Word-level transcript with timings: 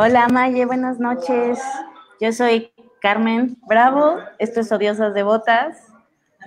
Hola 0.00 0.28
Maye, 0.28 0.64
buenas 0.64 1.00
noches. 1.00 1.58
Yo 2.20 2.30
soy 2.32 2.72
Carmen 3.00 3.56
Bravo, 3.66 4.20
esto 4.38 4.60
es 4.60 4.70
Odiosas 4.70 5.12
Devotas, 5.12 5.76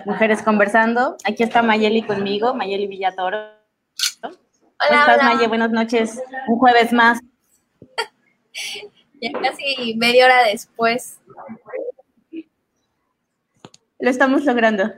Mujeres 0.06 0.40
Conversando. 0.40 1.18
Aquí 1.26 1.42
está 1.42 1.60
Mayeli 1.60 2.00
conmigo, 2.00 2.54
Mayeli 2.54 2.86
Villatoro. 2.86 3.36
Hola, 3.36 4.32
¿Cómo 4.78 5.00
estás, 5.00 5.18
hola. 5.18 5.34
Maye? 5.34 5.48
Buenas 5.48 5.70
noches. 5.70 6.22
Un 6.48 6.58
jueves 6.60 6.94
más. 6.94 7.20
Ya 9.20 9.32
casi 9.38 9.96
media 9.98 10.24
hora 10.24 10.44
después. 10.44 11.20
Lo 13.98 14.08
estamos 14.08 14.46
logrando. 14.46 14.94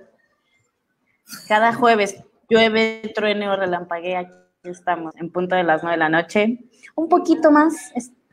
Cada 1.49 1.75
jueves 1.75 2.23
llueve, 2.49 3.11
truene 3.17 3.49
o 3.49 3.57
relampaguea. 3.57 4.21
Aquí 4.21 4.33
estamos, 4.63 5.13
en 5.17 5.33
punto 5.33 5.57
de 5.57 5.65
las 5.65 5.83
nueve 5.83 5.97
de 5.97 5.99
la 5.99 6.09
noche. 6.09 6.61
Un 6.95 7.09
poquito 7.09 7.51
más 7.51 7.91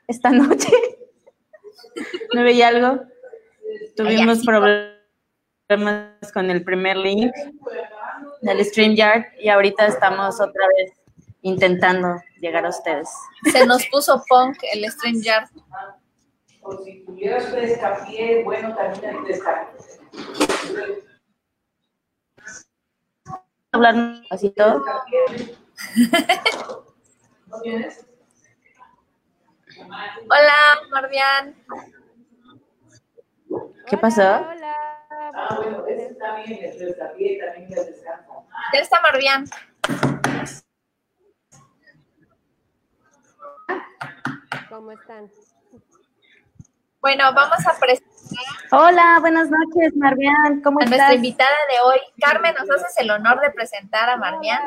esta 0.08 0.30
noche. 0.30 0.72
Nueve 2.34 2.54
y 2.54 2.62
algo. 2.62 3.02
Tuvimos 3.96 4.46
problemas 4.46 4.94
con 6.34 6.50
el 6.50 6.64
primer 6.64 6.98
link 6.98 7.32
del 8.42 8.66
StreamYard 8.66 9.26
y 9.40 9.50
ahorita 9.50 9.86
estamos 9.86 10.40
otra 10.40 10.66
vez 10.78 10.94
intentando 11.42 12.22
llegar 12.40 12.66
a 12.66 12.70
ustedes. 12.70 13.10
Se 13.52 13.66
nos 13.66 13.86
puso 13.88 14.24
punk 14.28 14.58
el 14.74 14.90
StreamYard. 14.92 15.50
O 16.64 16.78
si 16.84 17.04
tuvieras 17.06 17.48
frescapié, 17.48 18.44
bueno, 18.44 18.76
también 18.76 19.16
hay 19.16 19.24
frescapié. 19.24 19.80
Hablar. 23.72 23.96
¿No 23.96 24.22
tienes? 27.62 28.06
Hola, 29.90 30.54
Marvian. 30.92 31.56
¿Qué 33.88 33.98
pasó? 33.98 34.22
Ah, 34.24 35.56
bueno, 35.58 35.86
ese 35.88 36.08
está 36.08 36.36
bien, 36.36 36.60
frescapié 36.78 37.40
también 37.40 37.70
ya 37.70 37.84
descansa. 37.84 38.28
Ya 38.74 38.80
está 38.80 39.02
Marvian. 39.02 39.46
¿Cómo 44.70 44.92
están? 44.92 45.30
Bueno, 47.02 47.34
vamos 47.34 47.68
a 47.68 47.80
presentar 47.80 48.12
Hola, 48.72 49.18
buenas 49.20 49.50
noches, 49.50 49.98
Marvian. 49.98 50.62
¿Cómo 50.64 50.80
a 50.80 50.86
nuestra 50.86 51.14
invitada 51.14 51.58
de 51.70 51.80
hoy. 51.82 52.00
Carmen, 52.22 52.56
¿nos 52.58 52.70
haces 52.70 52.96
el 53.00 53.12
honor 53.12 53.42
de 53.42 53.52
presentar 53.52 54.10
a 54.10 54.16
Marvian? 54.16 54.62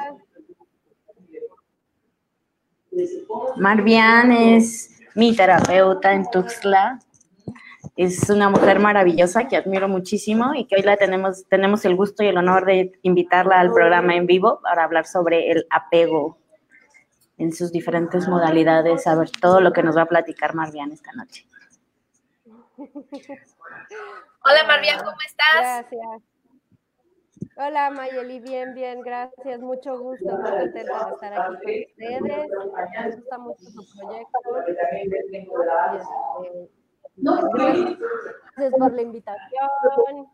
Marvian 3.57 4.33
es 4.33 4.94
mi 5.15 5.35
terapeuta 5.35 6.13
en 6.13 6.31
Tuxtla. 6.31 6.99
Es 7.97 8.29
una 8.31 8.49
mujer 8.49 8.81
maravillosa 8.81 9.47
que 9.47 9.57
admiro 9.57 9.89
muchísimo 9.89 10.55
y 10.55 10.67
que 10.67 10.77
hoy 10.77 10.83
la 10.83 10.97
tenemos, 10.97 11.47
tenemos 11.49 11.85
el 11.85 11.95
gusto 11.97 12.23
y 12.25 12.29
el 12.29 12.39
honor 12.39 12.65
de 12.65 12.93
invitarla 13.03 13.61
al 13.61 13.73
programa 13.73 14.17
en 14.17 14.27
vivo 14.27 14.61
para 14.63 14.85
hablar 14.85 15.07
sobre 15.07 15.51
el 15.51 15.67
apego 15.71 16.39
en 17.39 17.53
sus 17.53 17.73
diferentes 17.73 18.29
modalidades, 18.29 19.07
a 19.07 19.15
ver 19.17 19.31
todo 19.31 19.61
lo 19.61 19.73
que 19.73 19.83
nos 19.83 19.97
va 19.97 20.03
a 20.03 20.07
platicar 20.07 20.55
Marvian 20.55 20.93
esta 20.93 21.13
noche. 21.13 21.47
Hola, 22.77 24.65
Marvian, 24.67 24.99
¿cómo 24.99 25.17
estás? 25.27 25.87
Gracias. 25.91 26.34
Hola 27.57 27.91
Mayeli, 27.91 28.41
bien, 28.41 28.75
bien, 28.75 29.01
gracias, 29.01 29.61
mucho 29.61 29.97
gusto, 29.99 30.27
muy 30.27 30.51
contenta 30.51 31.07
de 31.07 31.13
estar 31.13 31.33
aquí 31.33 31.51
con 31.53 31.73
ustedes. 31.73 32.23
Me 32.23 33.17
gusta 33.17 33.39
mucho 33.39 33.65
su 33.65 33.97
proyecto. 33.97 34.39
Este, 34.67 35.49
Gracias 38.57 38.75
por 38.79 38.93
la 38.93 39.03
invitación. 39.03 40.29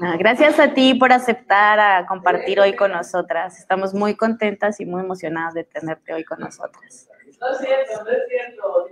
Ah, 0.00 0.16
Gracias 0.18 0.58
a 0.58 0.72
ti 0.72 0.94
por 0.94 1.12
aceptar 1.12 1.78
a 1.78 2.06
compartir 2.06 2.60
hoy 2.60 2.74
con 2.74 2.92
nosotras. 2.92 3.58
Estamos 3.58 3.92
muy 3.92 4.16
contentas 4.16 4.80
y 4.80 4.86
muy 4.86 5.02
emocionadas 5.02 5.52
de 5.52 5.64
tenerte 5.64 6.14
hoy 6.14 6.24
con 6.24 6.40
nosotras. 6.40 7.10
No 7.40 7.48
es 7.48 7.58
cierto, 7.58 8.04
no 8.04 8.10
es 8.10 8.28
cierto. 8.28 8.86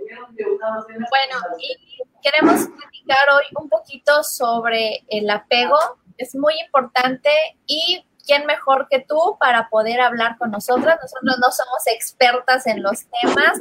Una 0.55 0.75
docena. 0.77 1.07
Bueno, 1.09 1.57
y 1.59 2.01
queremos 2.21 2.67
platicar 2.67 3.29
hoy 3.35 3.45
un 3.61 3.69
poquito 3.69 4.23
sobre 4.23 5.03
el 5.07 5.29
apego. 5.29 5.77
Es 6.17 6.35
muy 6.35 6.59
importante 6.59 7.29
y 7.67 8.03
quién 8.25 8.45
mejor 8.45 8.87
que 8.89 8.99
tú 8.99 9.37
para 9.39 9.69
poder 9.69 10.01
hablar 10.01 10.37
con 10.37 10.51
nosotras. 10.51 10.99
Nosotros 11.01 11.37
no 11.39 11.51
somos 11.51 11.87
expertas 11.87 12.65
en 12.65 12.81
los 12.81 13.05
temas, 13.21 13.59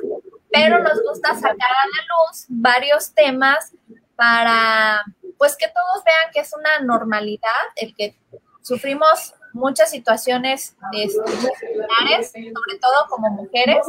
pero 0.51 0.79
nos 0.81 1.03
gusta 1.03 1.35
sacar 1.35 1.53
a 1.53 1.87
la 1.87 2.31
luz 2.31 2.47
varios 2.49 3.15
temas 3.15 3.73
para 4.17 5.05
pues 5.37 5.57
que 5.57 5.69
todos 5.69 6.05
vean 6.05 6.33
que 6.33 6.41
es 6.41 6.53
una 6.53 6.81
normalidad 6.81 7.53
el 7.77 7.95
que 7.95 8.19
sufrimos 8.63 9.35
muchas 9.53 9.91
situaciones 9.91 10.77
este, 10.93 11.19
similares, 11.59 12.31
sobre 12.33 12.79
todo 12.81 13.07
como 13.09 13.31
mujeres. 13.31 13.87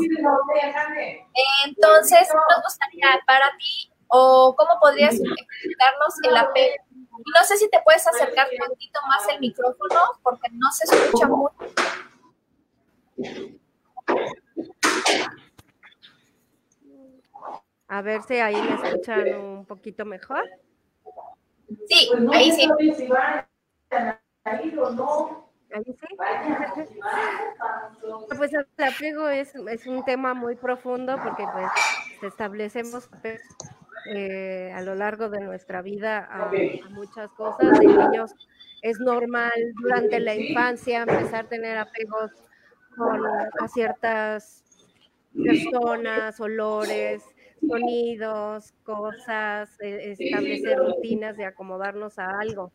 Entonces, 1.65 2.27
nos 2.33 2.63
gustaría 2.63 3.21
para 3.25 3.45
ti, 3.57 3.91
o 4.07 4.55
cómo 4.57 4.79
podrías 4.79 5.15
explicarnos 5.15 6.13
el 6.23 6.37
apego. 6.37 6.83
Y 6.91 7.31
no 7.37 7.43
sé 7.45 7.57
si 7.57 7.69
te 7.69 7.81
puedes 7.83 8.07
acercar 8.07 8.47
un 8.51 8.69
poquito 8.69 8.99
más 9.07 9.27
el 9.29 9.39
micrófono, 9.39 10.01
porque 10.23 10.49
no 10.53 10.71
se 10.71 10.85
escucha 10.85 11.27
mucho. 11.27 11.55
A 17.87 18.01
ver 18.03 18.21
si 18.23 18.37
ahí 18.37 18.55
me 18.55 18.75
escuchan 18.75 19.33
un 19.35 19.65
poquito 19.65 20.05
mejor. 20.05 20.47
Sí, 21.87 22.09
no 22.19 22.31
ahí 22.31 22.51
sé 22.51 22.61
sí. 22.61 22.67
todavía 22.67 22.95
si 22.95 23.07
van 23.07 23.45
a 23.95 24.61
ir 24.61 24.79
o 24.79 24.91
no. 24.91 25.48
Ahí 25.73 25.83
sí. 25.83 25.95
Pues 28.37 28.53
el 28.53 28.65
apego 28.77 29.27
es, 29.27 29.53
un 29.85 30.05
tema 30.05 30.33
muy 30.33 30.55
profundo 30.55 31.17
porque 31.21 31.43
pues 31.51 31.69
establecemos 32.23 33.09
eh, 34.05 34.71
a 34.73 34.81
lo 34.81 34.95
largo 34.95 35.29
de 35.29 35.41
nuestra 35.41 35.81
vida 35.81 36.27
a, 36.31 36.51
muchas 36.89 37.29
cosas. 37.31 37.79
De 37.79 37.85
niños 37.85 38.33
es 38.81 38.99
normal 38.99 39.51
durante 39.81 40.19
la 40.19 40.35
infancia 40.35 41.01
empezar 41.01 41.45
a 41.45 41.49
tener 41.49 41.77
apegos 41.77 42.31
con 42.95 43.25
a 43.25 43.67
ciertas 43.67 44.63
personas, 45.35 46.39
olores, 46.39 47.23
sonidos, 47.67 48.73
cosas, 48.83 49.69
eh, 49.81 50.15
establecer 50.17 50.77
rutinas 50.77 51.37
de 51.37 51.45
acomodarnos 51.45 52.17
a 52.19 52.39
algo. 52.39 52.71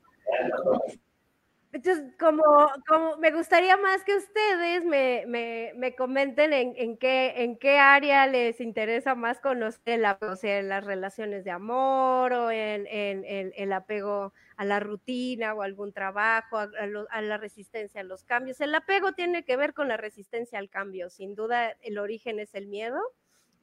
Entonces, 1.74 2.04
como, 2.20 2.44
como 2.86 3.16
me 3.16 3.32
gustaría 3.32 3.76
más 3.76 4.04
que 4.04 4.14
ustedes 4.14 4.84
me, 4.84 5.24
me, 5.26 5.72
me 5.74 5.96
comenten 5.96 6.52
en, 6.52 6.72
en, 6.76 6.96
qué, 6.96 7.42
en 7.42 7.58
qué 7.58 7.80
área 7.80 8.28
les 8.28 8.60
interesa 8.60 9.16
más 9.16 9.41
conocer 9.41 9.82
el 10.00 10.04
o 10.04 10.36
sea, 10.36 10.60
en 10.60 10.68
las 10.68 10.84
relaciones 10.84 11.42
de 11.42 11.50
amor 11.50 12.32
o 12.32 12.53
en, 12.53 12.86
en, 12.86 13.24
en 13.24 13.53
el 13.56 13.72
apego 13.72 14.32
a 14.56 14.65
la 14.65 14.78
rutina 14.78 15.53
o 15.54 15.62
algún 15.62 15.92
trabajo, 15.92 16.59
a, 16.59 16.68
a, 17.10 17.21
la 17.22 17.38
resistencia 17.38 18.03
a 18.03 18.04
los 18.04 18.22
cambios. 18.22 18.60
El 18.60 18.72
apego 18.72 19.10
tiene 19.15 19.44
que 19.44 19.56
ver 19.56 19.74
con 19.74 19.88
la 19.88 19.97
resistencia 19.97 20.60
al 20.60 20.70
cambio. 20.70 21.10
Sin 21.10 21.34
duda, 21.34 21.72
el 21.82 21.98
origen 21.98 22.38
es 22.38 22.54
el 22.54 22.68
miedo 22.68 23.00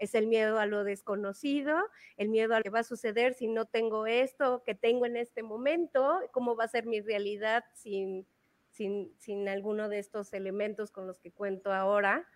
es 0.02 0.16
el 0.16 0.26
miedo 0.26 0.58
a 0.58 0.66
lo 0.66 0.84
desconocido, 0.84 1.78
el 2.18 2.30
miedo 2.30 2.56
a 2.56 2.58
lo 2.58 2.64
que 2.64 2.72
va 2.72 2.80
a 2.80 2.84
suceder 2.84 3.36
si 3.36 3.48
no 3.48 3.66
tengo 3.66 4.08
esto 4.08 4.64
que 4.66 4.74
tengo 4.74 5.06
en 5.06 5.16
este 5.16 5.44
momento, 5.44 6.20
cómo 6.32 6.56
va 6.56 6.64
a 6.64 6.70
ser 6.70 6.88
mi 6.88 7.02
realidad 7.02 7.64
sin, 7.76 8.26
sin, 8.72 9.14
sin 9.20 9.48
alguno 9.48 9.90
de 9.90 10.00
estos 10.00 10.34
elementos 10.34 10.90
con 10.90 11.06
los 11.06 11.20
que 11.20 11.32
cuento 11.32 11.72
ahora. 11.72 12.28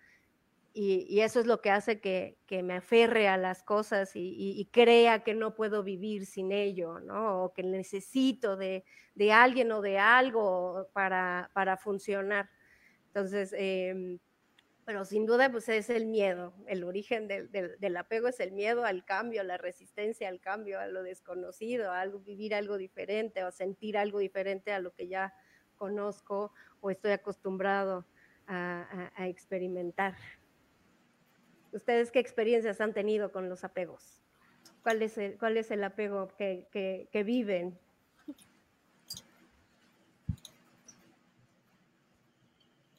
Y, 0.74 1.06
y 1.08 1.22
eso 1.22 1.40
es 1.40 1.46
lo 1.46 1.60
que 1.60 1.70
hace 1.70 2.00
que, 2.00 2.38
que, 2.46 2.62
me 2.62 2.74
aferre 2.74 3.26
a 3.26 3.36
las 3.36 3.64
cosas 3.64 4.12
y, 4.14 4.68
crea 4.70 5.24
que 5.24 5.34
no 5.34 5.56
puedo 5.56 5.82
vivir 5.82 6.24
sin 6.24 6.52
ello, 6.52 7.00
¿no? 7.00 7.42
O 7.44 7.52
que 7.52 7.64
necesito 7.64 8.56
de, 8.56 8.84
de 9.16 9.32
alguien 9.32 9.72
o 9.72 9.80
de 9.80 9.98
algo 9.98 10.86
para, 10.92 11.50
para 11.52 11.78
funcionar. 11.78 12.48
Entonces, 13.08 13.52
eh, 13.58 14.18
pero 14.86 15.04
sin 15.04 15.26
duda 15.26 15.50
pues 15.50 15.68
es 15.68 15.90
el 15.90 16.06
miedo, 16.06 16.54
el 16.68 16.84
origen 16.84 17.26
del, 17.26 17.50
del, 17.50 17.96
apego 17.96 18.28
es 18.28 18.38
el 18.38 18.52
miedo 18.52 18.84
al 18.84 19.04
cambio, 19.04 19.42
la 19.42 19.58
resistencia 19.58 20.28
al 20.28 20.40
cambio, 20.40 20.78
a 20.78 20.86
lo 20.86 21.02
desconocido, 21.02 21.90
a 21.90 22.06
vivir 22.06 22.54
algo 22.54 22.78
diferente 22.78 23.42
o 23.42 23.50
sentir 23.50 23.98
algo 23.98 24.20
diferente 24.20 24.72
a 24.72 24.78
lo 24.78 24.94
que 24.94 25.08
ya 25.08 25.34
conozco 25.74 26.52
o 26.80 26.90
estoy 26.90 27.10
acostumbrado 27.10 28.06
a, 28.46 29.10
experimentar. 29.26 30.14
¿Ustedes 31.72 32.12
qué 32.12 32.20
experiencias 32.20 32.80
han 32.80 32.94
tenido 32.94 33.32
con 33.32 33.48
los 33.48 33.64
apegos? 33.64 34.22
¿Cuál 34.84 35.02
es 35.02 35.18
el, 35.18 35.36
cuál 35.36 35.58
apego 35.82 36.28
que, 36.38 36.68
que, 36.70 37.08
que 37.10 37.24
viven? 37.24 37.76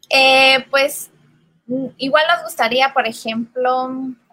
Eh, 0.10 0.66
pues 0.70 1.12
igual 1.98 2.26
nos 2.28 2.44
gustaría, 2.44 2.94
por 2.94 3.08
ejemplo, 3.08 3.90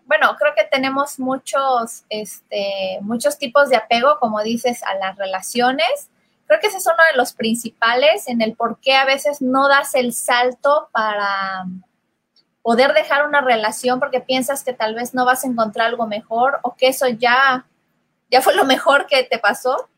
bueno, 0.06 0.36
creo 0.38 0.54
que 0.54 0.64
tenemos 0.64 1.18
muchos, 1.18 2.04
este, 2.08 2.98
muchos 3.00 3.38
tipos 3.38 3.68
de 3.68 3.76
apego, 3.76 4.18
como 4.18 4.42
dices, 4.42 4.82
a 4.82 4.94
las 4.94 5.16
relaciones. 5.16 6.10
Creo 6.46 6.60
que 6.60 6.66
ese 6.66 6.78
es 6.78 6.86
uno 6.86 7.02
de 7.10 7.16
los 7.16 7.32
principales 7.32 8.28
en 8.28 8.42
el 8.42 8.54
por 8.54 8.78
qué 8.80 8.94
a 8.94 9.06
veces 9.06 9.40
no 9.40 9.68
das 9.68 9.94
el 9.94 10.12
salto 10.12 10.88
para 10.92 11.64
poder 12.62 12.92
dejar 12.92 13.26
una 13.26 13.40
relación 13.40 13.98
porque 13.98 14.20
piensas 14.20 14.62
que 14.62 14.72
tal 14.72 14.94
vez 14.94 15.14
no 15.14 15.24
vas 15.24 15.44
a 15.44 15.46
encontrar 15.46 15.88
algo 15.88 16.06
mejor 16.06 16.60
o 16.62 16.74
que 16.74 16.88
eso 16.88 17.08
ya, 17.08 17.66
ya 18.30 18.42
fue 18.42 18.54
lo 18.54 18.64
mejor 18.64 19.06
que 19.06 19.22
te 19.24 19.38
pasó. 19.38 19.88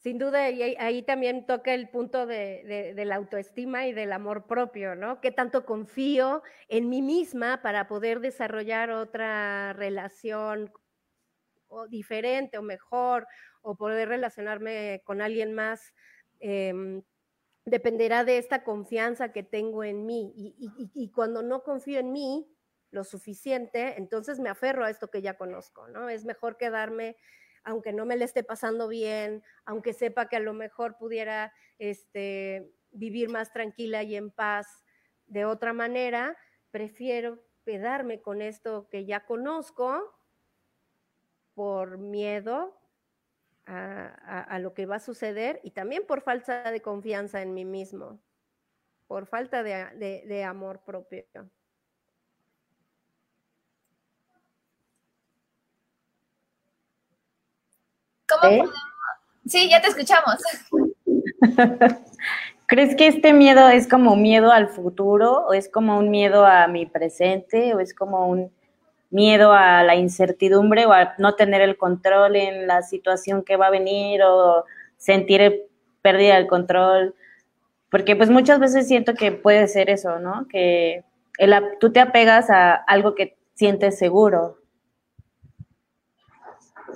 Sin 0.00 0.16
duda, 0.16 0.48
y 0.48 0.62
ahí, 0.62 1.02
también 1.02 1.44
toca 1.44 1.74
el 1.74 1.90
punto 1.90 2.26
de, 2.26 2.94
la 3.04 3.16
autoestima 3.16 3.86
y 3.86 3.92
del 3.92 4.12
amor 4.12 4.46
propio, 4.46 4.94
¿no? 4.94 5.20
¿Qué 5.20 5.30
tanto 5.30 5.66
confío 5.66 6.42
en 6.68 6.88
mí 6.88 7.02
misma 7.02 7.60
para 7.60 7.86
poder 7.86 8.20
desarrollar 8.20 8.90
otra 8.90 9.74
relación 9.74 10.72
o 11.68 11.86
diferente 11.86 12.56
o 12.56 12.62
mejor 12.62 13.26
o 13.60 13.76
poder 13.76 14.08
relacionarme 14.08 15.02
con 15.04 15.20
alguien 15.20 15.52
más? 15.52 15.92
Eh, 16.40 17.02
dependerá 17.66 18.24
de 18.24 18.38
esta 18.38 18.64
confianza 18.64 19.32
que 19.32 19.42
tengo 19.42 19.84
en 19.84 20.06
mí. 20.06 20.32
Y, 20.34 20.54
y, 20.58 20.90
y, 20.94 21.10
cuando 21.10 21.42
no 21.42 21.62
confío 21.62 22.00
en 22.00 22.10
mí 22.10 22.50
lo 22.90 23.04
suficiente, 23.04 23.98
entonces 23.98 24.40
me 24.40 24.48
aferro 24.48 24.86
a 24.86 24.90
esto 24.90 25.10
que 25.10 25.20
ya 25.20 25.36
conozco, 25.36 25.88
¿no? 25.88 26.08
Es 26.08 26.24
mejor 26.24 26.56
quedarme 26.56 27.18
aunque 27.64 27.92
no 27.92 28.06
me 28.06 28.16
le 28.16 28.24
esté 28.24 28.42
pasando 28.42 28.88
bien, 28.88 29.42
aunque 29.64 29.92
sepa 29.92 30.28
que 30.28 30.36
a 30.36 30.40
lo 30.40 30.52
mejor 30.52 30.96
pudiera 30.96 31.52
este, 31.78 32.72
vivir 32.90 33.28
más 33.28 33.52
tranquila 33.52 34.02
y 34.02 34.16
en 34.16 34.30
paz 34.30 34.84
de 35.26 35.44
otra 35.44 35.72
manera, 35.72 36.36
prefiero 36.70 37.42
quedarme 37.64 38.20
con 38.20 38.42
esto 38.42 38.88
que 38.88 39.04
ya 39.04 39.24
conozco 39.26 40.16
por 41.54 41.98
miedo 41.98 42.76
a, 43.66 44.58
lo 44.58 44.74
que 44.74 44.86
va 44.86 44.96
a 44.96 45.00
suceder 45.00 45.60
y 45.62 45.70
también 45.70 46.04
por 46.04 46.22
falta 46.22 46.72
de 46.72 46.82
confianza 46.82 47.40
en 47.40 47.54
mí 47.54 47.64
mismo, 47.64 48.20
por 49.06 49.26
falta 49.26 49.62
de 49.62 50.44
amor 50.44 50.82
propio. 50.82 51.50
¿Cómo 58.30 58.52
¿Eh? 58.52 58.58
podemos? 58.58 58.74
Sí, 59.46 59.68
ya 59.68 59.80
te 59.80 59.88
escuchamos. 59.88 60.36
¿Crees 62.66 62.94
que 62.94 63.08
este 63.08 63.32
miedo 63.32 63.68
es 63.68 63.88
como 63.88 64.14
miedo 64.14 64.52
al 64.52 64.68
futuro 64.68 65.46
o 65.46 65.54
es 65.54 65.68
como 65.68 65.98
un 65.98 66.08
miedo 66.10 66.46
a 66.46 66.68
mi 66.68 66.86
presente 66.86 67.74
o 67.74 67.80
es 67.80 67.92
como 67.94 68.28
un 68.28 68.52
miedo 69.10 69.52
a 69.52 69.82
la 69.82 69.96
incertidumbre 69.96 70.86
o 70.86 70.92
a 70.92 71.14
no 71.18 71.34
tener 71.34 71.62
el 71.62 71.76
control 71.76 72.36
en 72.36 72.68
la 72.68 72.82
situación 72.82 73.42
que 73.42 73.56
va 73.56 73.66
a 73.66 73.70
venir 73.70 74.22
o 74.22 74.64
sentir 74.96 75.66
pérdida 76.00 76.36
del 76.36 76.46
control? 76.46 77.14
Porque 77.90 78.14
pues 78.14 78.30
muchas 78.30 78.60
veces 78.60 78.86
siento 78.86 79.14
que 79.14 79.32
puede 79.32 79.66
ser 79.66 79.90
eso, 79.90 80.20
¿no? 80.20 80.46
Que 80.48 81.04
el, 81.38 81.52
tú 81.80 81.92
te 81.92 81.98
apegas 81.98 82.50
a 82.50 82.74
algo 82.74 83.16
que 83.16 83.36
sientes 83.54 83.98
seguro. 83.98 84.58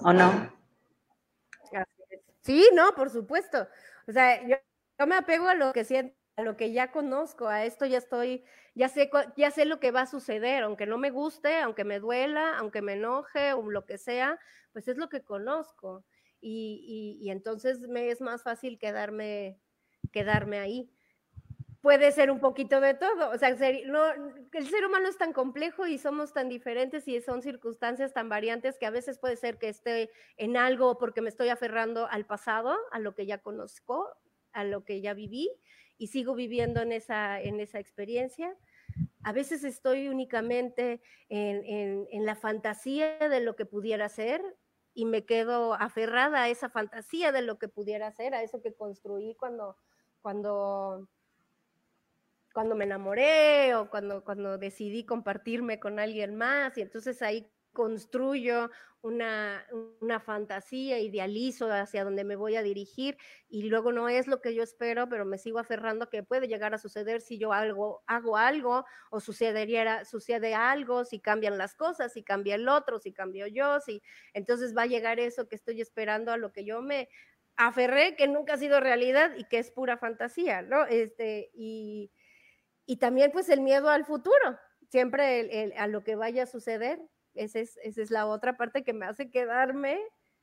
¿O 0.02 0.12
no? 0.12 0.53
Sí, 2.44 2.68
no, 2.74 2.94
por 2.94 3.10
supuesto. 3.10 3.68
O 4.06 4.12
sea, 4.12 4.42
yo, 4.46 4.56
yo, 4.98 5.06
me 5.06 5.16
apego 5.16 5.48
a 5.48 5.54
lo 5.54 5.72
que 5.72 5.84
siento, 5.84 6.14
a 6.36 6.42
lo 6.42 6.56
que 6.56 6.72
ya 6.72 6.90
conozco, 6.92 7.48
a 7.48 7.64
esto 7.64 7.86
ya 7.86 7.98
estoy, 7.98 8.44
ya 8.74 8.88
sé, 8.88 9.10
ya 9.36 9.50
sé 9.50 9.64
lo 9.64 9.80
que 9.80 9.92
va 9.92 10.02
a 10.02 10.06
suceder, 10.06 10.62
aunque 10.64 10.86
no 10.86 10.98
me 10.98 11.10
guste, 11.10 11.58
aunque 11.60 11.84
me 11.84 12.00
duela, 12.00 12.58
aunque 12.58 12.82
me 12.82 12.94
enoje 12.94 13.52
o 13.54 13.70
lo 13.70 13.86
que 13.86 13.96
sea, 13.98 14.38
pues 14.72 14.88
es 14.88 14.96
lo 14.98 15.08
que 15.08 15.22
conozco. 15.24 16.04
Y, 16.40 17.16
y, 17.20 17.26
y 17.26 17.30
entonces 17.30 17.80
me 17.88 18.10
es 18.10 18.20
más 18.20 18.42
fácil 18.42 18.78
quedarme, 18.78 19.58
quedarme 20.12 20.58
ahí 20.58 20.90
puede 21.84 22.12
ser 22.12 22.30
un 22.30 22.40
poquito 22.40 22.80
de 22.80 22.94
todo. 22.94 23.30
O 23.30 23.36
sea, 23.36 23.50
el 23.50 23.58
ser 23.58 24.86
humano 24.86 25.06
es 25.06 25.18
tan 25.18 25.34
complejo 25.34 25.86
y 25.86 25.98
somos 25.98 26.32
tan 26.32 26.48
diferentes 26.48 27.06
y 27.06 27.20
son 27.20 27.42
circunstancias 27.42 28.14
tan 28.14 28.30
variantes 28.30 28.78
que 28.78 28.86
a 28.86 28.90
veces 28.90 29.18
puede 29.18 29.36
ser 29.36 29.58
que 29.58 29.68
esté 29.68 30.10
en 30.38 30.56
algo 30.56 30.96
porque 30.96 31.20
me 31.20 31.28
estoy 31.28 31.50
aferrando 31.50 32.08
al 32.10 32.24
pasado, 32.24 32.74
a 32.90 32.98
lo 32.98 33.14
que 33.14 33.26
ya 33.26 33.42
conozco, 33.42 34.08
a 34.52 34.64
lo 34.64 34.82
que 34.82 35.02
ya 35.02 35.12
viví 35.12 35.50
y 35.98 36.06
sigo 36.06 36.34
viviendo 36.34 36.80
en 36.80 36.90
esa, 36.90 37.38
en 37.42 37.60
esa 37.60 37.80
experiencia. 37.80 38.56
A 39.22 39.34
veces 39.34 39.62
estoy 39.62 40.08
únicamente 40.08 41.02
en, 41.28 41.66
en, 41.66 42.06
en 42.10 42.24
la 42.24 42.34
fantasía 42.34 43.18
de 43.18 43.40
lo 43.40 43.56
que 43.56 43.66
pudiera 43.66 44.08
ser 44.08 44.40
y 44.94 45.04
me 45.04 45.26
quedo 45.26 45.74
aferrada 45.74 46.44
a 46.44 46.48
esa 46.48 46.70
fantasía 46.70 47.30
de 47.30 47.42
lo 47.42 47.58
que 47.58 47.68
pudiera 47.68 48.10
ser, 48.10 48.32
a 48.32 48.42
eso 48.42 48.62
que 48.62 48.72
construí 48.72 49.34
cuando, 49.34 49.76
cuando 50.22 51.10
cuando 52.54 52.76
me 52.76 52.84
enamoré 52.84 53.74
o 53.74 53.90
cuando, 53.90 54.24
cuando 54.24 54.56
decidí 54.56 55.04
compartirme 55.04 55.80
con 55.80 55.98
alguien 55.98 56.36
más 56.36 56.78
y 56.78 56.82
entonces 56.82 57.20
ahí 57.20 57.50
construyo 57.72 58.70
una, 59.02 59.66
una, 60.00 60.20
fantasía, 60.20 61.00
idealizo 61.00 61.70
hacia 61.70 62.04
donde 62.04 62.22
me 62.22 62.36
voy 62.36 62.54
a 62.54 62.62
dirigir 62.62 63.18
y 63.48 63.64
luego 63.64 63.90
no 63.90 64.08
es 64.08 64.28
lo 64.28 64.40
que 64.40 64.54
yo 64.54 64.62
espero, 64.62 65.08
pero 65.08 65.26
me 65.26 65.36
sigo 65.36 65.58
aferrando 65.58 66.08
que 66.08 66.22
puede 66.22 66.46
llegar 66.46 66.72
a 66.72 66.78
suceder 66.78 67.20
si 67.20 67.36
yo 67.36 67.52
algo, 67.52 68.04
hago 68.06 68.36
algo 68.36 68.86
o 69.10 69.18
sucedería, 69.20 70.04
sucede 70.04 70.54
algo, 70.54 71.04
si 71.04 71.18
cambian 71.18 71.58
las 71.58 71.74
cosas, 71.74 72.12
si 72.12 72.22
cambia 72.22 72.54
el 72.54 72.68
otro, 72.68 73.00
si 73.00 73.12
cambio 73.12 73.48
yo, 73.48 73.80
si 73.80 74.00
entonces 74.32 74.74
va 74.74 74.82
a 74.82 74.86
llegar 74.86 75.18
eso 75.18 75.48
que 75.48 75.56
estoy 75.56 75.80
esperando 75.80 76.30
a 76.32 76.36
lo 76.36 76.52
que 76.52 76.64
yo 76.64 76.80
me 76.80 77.08
aferré, 77.56 78.16
que 78.16 78.28
nunca 78.28 78.54
ha 78.54 78.58
sido 78.58 78.80
realidad 78.80 79.32
y 79.36 79.44
que 79.44 79.58
es 79.58 79.70
pura 79.70 79.98
fantasía, 79.98 80.62
¿no? 80.62 80.86
Este, 80.86 81.50
y, 81.52 82.10
y 82.86 82.96
también 82.96 83.30
pues 83.32 83.48
el 83.48 83.60
miedo 83.60 83.88
al 83.88 84.04
futuro, 84.04 84.58
siempre 84.88 85.72
a 85.76 85.86
lo 85.86 86.04
que 86.04 86.16
vaya 86.16 86.44
a 86.44 86.46
suceder. 86.46 87.00
Esa 87.34 87.58
es, 87.58 87.78
esa 87.82 88.02
es 88.02 88.10
la 88.10 88.26
otra 88.26 88.56
parte 88.56 88.84
que 88.84 88.92
me 88.92 89.06
hace 89.06 89.30
quedarme 89.30 89.98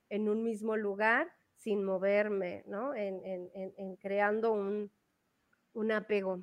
en 0.09 0.27
un 0.27 0.43
mismo 0.43 0.75
lugar 0.75 1.31
sin 1.55 1.83
moverme, 1.83 2.63
¿no? 2.65 2.93
En, 2.93 3.23
en, 3.23 3.49
en 3.53 3.95
creando 3.95 4.51
un, 4.51 4.91
un 5.73 5.91
apego 5.91 6.41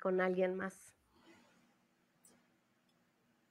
con 0.00 0.20
alguien 0.20 0.56
más. 0.56 0.94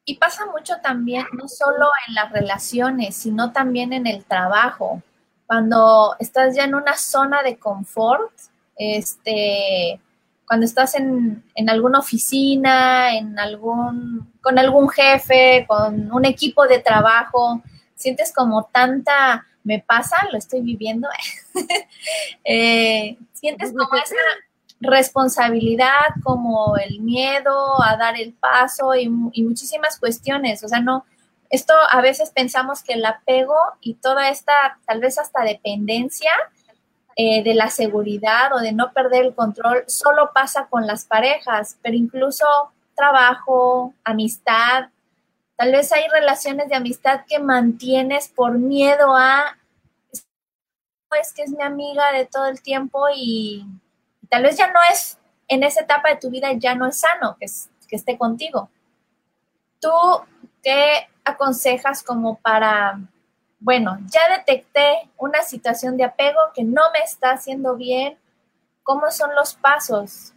Y 0.05 0.17
pasa 0.17 0.45
mucho 0.45 0.75
también, 0.81 1.25
no 1.33 1.49
solo 1.49 1.89
en 2.07 2.13
las 2.13 2.31
relaciones, 2.31 3.15
sino 3.15 3.51
también 3.51 3.91
en 3.91 4.07
el 4.07 4.23
trabajo. 4.23 5.03
Cuando 5.45 6.15
estás 6.19 6.55
ya 6.55 6.63
en 6.63 6.75
una 6.75 6.95
zona 6.95 7.43
de 7.43 7.57
confort, 7.57 8.31
este, 8.77 9.99
cuando 10.47 10.65
estás 10.65 10.95
en, 10.95 11.43
en, 11.55 11.69
alguna 11.69 11.99
oficina, 11.99 13.13
en 13.13 13.37
algún, 13.37 14.31
con 14.41 14.57
algún 14.57 14.87
jefe, 14.87 15.65
con 15.67 16.11
un 16.11 16.25
equipo 16.25 16.65
de 16.67 16.79
trabajo, 16.79 17.61
sientes 17.95 18.33
como 18.33 18.63
tanta, 18.63 19.45
me 19.63 19.79
pasa, 19.79 20.15
lo 20.31 20.37
estoy 20.37 20.61
viviendo, 20.61 21.09
eh, 22.45 23.17
sientes 23.33 23.73
como 23.73 23.93
esa 23.95 24.15
responsabilidad, 24.79 26.05
como 26.23 26.77
el 26.77 27.01
miedo 27.01 27.83
a 27.83 27.97
dar 27.97 28.17
el 28.17 28.33
paso 28.33 28.95
y, 28.95 29.11
y 29.33 29.43
muchísimas 29.43 29.99
cuestiones, 29.99 30.63
o 30.63 30.69
sea, 30.69 30.79
no, 30.79 31.05
esto 31.49 31.73
a 31.91 32.01
veces 32.01 32.31
pensamos 32.31 32.83
que 32.83 32.93
el 32.93 33.05
apego 33.05 33.55
y 33.81 33.95
toda 33.95 34.29
esta, 34.29 34.79
tal 34.85 35.01
vez 35.01 35.17
hasta 35.17 35.43
dependencia, 35.43 36.31
eh, 37.19 37.43
de 37.43 37.55
la 37.55 37.71
seguridad 37.71 38.53
o 38.53 38.59
de 38.59 38.73
no 38.73 38.93
perder 38.93 39.25
el 39.25 39.33
control 39.33 39.83
solo 39.87 40.29
pasa 40.33 40.67
con 40.69 40.85
las 40.85 41.05
parejas, 41.05 41.77
pero 41.81 41.95
incluso 41.95 42.45
trabajo, 42.95 43.95
amistad, 44.03 44.89
tal 45.55 45.71
vez 45.71 45.91
hay 45.91 46.07
relaciones 46.09 46.69
de 46.69 46.75
amistad 46.75 47.21
que 47.27 47.39
mantienes 47.39 48.29
por 48.29 48.59
miedo 48.59 49.15
a 49.15 49.57
es 51.19 51.33
que 51.33 51.41
es 51.41 51.49
mi 51.49 51.63
amiga 51.63 52.11
de 52.11 52.25
todo 52.25 52.45
el 52.47 52.61
tiempo 52.61 53.05
y 53.15 53.65
tal 54.29 54.43
vez 54.43 54.57
ya 54.57 54.71
no 54.71 54.79
es, 54.91 55.17
en 55.47 55.63
esa 55.63 55.81
etapa 55.81 56.09
de 56.09 56.17
tu 56.17 56.29
vida 56.29 56.51
ya 56.53 56.75
no 56.75 56.85
es 56.85 56.99
sano 56.99 57.35
que, 57.39 57.47
que 57.87 57.95
esté 57.95 58.17
contigo. 58.17 58.69
¿Tú 59.79 59.89
qué 60.61 61.07
aconsejas 61.23 62.03
como 62.03 62.37
para, 62.37 62.99
bueno, 63.59 63.97
ya 64.11 64.37
detecté 64.37 65.09
una 65.17 65.41
situación 65.41 65.97
de 65.97 66.03
apego 66.03 66.39
que 66.53 66.63
no 66.63 66.81
me 66.93 66.99
está 66.99 67.31
haciendo 67.31 67.75
bien? 67.75 68.17
¿Cómo 68.83 69.11
son 69.11 69.33
los 69.35 69.55
pasos? 69.55 70.33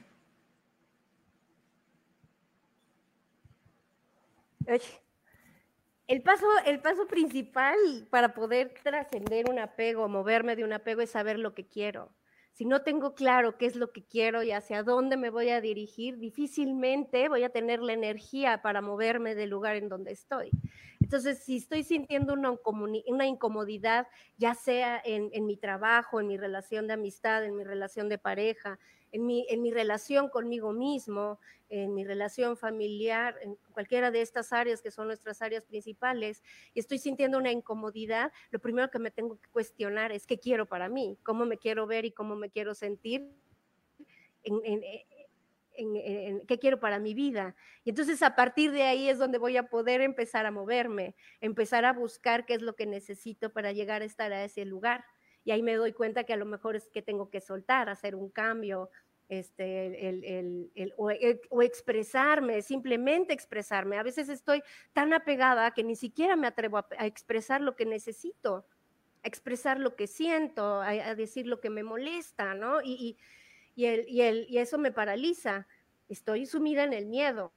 El 6.06 6.22
paso, 6.22 6.46
el 6.64 6.80
paso 6.80 7.06
principal 7.06 7.76
para 8.10 8.34
poder 8.34 8.74
trascender 8.82 9.48
un 9.48 9.58
apego, 9.58 10.08
moverme 10.08 10.56
de 10.56 10.64
un 10.64 10.72
apego, 10.72 11.00
es 11.00 11.10
saber 11.10 11.38
lo 11.38 11.54
que 11.54 11.66
quiero. 11.66 12.12
Si 12.52 12.64
no 12.64 12.82
tengo 12.82 13.14
claro 13.14 13.56
qué 13.56 13.66
es 13.66 13.76
lo 13.76 13.90
que 13.92 14.04
quiero 14.04 14.42
y 14.42 14.50
hacia 14.50 14.82
dónde 14.82 15.16
me 15.16 15.30
voy 15.30 15.48
a 15.50 15.60
dirigir, 15.60 16.18
difícilmente 16.18 17.28
voy 17.28 17.44
a 17.44 17.50
tener 17.50 17.80
la 17.80 17.92
energía 17.92 18.60
para 18.60 18.80
moverme 18.80 19.34
del 19.34 19.50
lugar 19.50 19.76
en 19.76 19.88
donde 19.88 20.12
estoy. 20.12 20.50
Entonces, 21.00 21.42
si 21.42 21.56
estoy 21.56 21.82
sintiendo 21.82 22.34
una, 22.34 23.26
incomodidad, 23.26 24.06
ya 24.36 24.54
sea 24.54 25.00
en 25.02 25.46
mi 25.46 25.56
trabajo, 25.56 26.20
en 26.20 26.26
mi 26.26 26.36
relación 26.36 26.86
de 26.86 26.94
amistad, 26.94 27.44
en 27.44 27.56
mi 27.56 27.64
relación 27.64 28.08
de 28.08 28.18
pareja, 28.18 28.78
en 29.12 29.26
mi, 29.26 29.70
relación 29.72 30.28
conmigo 30.28 30.72
mismo, 30.72 31.40
en 31.68 31.94
mi 31.94 32.04
relación 32.04 32.56
familiar, 32.56 33.36
en 33.42 33.56
cualquiera 33.72 34.10
de 34.10 34.22
estas 34.22 34.52
áreas 34.52 34.82
que 34.82 34.90
son 34.90 35.06
nuestras 35.06 35.42
áreas 35.42 35.64
principales, 35.64 36.42
y 36.74 36.80
estoy 36.80 36.98
sintiendo 36.98 37.38
una 37.38 37.50
incomodidad, 37.50 38.32
lo 38.50 38.58
primero 38.60 38.90
que 38.90 38.98
me 38.98 39.10
tengo 39.10 39.40
que 39.40 39.48
cuestionar 39.50 40.12
es 40.12 40.26
qué 40.26 40.38
quiero 40.38 40.66
para 40.66 40.88
mí, 40.88 41.18
cómo 41.22 41.44
me 41.44 41.58
quiero 41.58 41.86
ver 41.86 42.04
y 42.04 42.12
cómo 42.12 42.36
me 42.36 42.50
quiero 42.50 42.74
sentir. 42.74 43.28
En, 44.42 44.62
en, 44.64 46.46
qué 46.46 46.58
quiero 46.58 46.80
para 46.80 46.98
mi 46.98 47.14
vida. 47.14 47.54
Y 47.84 47.90
entonces 47.90 48.22
a 48.22 48.34
partir 48.34 48.72
de 48.72 48.82
ahí 48.82 49.08
es 49.08 49.18
donde 49.18 49.38
voy 49.38 49.56
a 49.56 49.68
poder 49.68 50.00
empezar 50.00 50.44
a 50.44 50.50
moverme, 50.50 51.14
empezar 51.40 51.84
a 51.84 51.92
buscar 51.92 52.44
qué 52.44 52.54
es 52.54 52.62
lo 52.62 52.74
que 52.74 52.86
necesito 52.86 53.50
para 53.52 53.72
llegar 53.72 54.02
a 54.02 54.04
estar 54.04 54.32
a 54.32 54.44
ese 54.44 54.64
lugar 54.64 55.04
y 55.50 55.52
ahí 55.52 55.62
me 55.64 55.74
doy 55.74 55.92
cuenta 55.92 56.22
que 56.22 56.32
a 56.32 56.36
lo 56.36 56.46
mejor 56.46 56.76
es 56.76 56.88
que 56.90 57.02
tengo 57.02 57.28
que 57.28 57.40
soltar, 57.40 57.88
hacer 57.88 58.14
un 58.14 58.30
cambio, 58.30 58.88
este, 59.28 59.86
el, 60.08 60.22
el, 60.24 60.70
el, 60.76 60.94
o, 60.96 61.10
e, 61.10 61.40
expresarme, 61.62 62.62
simplemente 62.62 63.32
expresarme. 63.32 63.98
A 63.98 64.04
veces 64.04 64.28
estoy 64.28 64.62
tan 64.92 65.12
apegada 65.12 65.72
que 65.72 65.82
ni 65.82 65.96
siquiera 65.96 66.36
me 66.36 66.46
atrevo 66.46 66.78
a, 66.78 67.04
expresar 67.04 67.62
lo 67.62 67.74
que 67.74 67.84
necesito, 67.84 68.64
a 69.24 69.26
expresar 69.26 69.80
lo 69.80 69.96
que 69.96 70.06
siento, 70.06 70.82
a, 70.82 71.16
decir 71.16 71.48
lo 71.48 71.58
que 71.58 71.68
me 71.68 71.82
molesta, 71.82 72.54
¿no? 72.54 72.80
Y, 72.80 73.18
y, 73.74 73.86
y, 73.86 74.22
y 74.22 74.58
eso 74.58 74.78
me 74.78 74.92
paraliza. 74.92 75.66
Estoy 76.08 76.46
sumida 76.46 76.84
en 76.84 76.92
el 76.92 77.06
miedo, 77.06 77.52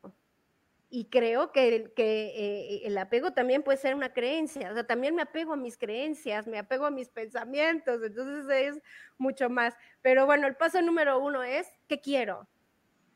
y 0.95 1.05
creo 1.05 1.51
que, 1.51 1.91
eh, 1.97 2.81
el 2.85 2.95
apego 2.99 3.33
también 3.33 3.63
puede 3.63 3.79
ser 3.79 3.95
una 3.95 4.13
creencia, 4.13 4.69
o 4.69 4.75
sea, 4.75 4.85
también 4.85 5.15
me 5.15 5.23
apego 5.23 5.53
a 5.53 5.55
mis 5.57 5.75
creencias, 5.75 6.45
me 6.45 6.59
apego 6.59 6.85
a 6.85 6.91
mis 6.91 7.09
pensamientos, 7.09 7.99
entonces 8.03 8.45
es 8.75 8.83
mucho 9.17 9.49
más. 9.49 9.73
Pero 10.03 10.27
bueno, 10.27 10.45
el 10.45 10.55
paso 10.55 10.79
número 10.83 11.17
uno 11.19 11.41
es, 11.41 11.67
¿qué 11.87 11.99
quiero? 11.99 12.47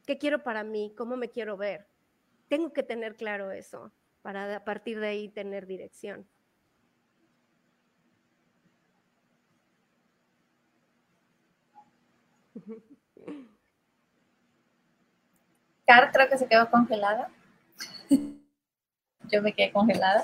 ¿Qué 0.08 0.18
quiero 0.18 0.44
para 0.44 0.64
mí? 0.64 0.94
¿Cómo 0.98 1.18
me 1.18 1.30
quiero 1.30 1.58
ver? 1.58 1.88
Tengo 2.50 2.74
que 2.74 2.84
tener 2.84 3.16
claro 3.16 3.52
eso 3.52 3.94
para 4.24 4.56
a 4.56 4.66
partir 4.66 5.00
de 5.00 5.08
ahí 5.10 5.30
tener 5.30 5.68
dirección. 5.68 6.28
Car 15.88 16.12
creo 16.12 16.30
que 16.30 16.38
se 16.38 16.48
quedó 16.48 16.70
congelada. 16.70 17.32
Yo 19.32 19.42
me 19.42 19.54
quedé 19.54 19.72
congelada. 19.72 20.24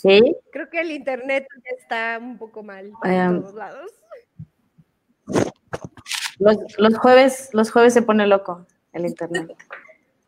Sí. 0.00 0.36
Creo 0.52 0.68
que 0.70 0.80
el 0.80 0.92
internet 0.92 1.46
está 1.78 2.18
un 2.20 2.38
poco 2.38 2.62
mal 2.62 2.92
en 3.04 3.40
todos 3.40 3.54
lados. 3.54 3.90
Los, 6.38 6.56
los, 6.78 6.96
jueves, 6.98 7.50
los 7.52 7.70
jueves 7.70 7.94
se 7.94 8.02
pone 8.02 8.26
loco 8.26 8.66
el 8.92 9.06
internet. 9.06 9.56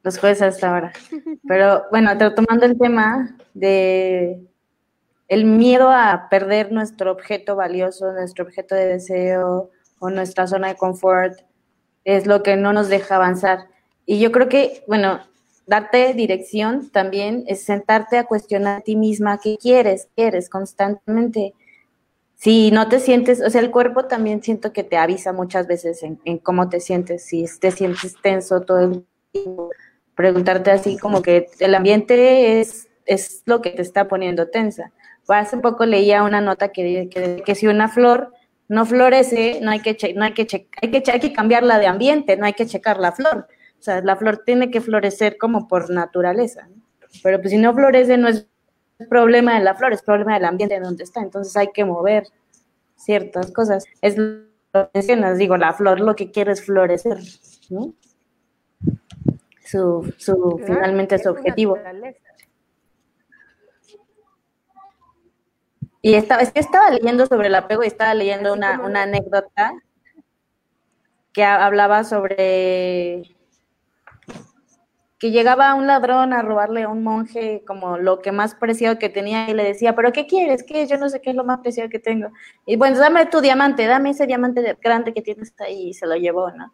Los 0.03 0.19
jueves 0.19 0.43
hasta 0.43 0.75
ahora. 0.75 0.93
Pero 1.47 1.85
bueno, 1.91 2.13
retomando 2.15 2.67
el 2.67 2.79
tema 2.79 3.37
de 3.55 4.47
el 5.29 5.45
miedo 5.45 5.91
a 5.91 6.29
perder 6.29 6.73
nuestro 6.73 7.13
objeto 7.13 7.55
valioso, 7.55 8.13
nuestro 8.13 8.45
objeto 8.45 8.75
de 8.75 8.87
deseo 8.87 9.71
o 10.01 10.11
nuestra 10.11 10.47
zona 10.47 10.69
de 10.69 10.77
confort, 10.77 11.39
es 12.05 12.27
lo 12.27 12.43
que 12.43 12.57
no 12.57 12.73
nos 12.73 12.89
deja 12.89 13.17
avanzar. 13.17 13.69
Y 14.07 14.19
yo 14.19 14.33
creo 14.33 14.49
que, 14.49 14.83
bueno, 14.89 15.21
darte 15.71 16.15
dirección 16.15 16.91
también 16.91 17.45
es 17.47 17.63
sentarte 17.63 18.19
a 18.19 18.25
cuestionar 18.25 18.79
a 18.79 18.81
ti 18.81 18.97
misma 18.97 19.39
qué 19.39 19.57
quieres, 19.57 20.09
quieres 20.17 20.51
constantemente. 20.51 21.55
Si 22.35 22.73
no 22.73 22.89
te 22.89 22.99
sientes, 22.99 23.41
o 23.41 23.49
sea, 23.49 23.61
el 23.61 23.71
cuerpo 23.71 24.07
también 24.07 24.43
siento 24.43 24.73
que 24.73 24.83
te 24.83 24.97
avisa 24.97 25.33
muchas 25.33 25.69
veces 25.69 26.03
en, 26.03 26.39
cómo 26.39 26.69
te 26.69 26.81
sientes, 26.81 27.25
si 27.25 27.45
te 27.61 27.71
sientes 27.71 28.17
tenso 28.21 28.63
todo 28.63 28.81
el 28.81 29.07
tiempo, 29.31 29.71
preguntarte 30.17 30.73
así 30.73 30.99
como 30.99 31.23
que 31.23 31.47
el 31.61 31.73
ambiente 31.77 32.61
es, 32.61 32.89
es 33.07 33.43
lo 33.47 33.63
que 33.63 33.71
te 33.71 33.83
está 33.83 34.09
poniendo 34.09 34.49
tensa. 34.49 34.91
Hace 35.29 35.59
poco 35.59 35.87
leía 35.87 36.25
una 36.25 36.41
nota 36.41 36.73
que, 36.73 37.09
que, 37.09 37.45
que 37.47 37.55
si 37.55 37.69
una 37.69 37.89
flor 37.89 38.33
no 38.67 38.87
florece, 38.87 39.61
no 39.63 39.71
hay 39.71 39.83
que, 39.83 40.15
no 40.17 40.25
hay 40.25 40.35
que, 40.35 40.67
hay 40.83 40.91
que, 40.91 41.11
hay 41.13 41.21
que 41.21 41.33
cambiarla 41.33 41.79
de 41.79 41.87
ambiente, 41.87 42.37
no 42.37 42.47
hay 42.47 42.55
que 42.55 42.67
checar 42.67 42.99
la 42.99 43.13
flor 43.13 43.47
o 43.81 43.83
sea, 43.83 44.03
la 44.03 44.15
flor 44.15 44.43
tiene 44.45 44.71
que 44.71 44.83
florecer 44.83 45.39
como 45.39 45.67
por 45.67 45.89
naturaleza, 45.89 46.69
¿no? 46.69 46.83
Pero 47.23 47.41
pues 47.41 47.51
si 47.51 47.57
no 47.57 47.73
florece 47.73 48.19
no 48.19 48.29
es 48.29 48.47
problema 49.09 49.59
de 49.59 49.65
la 49.65 49.75
flor, 49.75 49.95
es 49.95 50.03
problema 50.03 50.35
del 50.35 50.45
ambiente 50.45 50.79
donde 50.79 51.03
está. 51.03 51.23
Entonces 51.23 51.57
hay 51.57 51.69
que 51.73 51.85
mover 51.85 52.25
ciertas 52.95 53.51
cosas. 53.53 53.87
Es 54.03 54.19
lo 54.19 54.45
que 54.73 54.91
mencionas, 54.95 55.39
digo, 55.39 55.57
la 55.57 55.73
flor 55.73 55.99
lo 56.01 56.15
que 56.15 56.31
quiere 56.31 56.53
es 56.53 56.63
florecer, 56.65 57.19
¿no? 57.71 57.95
Su, 59.65 60.13
su 60.19 60.61
finalmente 60.65 61.19
su 61.19 61.31
objetivo. 61.31 61.79
Y 66.03 66.15
estaba, 66.15 66.43
estaba 66.43 66.91
leyendo 66.91 67.27
sobre 67.27 67.49
el 67.49 67.55
apego 67.55 67.83
y 67.83 67.87
estaba 67.87 68.15
leyendo 68.15 68.53
una, 68.53 68.81
una 68.81 69.03
anécdota 69.05 69.73
que 71.33 71.45
hablaba 71.45 72.05
sobre 72.05 73.40
que 75.21 75.31
llegaba 75.31 75.75
un 75.75 75.87
ladrón 75.87 76.33
a 76.33 76.41
robarle 76.41 76.85
a 76.85 76.89
un 76.89 77.05
monje 77.05 77.63
como 77.67 77.99
lo 77.99 78.21
que 78.21 78.33
más 78.33 78.55
preciado 78.55 78.99
que 78.99 79.11
tenía 79.11 79.51
y 79.51 79.55
le 79.55 79.65
decía, 79.65 79.95
pero 79.95 80.13
¿qué 80.13 80.27
quieres? 80.27 80.63
¿Qué? 80.63 80.87
Yo 80.87 80.97
no 80.97 81.11
sé 81.11 81.21
qué 81.21 81.31
es 81.31 81.37
lo 81.37 81.45
más 81.45 81.61
preciado 81.61 81.91
que 81.91 81.99
tengo. 81.99 82.31
Y 82.65 82.77
bueno, 82.77 82.99
dame 82.99 83.27
tu 83.27 83.43
diamante, 83.43 83.87
dame 83.87 84.11
ese 84.11 84.27
diamante 84.27 84.79
grande 84.83 85.13
que 85.13 85.21
tienes 85.21 85.53
ahí 85.59 85.91
y 85.91 85.95
se 85.95 86.07
lo 86.07 86.17
llevó, 86.17 86.51
¿no? 86.53 86.73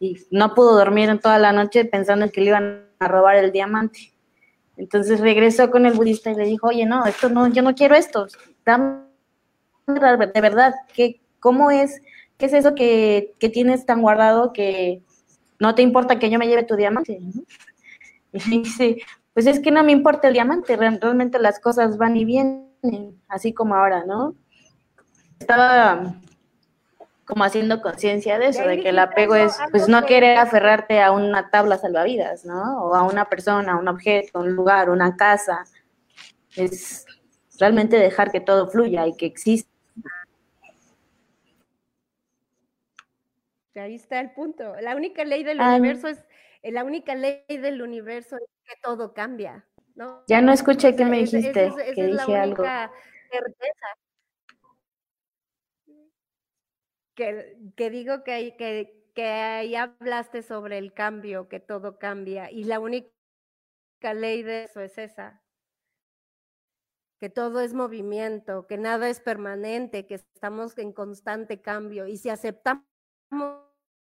Y 0.00 0.16
no 0.30 0.54
pudo 0.54 0.74
dormir 0.74 1.10
en 1.10 1.20
toda 1.20 1.38
la 1.38 1.52
noche 1.52 1.84
pensando 1.84 2.24
en 2.24 2.30
que 2.30 2.40
le 2.40 2.46
iban 2.46 2.86
a 2.98 3.08
robar 3.08 3.36
el 3.36 3.52
diamante. 3.52 4.14
Entonces 4.78 5.20
regresó 5.20 5.70
con 5.70 5.84
el 5.84 5.92
budista 5.92 6.30
y 6.30 6.34
le 6.34 6.46
dijo, 6.46 6.68
oye, 6.68 6.86
no, 6.86 7.04
esto 7.04 7.28
no, 7.28 7.48
yo 7.48 7.60
no 7.60 7.74
quiero 7.74 7.94
esto, 7.94 8.26
dame 8.64 9.02
de 9.86 10.40
verdad, 10.40 10.72
¿qué, 10.94 11.20
¿cómo 11.40 11.70
es? 11.70 12.00
¿Qué 12.38 12.46
es 12.46 12.54
eso 12.54 12.74
que, 12.74 13.34
que 13.38 13.50
tienes 13.50 13.84
tan 13.84 14.00
guardado 14.00 14.54
que 14.54 15.02
no 15.58 15.74
te 15.74 15.82
importa 15.82 16.18
que 16.18 16.30
yo 16.30 16.38
me 16.38 16.46
lleve 16.46 16.62
tu 16.62 16.76
diamante? 16.76 17.20
Y 18.32 18.62
dice, 18.62 18.96
pues 19.34 19.46
es 19.46 19.60
que 19.60 19.70
no 19.70 19.84
me 19.84 19.92
importa 19.92 20.28
el 20.28 20.34
diamante, 20.34 20.76
realmente 20.76 21.38
las 21.38 21.60
cosas 21.60 21.96
van 21.96 22.16
y 22.16 22.24
vienen, 22.24 23.20
así 23.28 23.52
como 23.52 23.74
ahora, 23.74 24.04
¿no? 24.04 24.34
Estaba 25.38 26.14
como 27.24 27.44
haciendo 27.44 27.80
conciencia 27.80 28.38
de 28.38 28.48
eso, 28.48 28.66
de 28.66 28.80
que 28.80 28.90
el 28.90 28.98
apego 28.98 29.34
es, 29.34 29.56
pues 29.70 29.88
no 29.88 30.04
querer 30.04 30.38
aferrarte 30.38 31.00
a 31.00 31.12
una 31.12 31.50
tabla 31.50 31.78
salvavidas, 31.78 32.44
¿no? 32.44 32.84
O 32.84 32.94
a 32.94 33.04
una 33.04 33.26
persona, 33.26 33.72
a 33.72 33.76
un 33.78 33.88
objeto, 33.88 34.40
un 34.40 34.54
lugar, 34.54 34.90
una 34.90 35.16
casa. 35.16 35.64
Es 36.56 37.06
realmente 37.58 37.96
dejar 37.96 38.32
que 38.32 38.40
todo 38.40 38.68
fluya 38.68 39.06
y 39.06 39.16
que 39.16 39.26
exista. 39.26 39.70
Ahí 43.74 43.94
está 43.94 44.20
el 44.20 44.32
punto. 44.32 44.74
La 44.82 44.94
única 44.94 45.24
ley 45.24 45.44
del 45.44 45.58
universo 45.60 46.08
es 46.08 46.22
la 46.62 46.84
única 46.84 47.14
ley 47.14 47.44
del 47.48 47.82
universo 47.82 48.36
es 48.36 48.48
que 48.64 48.74
todo 48.82 49.12
cambia, 49.14 49.66
¿no? 49.94 50.22
Ya 50.28 50.40
no 50.40 50.52
escuché 50.52 50.94
qué 50.94 51.04
me 51.04 51.18
dijiste, 51.18 51.66
esa, 51.66 51.82
esa, 51.82 51.94
que 51.94 52.06
dije 52.06 52.10
es 52.10 52.28
la 52.28 52.42
algo. 52.42 52.62
Certeza. 53.30 53.86
Que, 57.14 57.56
que 57.76 57.90
digo 57.90 58.22
que, 58.24 58.56
que, 58.56 59.06
que 59.14 59.24
ahí 59.24 59.74
hablaste 59.74 60.42
sobre 60.42 60.78
el 60.78 60.92
cambio, 60.94 61.48
que 61.48 61.60
todo 61.60 61.98
cambia, 61.98 62.50
y 62.50 62.64
la 62.64 62.80
única 62.80 63.10
ley 64.14 64.42
de 64.42 64.64
eso 64.64 64.80
es 64.80 64.96
esa. 64.98 65.42
que 67.22 67.30
todo 67.30 67.60
es 67.60 67.72
movimiento, 67.72 68.66
que 68.66 68.78
nada 68.78 69.08
es 69.08 69.20
permanente, 69.20 70.06
que 70.06 70.14
estamos 70.16 70.76
en 70.76 70.92
constante 70.92 71.60
cambio. 71.62 72.08
Y 72.08 72.16
si 72.16 72.30
aceptamos 72.30 72.82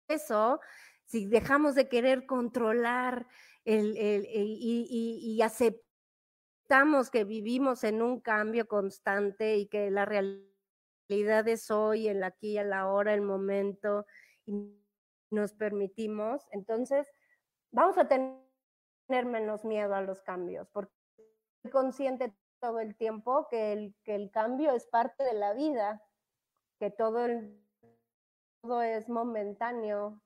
eso, 0.08 0.62
si 1.10 1.26
dejamos 1.26 1.74
de 1.74 1.90
querer 1.90 2.28
controlar 2.28 3.26
el, 3.66 3.96
y, 3.98 5.42
aceptamos 5.42 7.10
que 7.10 7.24
vivimos 7.24 7.84
en 7.84 8.04
un 8.04 8.20
cambio 8.20 8.68
constante 8.68 9.58
y 9.58 9.66
que 9.66 9.90
la 9.90 10.06
realidad 10.06 11.48
es 11.48 11.72
hoy, 11.72 12.08
el 12.08 12.24
aquí, 12.24 12.60
el 12.60 12.74
ahora, 12.74 13.16
el 13.16 13.24
momento, 13.24 14.06
y 14.46 14.54
nos 15.32 15.54
permitimos, 15.54 16.48
entonces 16.52 17.12
vamos 17.72 17.98
a 17.98 18.08
tener 18.08 19.26
menos 19.26 19.66
miedo 19.66 19.96
a 19.96 20.02
los 20.02 20.22
cambios, 20.22 20.70
porque 20.70 20.94
soy 21.64 21.72
consciente 21.72 22.36
todo 22.60 22.80
el 22.80 22.96
tiempo 22.96 23.48
que 23.50 23.74
el, 23.74 23.96
que 24.04 24.14
el 24.14 24.30
cambio 24.30 24.74
es 24.74 24.86
parte 24.86 25.24
de 25.24 25.34
la 25.34 25.54
vida, 25.54 26.04
que 26.80 26.92
todo, 26.92 27.26
todo 28.62 28.84
es 28.84 29.10
momentáneo, 29.10 30.22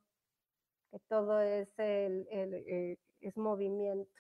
que 0.93 0.99
todo 1.09 1.41
es, 1.41 1.67
el, 1.79 2.27
eh, 2.29 2.97
es 3.19 3.35
movimiento. 3.35 4.11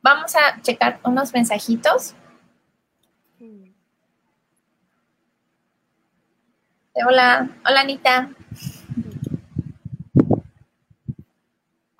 Vamos 0.00 0.34
a 0.34 0.62
checar 0.62 0.98
unos 1.04 1.30
mensajitos. 1.34 2.14
Hola, 7.06 7.50
hola 7.66 7.80
Anita. 7.80 8.30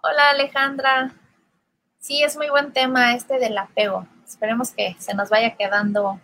Hola 0.02 0.30
Alejandra. 0.30 1.14
Sí, 1.98 2.22
es 2.22 2.38
muy 2.38 2.48
buen 2.48 2.72
tema 2.72 3.14
este 3.14 3.38
del 3.38 3.58
apego. 3.58 4.06
Esperemos 4.24 4.70
que 4.70 4.96
se 4.98 5.12
nos 5.12 5.28
vaya 5.28 5.56
quedando 5.56 6.18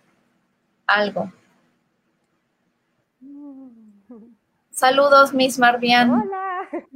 algo. 0.87 1.31
Saludos, 4.79 5.35
Miss 5.35 5.59
Marvian. 5.59 6.09
Hola. 6.09 6.71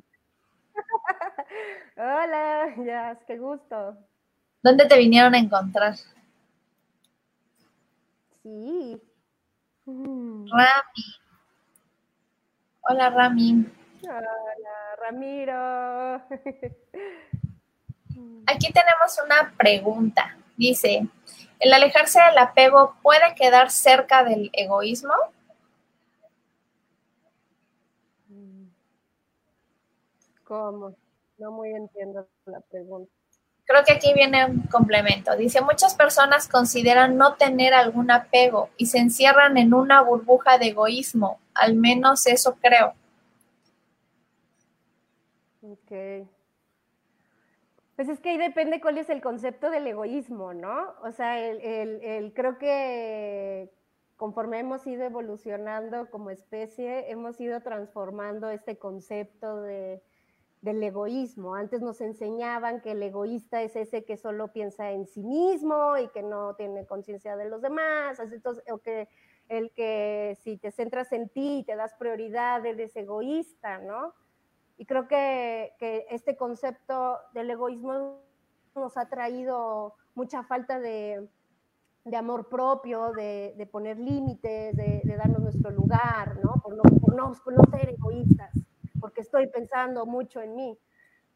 Hola, 1.97 2.73
ya, 2.77 3.19
qué 3.27 3.37
gusto. 3.37 3.99
¿Dónde 4.63 4.87
te 4.87 4.97
vinieron 4.97 5.35
a 5.35 5.39
encontrar? 5.39 5.97
Sí. 8.45 9.03
Rami. 9.85 11.05
Hola, 12.83 13.11
Rami. 13.11 13.67
Hola, 14.05 14.97
Ramiro. 15.01 16.23
Aquí 18.47 18.73
tenemos 18.73 19.19
una 19.25 19.53
pregunta. 19.59 20.37
Dice, 20.57 21.09
¿el 21.59 21.73
alejarse 21.73 22.23
del 22.23 22.39
apego 22.39 22.95
puede 23.03 23.35
quedar 23.35 23.73
cerca 23.73 24.23
del 24.23 24.51
egoísmo? 24.53 25.15
¿Cómo? 30.53 30.95
No 31.39 31.51
muy 31.51 31.71
entiendo 31.71 32.29
la 32.45 32.61
pregunta. 32.61 33.11
Creo 33.65 33.85
que 33.85 33.95
aquí 33.95 34.13
viene 34.13 34.45
un 34.45 34.61
complemento. 34.65 35.35
Dice, 35.35 35.63
muchas 35.63 35.95
personas 35.95 36.47
consideran 36.47 37.17
no 37.17 37.37
tener 37.37 37.73
algún 37.73 38.11
apego 38.11 38.69
y 38.77 38.85
se 38.85 38.99
encierran 38.99 39.57
en 39.57 39.73
una 39.73 40.03
burbuja 40.03 40.59
de 40.59 40.67
egoísmo. 40.67 41.41
Al 41.55 41.75
menos 41.75 42.27
eso 42.27 42.59
creo. 42.61 42.93
Ok. 45.63 46.29
Pues 47.97 48.11
es 48.11 48.21
que 48.21 48.29
ahí 48.29 48.37
depende 48.37 48.83
cuál 48.83 48.99
es 48.99 49.09
el 49.09 49.23
concepto 49.23 49.71
del 49.71 49.87
egoísmo, 49.87 50.53
¿no? 50.53 50.93
O 51.03 51.13
sea, 51.13 51.41
el, 51.41 52.35
creo 52.35 52.59
que 52.59 53.73
conforme 54.17 54.59
hemos 54.59 54.87
ido 54.87 55.05
evolucionando 55.05 56.11
como 56.11 56.29
especie, 56.29 57.11
hemos 57.11 57.41
ido 57.41 57.63
transformando 57.63 58.51
este 58.51 58.77
concepto 58.77 59.63
de, 59.63 60.03
del 60.63 60.83
egoísmo. 60.83 61.55
Antes 61.55 61.83
nos 61.83 62.01
enseñaban 62.01 62.81
que 62.81 62.93
el 62.93 63.03
egoísta 63.03 63.63
es 63.63 63.77
ese 63.77 64.05
que 64.05 64.17
solo 64.17 64.53
piensa 64.53 64.93
en 64.93 65.07
sí 65.07 65.23
mismo 65.23 65.99
y 65.99 66.09
que 66.09 66.23
no 66.23 66.55
tiene 66.55 66.87
conciencia 66.87 67.37
de 67.37 67.51
los 67.51 67.61
demás, 67.61 68.19
entonces, 68.21 68.65
o 68.73 68.79
que 68.79 69.09
el 69.49 69.73
que 69.73 70.39
si 70.43 70.57
te 70.57 70.71
centras 70.71 71.13
en 71.13 71.29
ti 71.29 71.59
y 71.59 71.65
te 71.65 71.75
das 71.75 71.95
prioridad 71.95 72.65
eres 72.65 72.95
egoísta, 72.97 73.79
¿no? 73.79 74.15
Y 74.79 74.87
creo 74.87 75.09
que, 75.09 75.75
este 76.11 76.37
concepto 76.37 77.19
del 77.35 77.51
egoísmo 77.51 78.21
nos 78.75 78.97
ha 78.97 79.09
traído 79.09 79.95
mucha 80.15 80.45
falta 80.45 80.79
de, 80.79 81.29
amor 82.17 82.49
propio, 82.49 83.13
de, 83.13 83.69
poner 83.71 83.99
límites, 83.99 84.77
de, 84.77 85.03
darnos 85.17 85.41
nuestro 85.41 85.73
lugar, 85.73 86.39
¿no? 86.43 86.55
Por, 86.63 86.77
no, 86.77 86.83
por 87.43 87.53
no 87.53 87.65
ser 87.71 87.91
egoístas, 87.91 88.53
porque 89.03 89.21
estoy 89.21 89.49
pensando 89.49 90.07
mucho 90.07 90.41
en 90.41 90.55
mí. 90.55 90.79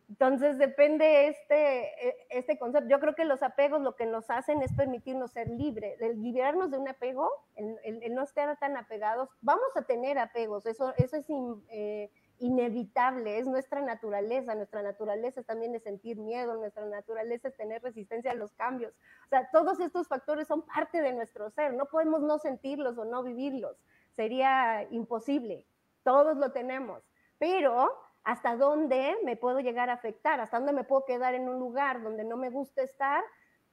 Entonces 0.08 0.56
depende 0.56 1.26
este, 1.26 2.08
e, 2.08 2.26
este 2.30 2.56
concepto. 2.58 2.88
Yo 2.88 3.00
creo 3.00 3.16
que 3.16 3.24
los 3.24 3.42
apegos 3.42 3.82
lo 3.82 3.96
que 3.96 4.06
nos 4.06 4.30
hacen 4.30 4.62
es 4.62 4.72
permitirnos 4.72 5.32
ser 5.32 5.48
libres, 5.48 6.00
el 6.00 6.22
liberarnos 6.22 6.70
de 6.70 6.78
un 6.78 6.88
apego, 6.88 7.28
el, 7.56 8.14
no 8.14 8.22
estar 8.22 8.56
tan 8.58 8.76
apegados. 8.76 9.28
Vamos 9.40 9.68
a 9.74 9.82
tener 9.82 10.16
apegos, 10.16 10.64
eso, 10.64 10.94
eso 10.96 11.16
es 11.16 11.26
eh, 11.70 12.08
inevitable, 12.38 13.40
es 13.40 13.48
nuestra 13.48 13.80
naturaleza. 13.82 14.54
Nuestra 14.54 14.80
naturaleza 14.82 15.42
también 15.42 15.74
es 15.74 15.82
sentir 15.82 16.18
miedo, 16.18 16.54
nuestra 16.54 16.86
naturaleza 16.86 17.48
es 17.48 17.56
tener 17.56 17.82
resistencia 17.82 18.30
a 18.30 18.34
los 18.34 18.52
cambios. 18.52 18.94
O 19.24 19.28
sea, 19.28 19.50
todos 19.50 19.80
estos 19.80 20.06
factores 20.06 20.46
son 20.46 20.62
parte 20.62 21.02
de 21.02 21.14
nuestro 21.14 21.50
ser, 21.50 21.74
no 21.74 21.86
podemos 21.86 22.22
no 22.22 22.38
sentirlos 22.38 22.96
o 22.96 23.04
no 23.04 23.24
vivirlos. 23.24 23.76
Sería 24.14 24.86
imposible, 24.90 25.66
todos 26.04 26.36
lo 26.36 26.52
tenemos, 26.52 27.02
pero 27.38 27.90
hasta 28.24 28.56
dónde 28.56 29.16
me 29.24 29.36
puedo 29.36 29.60
llegar 29.60 29.88
a 29.90 29.94
afectar, 29.94 30.40
hasta 30.40 30.58
dónde 30.58 30.72
me 30.72 30.84
puedo 30.84 31.04
quedar 31.04 31.34
en 31.34 31.48
un 31.48 31.58
lugar 31.58 32.02
donde 32.02 32.24
no 32.24 32.36
me 32.36 32.50
gusta 32.50 32.82
estar 32.82 33.22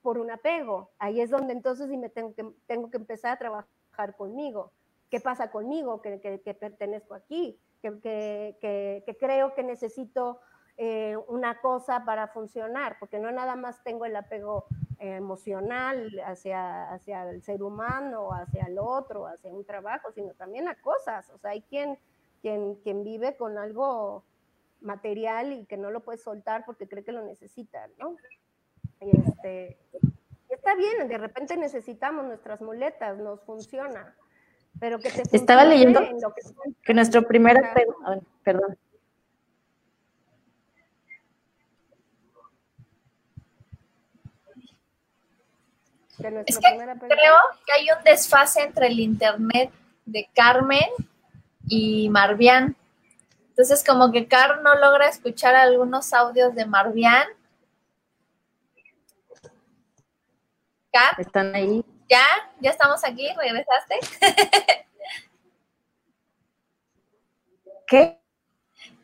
por 0.02 0.20
un 0.20 0.30
apego. 0.30 0.92
Ahí 1.00 1.22
es 1.22 1.32
donde 1.32 1.54
entonces 1.54 1.90
sí 1.90 1.98
me 1.98 2.10
tengo 2.10 2.36
que, 2.36 2.46
tengo 2.68 2.92
que 2.92 2.98
empezar 2.98 3.32
a 3.32 3.40
trabajar 3.40 4.16
conmigo. 4.16 4.72
¿Qué 5.10 5.20
pasa 5.20 5.52
conmigo 5.52 6.02
que, 6.02 6.18
pertenezco 6.60 7.14
aquí? 7.14 7.60
Que, 7.82 9.16
creo 9.20 9.54
que 9.54 9.64
necesito 9.64 10.40
eh, 10.78 11.16
una 11.28 11.62
cosa 11.62 12.04
para 12.06 12.28
funcionar, 12.28 12.98
porque 13.00 13.20
no 13.20 13.32
nada 13.32 13.56
más 13.56 13.84
tengo 13.84 14.06
el 14.06 14.16
apego 14.16 14.66
emocional 15.00 16.10
hacia, 16.26 16.92
hacia 16.92 17.30
el 17.30 17.44
ser 17.44 17.62
humano, 17.62 18.30
hacia 18.34 18.64
el 18.64 18.80
otro, 18.80 19.28
hacia 19.28 19.52
un 19.52 19.66
trabajo, 19.66 20.12
sino 20.12 20.34
también 20.34 20.68
a 20.68 20.76
cosas. 20.76 21.30
O 21.30 21.38
sea, 21.38 21.52
hay 21.52 21.62
quien, 21.62 22.00
quien, 22.44 22.76
quien 22.76 23.06
vive 23.06 23.36
con 23.38 23.58
algo 23.58 24.26
material 24.82 25.54
y 25.54 25.66
que 25.66 25.78
no 25.78 25.90
lo 25.90 26.02
puede 26.02 26.18
soltar 26.18 26.66
porque 26.66 26.88
cree 26.88 27.04
que 27.04 27.14
lo 27.14 27.24
necesita, 27.26 27.88
¿no? 27.98 28.18
Y 29.00 29.18
este, 29.18 29.78
está 30.50 30.76
bien, 30.76 31.08
de 31.08 31.18
repente 31.18 31.56
necesitamos 31.56 32.26
nuestras 32.26 32.62
muletas, 32.62 33.18
nos 33.18 33.42
funciona, 33.44 34.14
pero 34.78 35.00
que 35.00 35.10
te 35.10 35.24
Estaba 35.36 35.64
leyendo 35.64 36.02
que, 36.84 36.94
nuestro 36.94 37.26
primer 37.26 37.64
apego, 37.64 37.96
perdón. 38.44 38.78
es 46.46 46.58
que 46.58 46.78
creo 47.08 47.36
que 47.66 47.74
hay 47.74 47.88
un 47.98 48.04
desfase 48.04 48.62
entre 48.62 48.88
el 48.88 49.00
internet 49.00 49.72
de 50.06 50.30
Carmen 50.34 50.90
y 51.74 52.10
Marvián. 52.10 52.76
Entonces, 53.50 53.84
como 53.84 54.12
que 54.12 54.28
Car 54.28 54.62
no 54.62 54.76
logra 54.76 55.08
escuchar 55.08 55.56
algunos 55.56 56.14
audios 56.14 56.54
de 56.54 56.66
Marvián. 56.66 57.28
Car. 60.92 61.16
¿Están 61.18 61.56
ahí? 61.56 61.84
¿Ya? 62.08 62.24
¿Ya 62.60 62.70
estamos 62.70 63.04
aquí? 63.04 63.28
¿Regresaste? 63.36 64.00
¿Qué? 67.88 68.20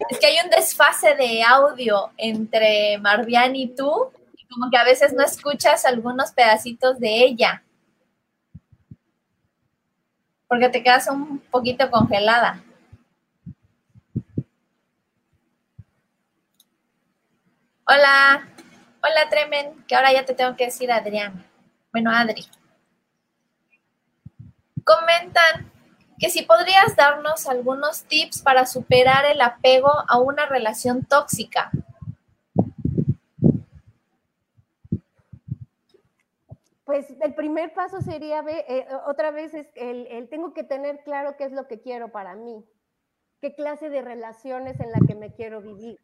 Es 0.09 0.19
que 0.19 0.27
hay 0.27 0.37
un 0.43 0.51
desfase 0.51 1.15
de 1.15 1.43
audio 1.43 2.11
entre 2.17 2.99
Marvián 2.99 3.55
y 3.55 3.67
tú, 3.67 4.11
y 4.37 4.45
como 4.47 4.69
que 4.69 4.77
a 4.77 4.83
veces 4.83 5.11
no 5.13 5.23
escuchas 5.23 5.85
algunos 5.85 6.31
pedacitos 6.31 6.99
de 6.99 7.23
ella. 7.23 7.63
Porque 10.49 10.67
te 10.67 10.83
quedas 10.83 11.07
un 11.07 11.39
poquito 11.51 11.89
congelada. 11.89 12.61
Hola, 17.85 18.47
hola 19.01 19.29
Tremen, 19.29 19.85
que 19.87 19.95
ahora 19.95 20.11
ya 20.11 20.25
te 20.25 20.33
tengo 20.33 20.55
que 20.55 20.65
decir 20.65 20.91
Adrián. 20.91 21.45
Bueno, 21.91 22.11
Adri. 22.11 22.45
Comentan 24.83 25.71
que 26.19 26.29
si 26.29 26.41
podrías 26.41 26.95
darnos 26.95 27.47
algunos 27.47 28.03
tips 28.03 28.41
para 28.41 28.65
superar 28.65 29.25
el 29.25 29.41
apego 29.41 29.91
a 30.07 30.17
una 30.19 30.45
relación 30.47 31.05
tóxica. 31.05 31.71
Pues 36.89 37.05
el 37.21 37.35
primer 37.35 37.71
paso 37.75 38.01
sería, 38.01 38.43
eh, 38.47 38.87
otra 39.05 39.29
vez, 39.29 39.53
es 39.53 39.67
el, 39.75 40.27
tengo 40.27 40.55
que 40.55 40.63
tener 40.63 41.03
claro 41.03 41.35
qué 41.37 41.43
es 41.43 41.51
lo 41.51 41.67
que 41.67 41.81
quiero 41.81 42.11
para 42.11 42.33
mí, 42.33 42.65
qué 43.41 43.53
clase 43.53 43.91
de 43.91 44.01
relaciones 44.01 44.79
en 44.79 44.91
la 44.91 44.97
que 45.05 45.13
me 45.13 45.31
quiero 45.31 45.61
vivir. 45.61 45.99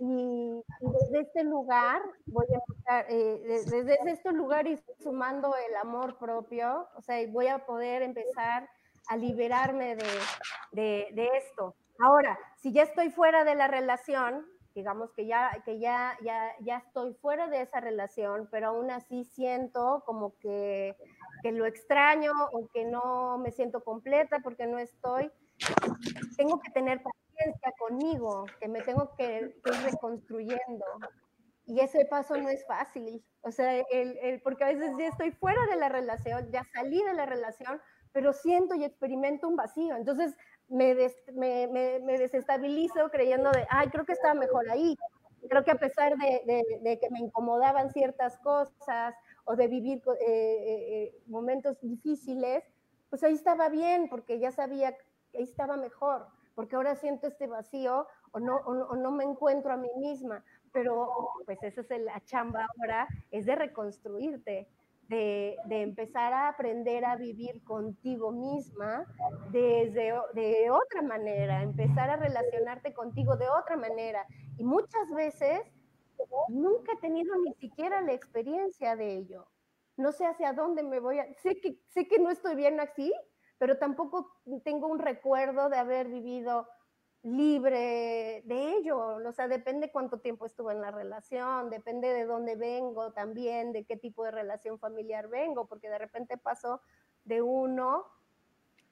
Y, 0.00 0.62
desde 0.80 1.20
este 1.20 1.44
lugar 1.44 2.00
voy 2.24 2.46
a 2.54 2.58
empezar, 2.66 3.06
eh, 3.10 3.42
desde 3.44 3.98
este 4.10 4.32
lugar 4.32 4.66
y 4.66 4.82
sumando 4.98 5.54
el 5.68 5.76
amor 5.76 6.16
propio, 6.16 6.88
o 6.96 7.02
sea, 7.02 7.18
voy 7.28 7.48
a 7.48 7.66
poder 7.66 8.00
empezar 8.00 8.70
a 9.08 9.16
liberarme 9.18 9.94
de, 10.72 11.06
de 11.12 11.28
esto. 11.36 11.76
Ahora, 11.98 12.38
si 12.56 12.72
ya 12.72 12.84
estoy 12.84 13.10
fuera 13.10 13.44
de 13.44 13.54
la 13.54 13.68
relación, 13.68 14.46
digamos 14.76 15.10
que 15.12 15.26
ya, 15.26 15.50
que 15.64 15.78
ya, 15.78 16.16
ya, 16.22 16.54
ya 16.60 16.76
estoy 16.76 17.14
fuera 17.14 17.48
de 17.48 17.62
esa 17.62 17.80
relación, 17.80 18.46
pero 18.50 18.68
aún 18.68 18.90
así 18.90 19.24
siento 19.24 20.02
como 20.04 20.36
que, 20.38 20.94
que 21.42 21.50
lo 21.50 21.64
extraño 21.64 22.32
o 22.52 22.68
que 22.68 22.84
no 22.84 23.38
me 23.38 23.50
siento 23.52 23.82
completa 23.82 24.40
porque 24.40 24.66
no 24.66 24.78
estoy, 24.78 25.32
tengo 26.36 26.60
que 26.60 26.70
tener 26.72 27.02
paciencia 27.02 27.72
conmigo, 27.78 28.44
que 28.60 28.68
me 28.68 28.82
tengo 28.82 29.14
que, 29.16 29.38
ir 29.40 29.90
reconstruyendo. 29.90 30.84
Y 31.64 31.80
ese 31.80 32.04
paso 32.04 32.36
no 32.36 32.50
es 32.50 32.64
fácil, 32.66 33.24
o 33.40 33.50
sea, 33.50 33.80
el, 33.90 34.18
el, 34.18 34.42
porque 34.42 34.64
a 34.64 34.68
veces 34.68 34.92
ya 34.98 35.08
estoy 35.08 35.32
fuera 35.32 35.66
de 35.66 35.76
la 35.76 35.88
relación, 35.88 36.50
ya 36.52 36.62
salí 36.74 37.02
de 37.02 37.14
la 37.14 37.24
relación, 37.24 37.80
pero 38.12 38.32
siento 38.32 38.74
y 38.74 38.84
experimento 38.84 39.48
un 39.48 39.56
vacío. 39.56 39.96
Entonces, 39.96 40.36
me, 40.68 40.94
desestabilizo 40.94 43.10
creyendo 43.10 43.50
de, 43.50 43.66
ay, 43.70 43.88
creo 43.88 44.04
que 44.04 44.12
estaba 44.12 44.34
mejor 44.34 44.68
ahí. 44.70 44.96
Creo 45.48 45.64
que 45.64 45.70
a 45.70 45.78
pesar 45.78 46.16
de, 46.16 46.98
que 47.00 47.10
me 47.10 47.20
incomodaban 47.20 47.90
ciertas 47.90 48.38
cosas 48.38 49.14
o 49.44 49.54
de 49.54 49.68
vivir 49.68 50.02
eh, 50.20 50.26
eh, 50.26 51.22
momentos 51.26 51.80
difíciles, 51.80 52.64
pues 53.10 53.22
ahí 53.22 53.34
estaba 53.34 53.68
bien, 53.68 54.08
porque 54.08 54.40
ya 54.40 54.50
sabía 54.50 54.96
que 54.96 55.38
ahí 55.38 55.44
estaba 55.44 55.76
mejor, 55.76 56.26
porque 56.54 56.74
ahora 56.74 56.96
siento 56.96 57.28
este 57.28 57.46
vacío 57.46 58.08
o 58.32 58.40
no, 58.40 58.56
o 58.56 58.96
no, 58.96 59.10
me 59.12 59.24
encuentro 59.24 59.72
a 59.72 59.76
mí 59.76 59.88
misma. 59.96 60.44
Pero 60.72 61.08
pues 61.46 61.62
esa 61.62 61.80
es 61.80 62.00
la 62.02 62.20
chamba 62.24 62.66
ahora, 62.76 63.08
es 63.30 63.46
de 63.46 63.54
reconstruirte, 63.54 64.68
de, 65.08 65.56
empezar 65.68 66.32
a 66.32 66.48
aprender 66.48 67.04
a 67.04 67.16
vivir 67.16 67.62
contigo 67.64 68.32
misma 68.32 69.04
desde 69.50 70.12
de 70.34 70.70
otra 70.70 71.02
manera, 71.02 71.62
empezar 71.62 72.10
a 72.10 72.16
relacionarte 72.16 72.92
contigo 72.92 73.36
de 73.36 73.48
otra 73.48 73.76
manera. 73.76 74.26
Y 74.58 74.64
muchas 74.64 75.10
veces 75.14 75.60
nunca 76.48 76.92
he 76.92 77.00
tenido 77.00 77.36
ni 77.38 77.54
siquiera 77.54 78.00
la 78.00 78.12
experiencia 78.12 78.96
de 78.96 79.16
ello. 79.16 79.46
No 79.96 80.12
sé 80.12 80.26
hacia 80.26 80.52
dónde 80.52 80.82
me 80.82 81.00
voy. 81.00 81.18
Sé 81.42 81.60
que, 81.60 81.78
sé 81.88 82.06
que 82.06 82.18
no 82.18 82.30
estoy 82.30 82.54
bien 82.54 82.80
así, 82.80 83.12
pero 83.58 83.78
tampoco 83.78 84.30
tengo 84.64 84.88
un 84.88 84.98
recuerdo 84.98 85.68
de 85.70 85.78
haber 85.78 86.08
vivido 86.08 86.68
libre 87.26 88.42
de 88.44 88.76
ello, 88.76 89.16
o 89.16 89.32
sea, 89.32 89.48
depende 89.48 89.90
cuánto 89.90 90.18
tiempo 90.18 90.46
estuve 90.46 90.72
en 90.72 90.80
la 90.80 90.92
relación, 90.92 91.70
depende 91.70 92.12
de 92.12 92.24
dónde 92.24 92.54
vengo 92.54 93.12
también, 93.12 93.72
de 93.72 93.84
qué 93.84 93.96
tipo 93.96 94.22
de 94.24 94.30
relación 94.30 94.78
familiar 94.78 95.26
vengo, 95.28 95.66
porque 95.66 95.90
de 95.90 95.98
repente 95.98 96.38
paso 96.38 96.80
de 97.24 97.42
uno 97.42 98.06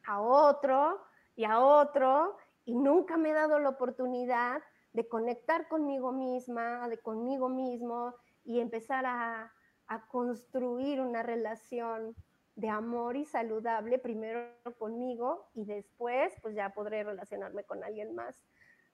a 0.05 0.21
otro 0.21 1.01
y 1.37 1.45
a 1.45 1.61
otro 1.61 2.37
y 2.65 2.75
nunca 2.75 3.17
me 3.17 3.31
he 3.31 3.35
dado 3.35 3.61
la 3.61 3.69
oportunidad 3.69 4.61
de 4.93 5.07
conectar 5.07 5.69
conmigo 5.69 6.11
misma, 6.11 6.89
de 6.89 6.99
conmigo 6.99 7.49
mismo 7.49 8.17
y 8.45 8.59
empezar 8.59 9.07
a, 9.07 9.53
a 9.87 10.07
construir 10.09 11.01
una 11.01 11.23
relación 11.23 12.17
de 12.57 12.69
amor 12.69 13.17
y 13.17 13.25
saludable, 13.25 13.99
primero 13.99 14.47
conmigo 14.79 15.49
y 15.55 15.65
después 15.65 16.33
pues 16.41 16.55
ya 16.55 16.71
podré 16.71 17.03
relacionarme 17.03 17.65
con 17.65 17.83
alguien 17.83 18.15
más 18.15 18.37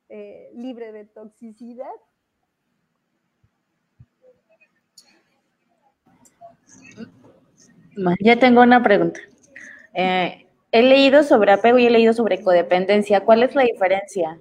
eh, 0.09 0.51
libre 0.55 0.93
de 0.93 1.05
toxicidad. 1.05 1.87
Ya 8.21 8.39
tengo 8.39 8.63
una 8.63 8.83
pregunta. 8.83 9.21
Eh, 9.93 10.47
he 10.73 10.83
leído 10.83 11.23
sobre 11.23 11.53
apego 11.53 11.79
y 11.79 11.87
he 11.87 11.91
leído 11.91 12.13
sobre 12.13 12.43
codependencia. 12.43 13.25
¿Cuál 13.25 13.43
es 13.43 13.55
la 13.55 13.63
diferencia? 13.63 14.41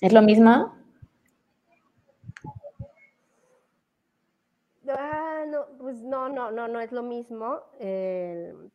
¿Es 0.00 0.12
lo 0.12 0.22
mismo? 0.22 0.74
Ah, 4.88 5.44
no, 5.46 5.66
pues 5.90 6.02
no, 6.04 6.28
no, 6.28 6.52
no, 6.52 6.68
no 6.68 6.80
es 6.80 6.92
lo 6.92 7.02
mismo. 7.02 7.62
el 7.80 8.70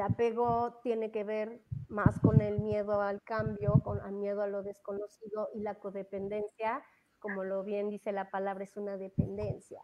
apego 0.00 0.78
tiene 0.82 1.10
que 1.10 1.24
ver 1.24 1.60
más 1.88 2.20
con 2.20 2.40
el 2.40 2.60
miedo 2.60 3.00
al 3.00 3.20
cambio, 3.22 3.80
con 3.82 3.98
el 4.06 4.12
miedo 4.12 4.42
a 4.42 4.46
lo 4.46 4.62
desconocido 4.62 5.48
y 5.54 5.60
la 5.60 5.74
codependencia, 5.74 6.84
como 7.18 7.42
lo 7.42 7.64
bien 7.64 7.90
dice 7.90 8.12
la 8.12 8.30
palabra, 8.30 8.62
es 8.62 8.76
una 8.76 8.96
dependencia. 8.96 9.82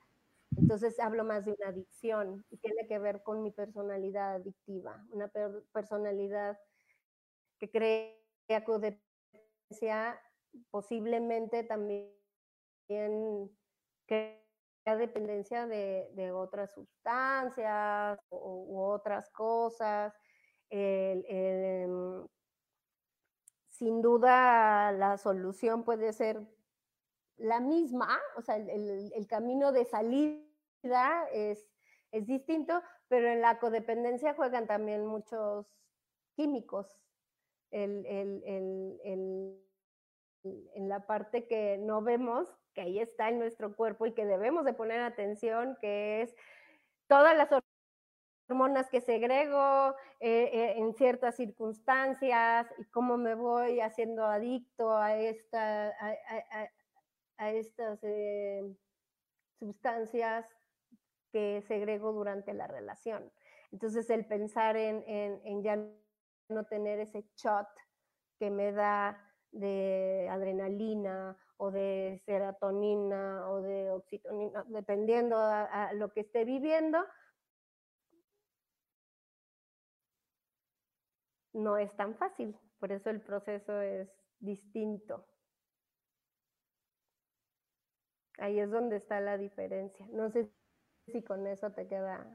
Entonces 0.56 1.00
hablo 1.00 1.24
más 1.24 1.46
de 1.46 1.52
una 1.58 1.70
adicción 1.70 2.44
y 2.48 2.58
tiene 2.58 2.86
que 2.86 3.00
ver 3.00 3.24
con 3.24 3.42
mi 3.42 3.50
personalidad 3.50 4.34
adictiva, 4.36 5.04
una 5.10 5.32
personalidad 5.72 6.60
que 7.58 7.72
crea 7.72 8.64
codependencia, 8.64 10.20
posiblemente 10.70 11.64
también 11.64 12.12
que 14.06 14.43
dependencia 14.84 15.66
de, 15.66 16.32
otras 16.32 16.72
sustancias 16.72 18.18
u, 18.30 18.80
otras 18.80 19.30
cosas. 19.30 20.12
Sin 23.70 24.02
duda 24.02 24.92
la 24.92 25.16
solución 25.18 25.84
puede 25.84 26.12
ser 26.12 26.40
la 27.36 27.60
misma, 27.60 28.20
o 28.36 28.42
sea, 28.42 28.56
el, 28.56 29.26
camino 29.28 29.72
de 29.72 29.84
salida 29.84 31.28
es, 31.32 31.68
es, 32.12 32.26
distinto, 32.26 32.80
pero 33.08 33.28
en 33.28 33.40
la 33.40 33.58
codependencia 33.58 34.34
juegan 34.34 34.66
también 34.66 35.06
muchos 35.06 35.66
químicos. 36.36 36.86
En 40.44 40.88
la 40.88 41.06
parte 41.06 41.46
que 41.46 41.78
no 41.78 42.02
vemos, 42.02 42.48
que 42.74 42.82
ahí 42.82 42.98
está 42.98 43.28
en 43.28 43.38
nuestro 43.38 43.74
cuerpo 43.74 44.06
y 44.06 44.12
que 44.12 44.26
debemos 44.26 44.64
de 44.64 44.74
poner 44.74 45.00
atención, 45.00 45.76
que 45.80 46.22
es 46.22 46.34
todas 47.06 47.36
las 47.36 47.48
hormonas 48.48 48.90
que 48.90 49.00
segrego 49.00 49.94
eh, 50.20 50.50
eh, 50.52 50.74
en 50.76 50.94
ciertas 50.94 51.36
circunstancias 51.36 52.66
y 52.78 52.84
cómo 52.86 53.16
me 53.16 53.34
voy 53.34 53.80
haciendo 53.80 54.26
adicto 54.26 54.94
a, 54.96 55.16
esta, 55.16 55.92
a, 57.38 57.50
estas 57.50 57.98
eh, 58.02 58.62
sustancias 59.58 60.46
que 61.32 61.62
segrego 61.66 62.12
durante 62.12 62.52
la 62.52 62.66
relación. 62.66 63.32
Entonces 63.72 64.08
el 64.10 64.26
pensar 64.26 64.76
en, 64.76 65.02
en, 65.06 65.40
en 65.44 65.62
ya 65.62 65.76
no 66.48 66.64
tener 66.64 67.00
ese 67.00 67.24
shot 67.36 67.66
que 68.38 68.50
me 68.50 68.72
da 68.72 69.18
de 69.54 70.28
adrenalina 70.30 71.36
o 71.56 71.70
de 71.70 72.20
serotonina 72.26 73.48
o 73.48 73.62
de 73.62 73.90
oxitonina, 73.90 74.64
dependiendo 74.68 75.36
a, 75.38 75.92
lo 75.94 76.12
que 76.12 76.20
esté 76.20 76.44
viviendo, 76.44 76.98
no 81.52 81.78
es 81.78 81.94
tan 81.96 82.16
fácil. 82.16 82.56
Por 82.80 82.92
eso 82.92 83.10
el 83.10 83.20
proceso 83.20 83.80
es 83.80 84.08
distinto. 84.40 85.24
Ahí 88.38 88.58
es 88.58 88.70
donde 88.70 88.96
está 88.96 89.20
la 89.20 89.38
diferencia. 89.38 90.06
No 90.10 90.30
sé 90.30 90.50
si 91.06 91.22
con 91.22 91.46
eso 91.46 91.70
te 91.70 91.86
queda 91.86 92.26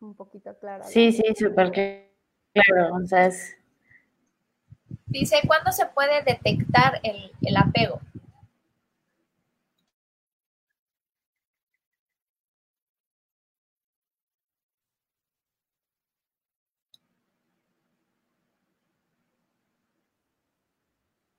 un 0.00 0.16
poquito 0.16 0.58
claro. 0.58 0.82
Sí, 0.84 1.12
sí, 1.12 1.22
súper 1.36 1.70
claro. 1.70 2.96
O 2.96 3.06
sea, 3.06 3.30
Dice, 5.14 5.36
¿cuándo 5.46 5.70
se 5.70 5.86
puede 5.86 6.24
detectar 6.24 7.00
el, 7.04 7.56
apego? 7.56 8.00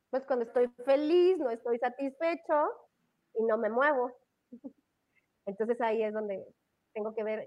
Pues 0.10 0.26
cuando 0.26 0.46
estoy 0.46 0.70
feliz, 0.86 1.38
no 1.38 1.50
estoy 1.50 1.78
satisfecho 1.80 2.72
y 3.34 3.44
no 3.44 3.58
me 3.58 3.70
muevo. 3.70 4.10
Entonces 5.46 5.82
ahí 5.82 6.02
es 6.02 6.14
donde 6.14 6.48
tengo 6.94 7.14
que 7.14 7.26
ver, 7.26 7.46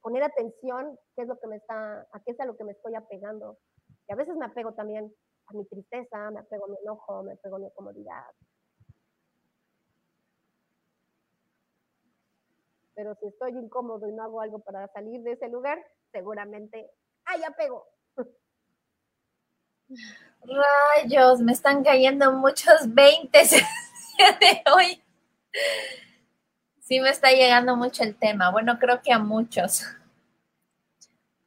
poner 0.00 0.24
atención 0.24 0.98
qué 1.14 1.22
es 1.22 1.28
lo 1.28 1.38
que 1.38 1.46
me 1.46 1.56
está, 1.58 2.08
a 2.10 2.20
qué 2.24 2.32
es 2.32 2.40
a 2.40 2.44
lo 2.44 2.56
que 2.56 2.64
me 2.64 2.72
estoy 2.72 2.96
apegando. 2.96 3.56
Y 4.08 4.12
a 4.12 4.16
veces 4.16 4.34
me 4.34 4.46
apego 4.46 4.74
también 4.74 5.14
a 5.46 5.54
mi 5.54 5.64
tristeza, 5.66 6.30
me 6.30 6.40
apego 6.40 6.66
a 6.66 6.68
mi 6.68 6.76
enojo, 6.82 7.22
me 7.22 7.32
apego 7.32 7.56
a 7.56 7.58
mi 7.60 7.70
comodidad. 7.72 8.24
pero 12.94 13.14
si 13.16 13.26
estoy 13.26 13.52
incómodo 13.52 14.08
y 14.08 14.12
no 14.12 14.22
hago 14.22 14.40
algo 14.40 14.60
para 14.60 14.88
salir 14.88 15.20
de 15.22 15.32
ese 15.32 15.48
lugar, 15.48 15.78
seguramente 16.12 16.90
hay 17.24 17.42
apego. 17.44 17.86
Rayos, 20.40 21.40
me 21.40 21.52
están 21.52 21.82
cayendo 21.82 22.32
muchos 22.32 22.94
20 22.94 23.38
de 23.38 24.62
hoy. 24.74 25.02
Sí 26.80 27.00
me 27.00 27.10
está 27.10 27.30
llegando 27.30 27.76
mucho 27.76 28.02
el 28.02 28.14
tema. 28.14 28.50
Bueno, 28.50 28.78
creo 28.78 29.00
que 29.02 29.12
a 29.12 29.18
muchos. 29.18 29.84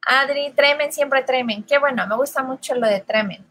Adri, 0.02 0.52
tremen, 0.52 0.92
siempre 0.92 1.22
tremen. 1.22 1.64
Qué 1.64 1.78
bueno, 1.78 2.06
me 2.06 2.16
gusta 2.16 2.42
mucho 2.42 2.74
lo 2.74 2.86
de 2.86 3.00
tremen. 3.00 3.46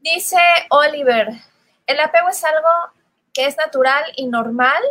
Dice 0.00 0.38
Oliver, 0.70 1.28
el 1.86 2.00
apego 2.00 2.30
es 2.30 2.42
algo 2.42 2.68
que 3.34 3.44
es 3.44 3.56
natural 3.58 4.02
y 4.16 4.28
normal. 4.28 4.82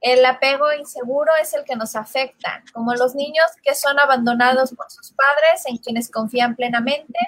El 0.00 0.24
apego 0.24 0.72
inseguro 0.72 1.30
es 1.40 1.54
el 1.54 1.64
que 1.64 1.76
nos 1.76 1.94
afecta, 1.94 2.64
como 2.72 2.94
los 2.94 3.14
niños 3.14 3.46
que 3.62 3.76
son 3.76 4.00
abandonados 4.00 4.74
por 4.74 4.90
sus 4.90 5.12
padres, 5.12 5.62
en 5.66 5.78
quienes 5.78 6.10
confían 6.10 6.56
plenamente, 6.56 7.18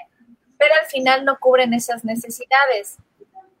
pero 0.57 0.73
al 0.81 0.87
final 0.87 1.23
no 1.23 1.39
cubren 1.39 1.73
esas 1.73 2.03
necesidades. 2.03 2.97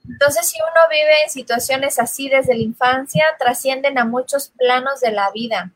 Entonces, 0.05 0.49
si 0.49 0.57
uno 0.61 0.81
vive 0.89 1.23
en 1.23 1.29
situaciones 1.29 1.97
así 1.97 2.27
desde 2.27 2.55
la 2.55 2.63
infancia, 2.63 3.25
trascienden 3.39 3.97
a 3.97 4.05
muchos 4.05 4.49
planos 4.57 4.99
de 4.99 5.11
la 5.11 5.31
vida. 5.31 5.71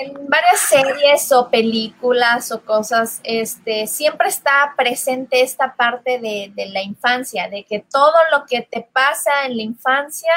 En 0.00 0.28
varias 0.28 0.60
series 0.60 1.30
o 1.32 1.50
películas 1.50 2.52
o 2.52 2.64
cosas, 2.64 3.20
este, 3.24 3.86
siempre 3.86 4.28
está 4.28 4.74
presente 4.76 5.42
esta 5.42 5.74
parte 5.74 6.18
de, 6.18 6.52
de, 6.54 6.66
la 6.66 6.82
infancia, 6.82 7.48
de 7.48 7.64
que 7.64 7.80
todo 7.80 8.14
lo 8.32 8.46
que 8.46 8.62
te 8.62 8.88
pasa 8.92 9.46
en 9.46 9.56
la 9.56 9.62
infancia 9.62 10.32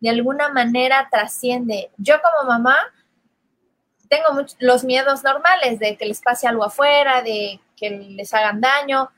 de 0.00 0.10
alguna 0.10 0.50
manera 0.50 1.08
trasciende. 1.10 1.90
Yo 1.96 2.16
como 2.20 2.48
mamá 2.48 2.76
tengo 4.08 4.46
los 4.60 4.84
miedos 4.84 5.24
normales 5.24 5.78
de 5.78 5.96
que 5.96 6.06
les 6.06 6.20
pase 6.20 6.46
algo 6.46 6.64
afuera, 6.64 7.22
de 7.22 7.60
que 7.76 7.90
les 7.90 8.32
hagan 8.32 8.60
daño, 8.60 9.10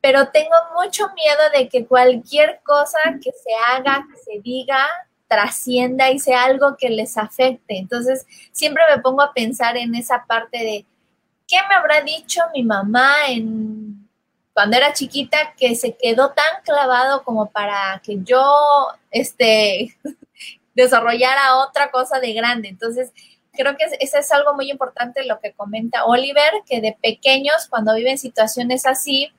pero 0.00 0.28
tengo 0.28 0.56
mucho 0.74 1.08
miedo 1.14 1.42
de 1.56 1.68
que 1.68 1.86
cualquier 1.86 2.60
cosa 2.64 2.98
que 3.22 3.30
se 3.32 3.50
haga, 3.68 4.04
que 4.10 4.16
se 4.18 4.40
diga, 4.40 4.86
trascienda 5.32 6.10
y 6.10 6.18
sea 6.18 6.44
algo 6.44 6.76
que 6.76 6.90
les 6.90 7.16
afecte. 7.16 7.78
Entonces, 7.78 8.26
siempre 8.52 8.82
me 8.94 9.00
pongo 9.00 9.22
a 9.22 9.32
pensar 9.32 9.78
en 9.78 9.94
esa 9.94 10.26
parte 10.26 10.58
de, 10.58 10.86
¿qué 11.48 11.56
me 11.70 11.74
habrá 11.74 12.02
dicho 12.02 12.42
mi 12.52 12.62
mamá 12.62 13.10
en 13.28 14.06
cuando 14.52 14.76
era 14.76 14.92
chiquita 14.92 15.54
que 15.56 15.74
se 15.74 15.96
quedó 15.96 16.32
tan 16.32 16.62
clavado 16.64 17.24
como 17.24 17.50
para 17.50 18.02
que 18.04 18.18
yo 18.22 18.44
este, 19.10 19.96
desarrollara 20.74 21.56
otra 21.56 21.90
cosa 21.90 22.20
de 22.20 22.34
grande? 22.34 22.68
Entonces, 22.68 23.10
creo 23.54 23.74
que 23.78 23.86
eso 24.00 24.18
es 24.18 24.32
algo 24.32 24.52
muy 24.52 24.70
importante 24.70 25.24
lo 25.24 25.40
que 25.40 25.54
comenta 25.54 26.04
Oliver, 26.04 26.50
que 26.68 26.82
de 26.82 26.94
pequeños, 27.02 27.68
cuando 27.70 27.94
viven 27.94 28.18
situaciones 28.18 28.84
así, 28.84 29.32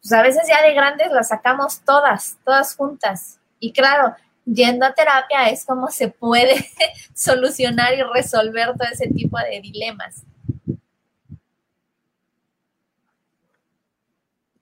pues 0.00 0.12
a 0.12 0.22
veces 0.22 0.46
ya 0.48 0.62
de 0.62 0.74
grandes 0.74 1.10
las 1.10 1.26
sacamos 1.26 1.80
todas, 1.80 2.38
todas 2.44 2.76
juntas. 2.76 3.40
Y 3.58 3.72
claro, 3.72 4.14
yendo 4.52 4.86
a 4.86 4.94
terapia 4.94 5.50
es 5.50 5.64
como 5.64 5.88
se 5.88 6.08
puede 6.08 6.54
solucionar 7.14 7.94
y 7.94 8.02
resolver 8.02 8.68
todo 8.76 8.88
ese 8.90 9.08
tipo 9.08 9.38
de 9.38 9.60
dilemas. 9.60 10.24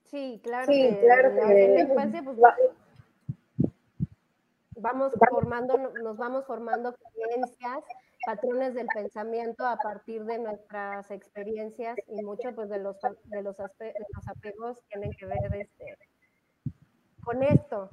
Sí, 0.05 0.41
claro. 0.43 0.73
Sí, 0.73 0.97
claro 1.01 1.31
que, 1.35 1.89
pues, 2.25 2.37
vamos 4.79 5.13
formando, 5.31 5.79
nos 6.03 6.17
vamos 6.17 6.47
formando 6.47 6.95
creencias, 7.15 7.85
patrones 8.25 8.75
del 8.75 8.87
pensamiento 8.87 9.67
a 9.67 9.77
partir 9.77 10.25
de 10.25 10.39
nuestras 10.39 11.11
experiencias 11.11 11.97
y 12.09 12.23
mucho 12.23 12.55
pues 12.55 12.69
de 12.69 12.79
los 12.79 12.97
de 13.25 13.43
los, 13.43 13.57
los 13.59 14.29
apegos 14.29 14.79
tienen 14.89 15.13
que 15.13 15.27
ver 15.27 15.55
este, 15.55 15.99
con 17.23 17.43
esto. 17.43 17.89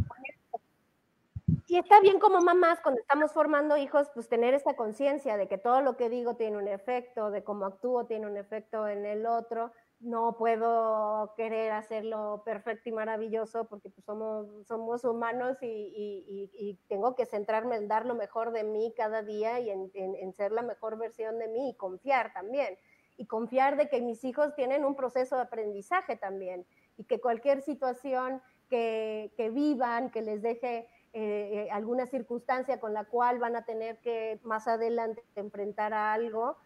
Y 1.68 1.78
está 1.78 2.00
bien 2.02 2.20
como 2.20 2.40
mamás, 2.42 2.80
cuando 2.82 3.02
estamos 3.02 3.32
formando 3.32 3.78
hijos, 3.78 4.10
pues 4.14 4.30
tener 4.30 4.54
esta 4.54 4.76
conciencia 4.76 5.38
de 5.38 5.48
que 5.48 5.58
todo 5.58 5.82
lo 5.82 5.98
que 5.98 6.10
digo 6.10 6.36
tiene 6.36 6.58
un 6.58 6.68
efecto, 6.68 7.32
de 7.32 7.44
cómo 7.44 7.66
actúo 7.66 8.06
tiene 8.06 8.28
un 8.28 8.38
efecto 8.38 8.88
en 8.88 9.06
el 9.06 9.26
otro. 9.26 9.72
No 10.00 10.36
puedo 10.38 11.34
querer 11.38 11.72
hacerlo 11.72 12.44
perfecto 12.46 12.90
y 12.90 12.92
maravilloso 12.92 13.66
porque 13.66 13.90
pues, 13.90 14.06
somos, 14.06 14.48
somos 14.68 15.04
humanos 15.04 15.58
y, 15.62 16.80
tengo 16.88 17.16
que 17.16 17.26
centrarme 17.26 17.78
en 17.78 17.88
dar 17.88 18.06
lo 18.06 18.16
mejor 18.16 18.52
de 18.52 18.64
mí 18.64 18.94
cada 18.96 19.24
día 19.24 19.60
y 19.60 19.70
en, 19.70 20.34
ser 20.34 20.52
la 20.52 20.62
mejor 20.62 20.98
versión 20.98 21.40
de 21.40 21.48
mí 21.48 21.70
y 21.70 21.76
confiar 21.76 22.34
también. 22.34 22.78
Y 23.18 23.28
confiar 23.28 23.78
de 23.78 23.90
que 23.90 24.02
mis 24.02 24.24
hijos 24.24 24.56
tienen 24.56 24.86
un 24.86 24.96
proceso 24.96 25.36
de 25.36 25.44
aprendizaje 25.44 26.18
también 26.18 26.66
y 26.98 27.04
que 27.06 27.22
cualquier 27.22 27.62
situación 27.62 28.42
que, 28.70 29.32
que 29.38 29.50
vivan, 29.50 30.10
que 30.10 30.22
les 30.22 30.42
deje 30.42 30.88
eh, 31.16 31.68
alguna 31.72 32.08
circunstancia 32.08 32.80
con 32.80 32.96
la 32.96 33.06
cual 33.06 33.38
van 33.38 33.56
a 33.56 33.66
tener 33.66 34.00
que 34.00 34.40
más 34.42 34.68
adelante 34.68 35.24
enfrentar 35.36 35.94
a 35.94 36.12
algo, 36.12 36.58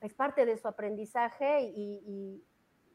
es 0.00 0.14
parte 0.14 0.46
de 0.46 0.56
su 0.56 0.68
aprendizaje 0.68 1.62
y, 1.62 2.40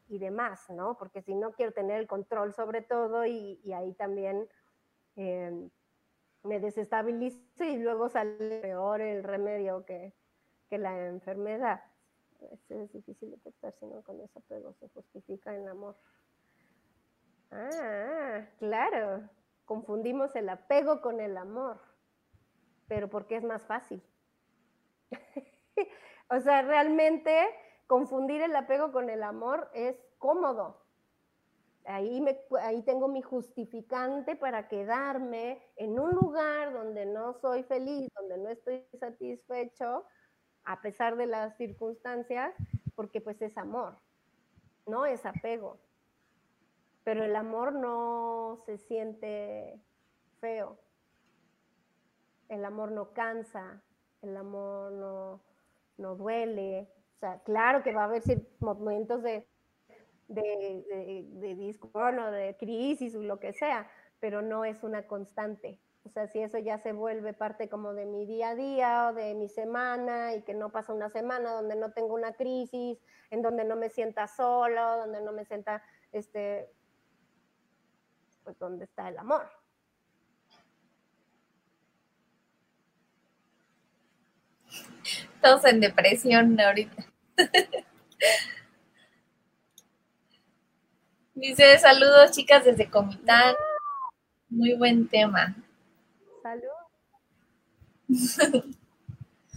y, 0.08 0.18
demás, 0.18 0.68
¿no? 0.70 0.96
Porque 0.98 1.22
si 1.22 1.34
no 1.34 1.52
quiero 1.52 1.72
tener 1.72 1.98
el 1.98 2.06
control 2.06 2.52
sobre 2.52 2.80
todo 2.82 3.26
y, 3.26 3.60
ahí 3.72 3.92
también 3.94 4.48
em, 5.16 5.70
me 6.44 6.60
desestabilizo 6.60 7.64
y 7.64 7.76
luego 7.76 8.08
sale 8.08 8.60
peor 8.60 9.00
el 9.00 9.22
remedio 9.22 9.84
que, 9.84 10.14
que 10.68 10.78
la 10.78 11.06
enfermedad. 11.06 11.82
Es 12.40 12.92
difícil 12.92 13.30
de 13.30 13.36
detectar, 13.36 13.74
sino 13.80 14.02
con 14.02 14.20
ese 14.20 14.38
apego 14.38 14.72
se 14.74 14.88
justifica 14.88 15.54
el 15.54 15.68
amor. 15.68 15.96
Ah, 17.50 18.46
claro 18.58 19.28
confundimos 19.64 20.34
el 20.36 20.48
apego 20.48 21.00
con 21.00 21.20
el 21.20 21.36
amor, 21.36 21.80
pero 22.88 23.08
porque 23.08 23.36
es 23.36 23.44
más 23.44 23.64
fácil. 23.66 24.02
o 26.30 26.40
sea, 26.40 26.62
realmente 26.62 27.48
confundir 27.86 28.42
el 28.42 28.54
apego 28.56 28.92
con 28.92 29.10
el 29.10 29.22
amor 29.22 29.70
es 29.74 29.96
cómodo. 30.18 30.80
Ahí, 31.84 32.20
me, 32.20 32.38
ahí 32.60 32.82
tengo 32.82 33.08
mi 33.08 33.22
justificante 33.22 34.36
para 34.36 34.68
quedarme 34.68 35.60
en 35.76 35.98
un 35.98 36.14
lugar 36.14 36.72
donde 36.72 37.06
no 37.06 37.34
soy 37.34 37.64
feliz, 37.64 38.08
donde 38.14 38.38
no 38.38 38.48
estoy 38.48 38.86
satisfecho, 39.00 40.04
a 40.64 40.80
pesar 40.80 41.16
de 41.16 41.26
las 41.26 41.56
circunstancias, 41.56 42.54
porque 42.94 43.20
pues 43.20 43.42
es 43.42 43.56
amor, 43.58 43.98
no 44.86 45.06
es 45.06 45.26
apego 45.26 45.80
pero 47.04 47.24
el 47.24 47.34
amor 47.36 47.72
no 47.72 48.58
se 48.64 48.78
siente 48.78 49.80
feo. 50.40 50.78
El 52.48 52.64
amor 52.64 52.92
no 52.92 53.12
cansa, 53.12 53.82
el 54.20 54.36
amor 54.36 54.92
no, 54.92 55.42
no 55.96 56.16
duele. 56.16 56.88
O 57.16 57.18
sea, 57.18 57.40
claro 57.44 57.82
que 57.82 57.92
va 57.92 58.02
a 58.02 58.04
haber 58.06 58.22
momentos 58.60 59.22
de, 59.22 59.46
de, 60.28 60.84
de, 60.88 61.26
de 61.30 61.54
de 61.54 62.56
crisis 62.58 63.14
o 63.14 63.22
lo 63.22 63.38
que 63.38 63.52
sea, 63.52 63.90
pero 64.20 64.42
no 64.42 64.64
es 64.64 64.82
una 64.82 65.06
constante. 65.06 65.80
O 66.04 66.08
sea, 66.08 66.26
si 66.26 66.40
eso 66.40 66.58
ya 66.58 66.78
se 66.78 66.92
vuelve 66.92 67.32
parte 67.32 67.68
como 67.68 67.94
de 67.94 68.06
mi 68.06 68.26
día 68.26 68.50
a 68.50 68.54
día 68.56 69.08
o 69.08 69.14
de 69.14 69.34
mi 69.34 69.48
semana 69.48 70.34
y 70.34 70.42
que 70.42 70.52
no 70.52 70.70
pasa 70.70 70.92
una 70.92 71.10
semana 71.10 71.52
donde 71.52 71.76
no 71.76 71.92
tengo 71.92 72.14
una 72.14 72.32
crisis, 72.32 72.98
en 73.30 73.40
donde 73.40 73.64
no 73.64 73.76
me 73.76 73.88
sienta 73.88 74.26
solo, 74.26 74.96
donde 74.98 75.22
no 75.22 75.32
me 75.32 75.44
sienta 75.44 75.82
este, 76.10 76.72
pues 78.44 78.58
¿dónde 78.58 78.84
está 78.84 79.08
el 79.08 79.18
amor? 79.18 79.50
Todos 85.40 85.64
en 85.64 85.80
depresión 85.80 86.60
ahorita. 86.60 87.04
Dice, 91.34 91.78
saludos 91.78 92.30
chicas 92.30 92.64
desde 92.64 92.88
Comitán. 92.88 93.56
Muy 94.48 94.76
buen 94.76 95.08
tema. 95.08 95.56
Salud. 96.42 96.68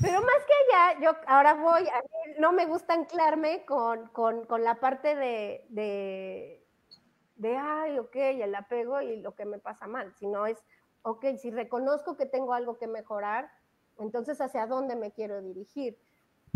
Pero 0.01 0.21
más 0.21 0.45
que 0.45 0.53
allá, 0.73 0.99
yo 1.01 1.15
ahora 1.27 1.53
voy, 1.53 1.87
a 1.87 2.01
mí 2.01 2.35
no 2.39 2.51
me 2.51 2.65
gusta 2.65 2.93
anclarme 2.93 3.65
con, 3.65 4.09
la 4.59 4.75
parte 4.79 5.15
de, 5.15 5.65
de, 5.69 6.64
ay, 7.43 7.99
ok, 7.99 8.15
el 8.15 8.55
apego 8.55 9.01
y 9.01 9.17
lo 9.17 9.35
que 9.35 9.45
me 9.45 9.59
pasa 9.59 9.87
mal, 9.87 10.13
sino 10.13 10.45
es, 10.45 10.63
ok, 11.01 11.25
si 11.37 11.51
reconozco 11.51 12.15
que 12.15 12.25
tengo 12.25 12.53
algo 12.53 12.77
que 12.77 12.87
mejorar, 12.87 13.51
entonces 13.99 14.39
hacia 14.41 14.67
dónde 14.67 14.95
me 14.95 15.11
quiero 15.11 15.41
dirigir, 15.41 15.97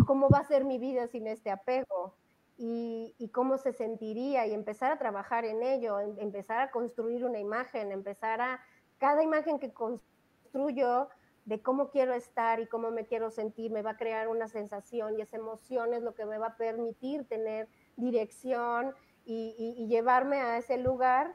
cómo 0.06 0.30
va 0.30 0.40
a 0.40 0.48
ser 0.48 0.66
mi 0.66 0.78
vida 0.78 1.08
sin 1.08 1.28
este 1.28 1.52
apego 1.52 2.16
y, 2.58 3.16
y 3.18 3.30
cómo 3.30 3.58
se 3.58 3.74
sentiría 3.74 4.46
y 4.48 4.54
empezar 4.54 4.92
a 4.92 4.98
trabajar 4.98 5.46
en 5.46 5.64
ello, 5.64 6.00
em, 6.00 6.16
empezar 6.20 6.60
a 6.60 6.72
construir 6.72 7.26
una 7.26 7.40
imagen, 7.40 7.92
empezar 7.92 8.42
a, 8.42 8.62
cada 8.98 9.24
imagen 9.24 9.60
que 9.60 9.72
construyo 9.72 11.10
de 11.46 11.62
cómo 11.62 11.90
quiero 11.90 12.14
estar 12.14 12.60
y 12.60 12.68
cómo 12.68 12.92
me 12.92 13.06
quiero 13.06 13.32
sentir 13.32 13.72
me 13.72 13.82
va 13.82 13.92
a 13.92 13.98
crear 13.98 14.28
una 14.28 14.48
sensación 14.48 15.18
y 15.18 15.22
esa 15.22 15.38
emoción 15.38 15.94
es 15.94 16.04
lo 16.04 16.14
que 16.14 16.26
me 16.26 16.38
va 16.38 16.48
a 16.48 16.58
permitir 16.58 17.28
tener 17.28 17.68
dirección 17.96 18.94
y, 19.26 19.76
y 19.78 19.88
llevarme 19.88 20.42
a 20.42 20.58
ese 20.58 20.78
lugar 20.78 21.32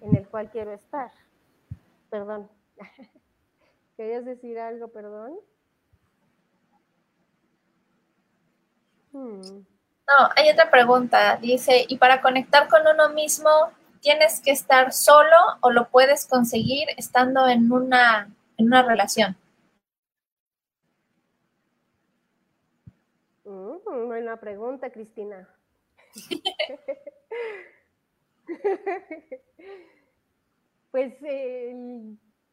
en 0.00 0.16
el 0.16 0.28
cual 0.28 0.50
quiero 0.50 0.72
estar. 0.72 1.10
Perdón. 2.10 2.48
¿Querías 3.96 4.24
decir 4.24 4.58
algo, 4.58 4.88
perdón? 4.88 5.38
Hmm. 9.12 9.40
No, 9.40 10.28
hay 10.36 10.50
otra 10.50 10.70
pregunta. 10.70 11.36
Dice, 11.36 11.86
¿y 11.88 11.96
para 11.98 12.20
conectar 12.20 12.68
con 12.68 12.82
uno 12.86 13.10
mismo 13.10 13.50
tienes 14.00 14.40
que 14.40 14.50
estar 14.50 14.92
solo 14.92 15.36
o 15.60 15.70
lo 15.70 15.88
puedes 15.88 16.26
conseguir 16.26 16.88
estando 16.96 17.46
en 17.46 17.70
una, 17.70 18.28
en 18.58 18.66
una 18.66 18.82
relación? 18.82 19.36
Mm, 23.44 24.06
buena 24.06 24.36
pregunta, 24.38 24.90
Cristina. 24.90 25.48
pues 30.90 31.14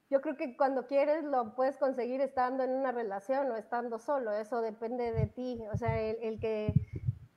yo 0.10 0.22
creo 0.22 0.36
que 0.36 0.58
cuando 0.58 0.88
quieres 0.88 1.24
lo 1.24 1.56
puedes 1.56 1.78
conseguir 1.78 2.22
estando 2.22 2.64
en 2.64 2.72
una 2.72 2.92
relación 2.92 3.52
o 3.52 3.56
estando 3.56 4.00
solo, 4.00 4.34
eso 4.34 4.62
depende 4.62 5.12
de 5.12 5.28
ti. 5.28 5.62
O 5.72 5.78
sea, 5.78 6.02
el, 6.02 6.40
que 6.40 6.74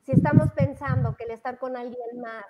si 0.03 0.11
estamos 0.11 0.51
pensando 0.51 1.15
que 1.15 1.25
el 1.25 1.31
estar 1.31 1.57
con 1.57 1.77
alguien 1.77 2.19
más 2.19 2.45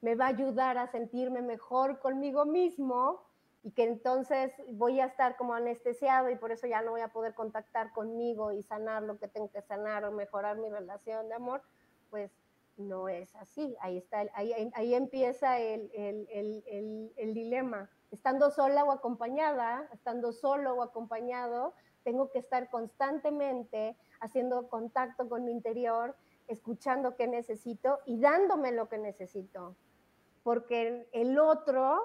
me 0.00 0.14
va 0.14 0.26
a 0.26 0.28
ayudar 0.28 0.78
a 0.78 0.86
sentirme 0.86 1.42
mejor 1.42 1.98
conmigo 1.98 2.46
mismo 2.46 3.22
y 3.64 3.72
que 3.72 3.82
entonces 3.82 4.52
voy 4.68 5.00
a 5.00 5.06
estar 5.06 5.36
como 5.36 5.54
anestesiado 5.54 6.30
y 6.30 6.36
por 6.36 6.52
eso 6.52 6.66
ya 6.66 6.82
no 6.82 6.92
voy 6.92 7.00
a 7.00 7.08
poder 7.08 7.34
contactar 7.34 7.92
conmigo 7.92 8.52
y 8.52 8.62
sanar 8.62 9.02
lo 9.02 9.18
que 9.18 9.26
tengo 9.26 9.50
que 9.50 9.62
sanar 9.62 10.04
o 10.04 10.12
mejorar 10.12 10.56
mi 10.56 10.70
relación 10.70 11.28
de 11.28 11.34
amor, 11.34 11.62
pues 12.08 12.30
no 12.76 13.08
es 13.08 13.34
así. 13.36 13.76
Ahí, 13.80 13.98
está, 13.98 14.24
ahí, 14.34 14.70
ahí 14.74 14.94
empieza 14.94 15.58
el, 15.58 15.90
el, 15.94 17.34
dilema. 17.34 17.90
Estando 18.10 18.50
sola 18.50 18.84
o 18.84 18.92
acompañada, 18.92 19.88
estando 19.92 20.32
solo 20.32 20.74
o 20.74 20.82
acompañado, 20.82 21.74
tengo 22.04 22.30
que 22.30 22.38
estar 22.38 22.70
constantemente 22.70 23.96
haciendo 24.20 24.68
contacto 24.68 25.28
con 25.28 25.44
mi 25.44 25.52
interior, 25.52 26.16
escuchando 26.46 27.16
qué 27.16 27.26
necesito 27.26 27.98
y 28.06 28.20
dándome 28.20 28.72
lo 28.72 28.88
que 28.88 28.98
necesito. 28.98 29.76
Porque 30.42 31.08
el 31.12 31.38
otro, 31.38 31.98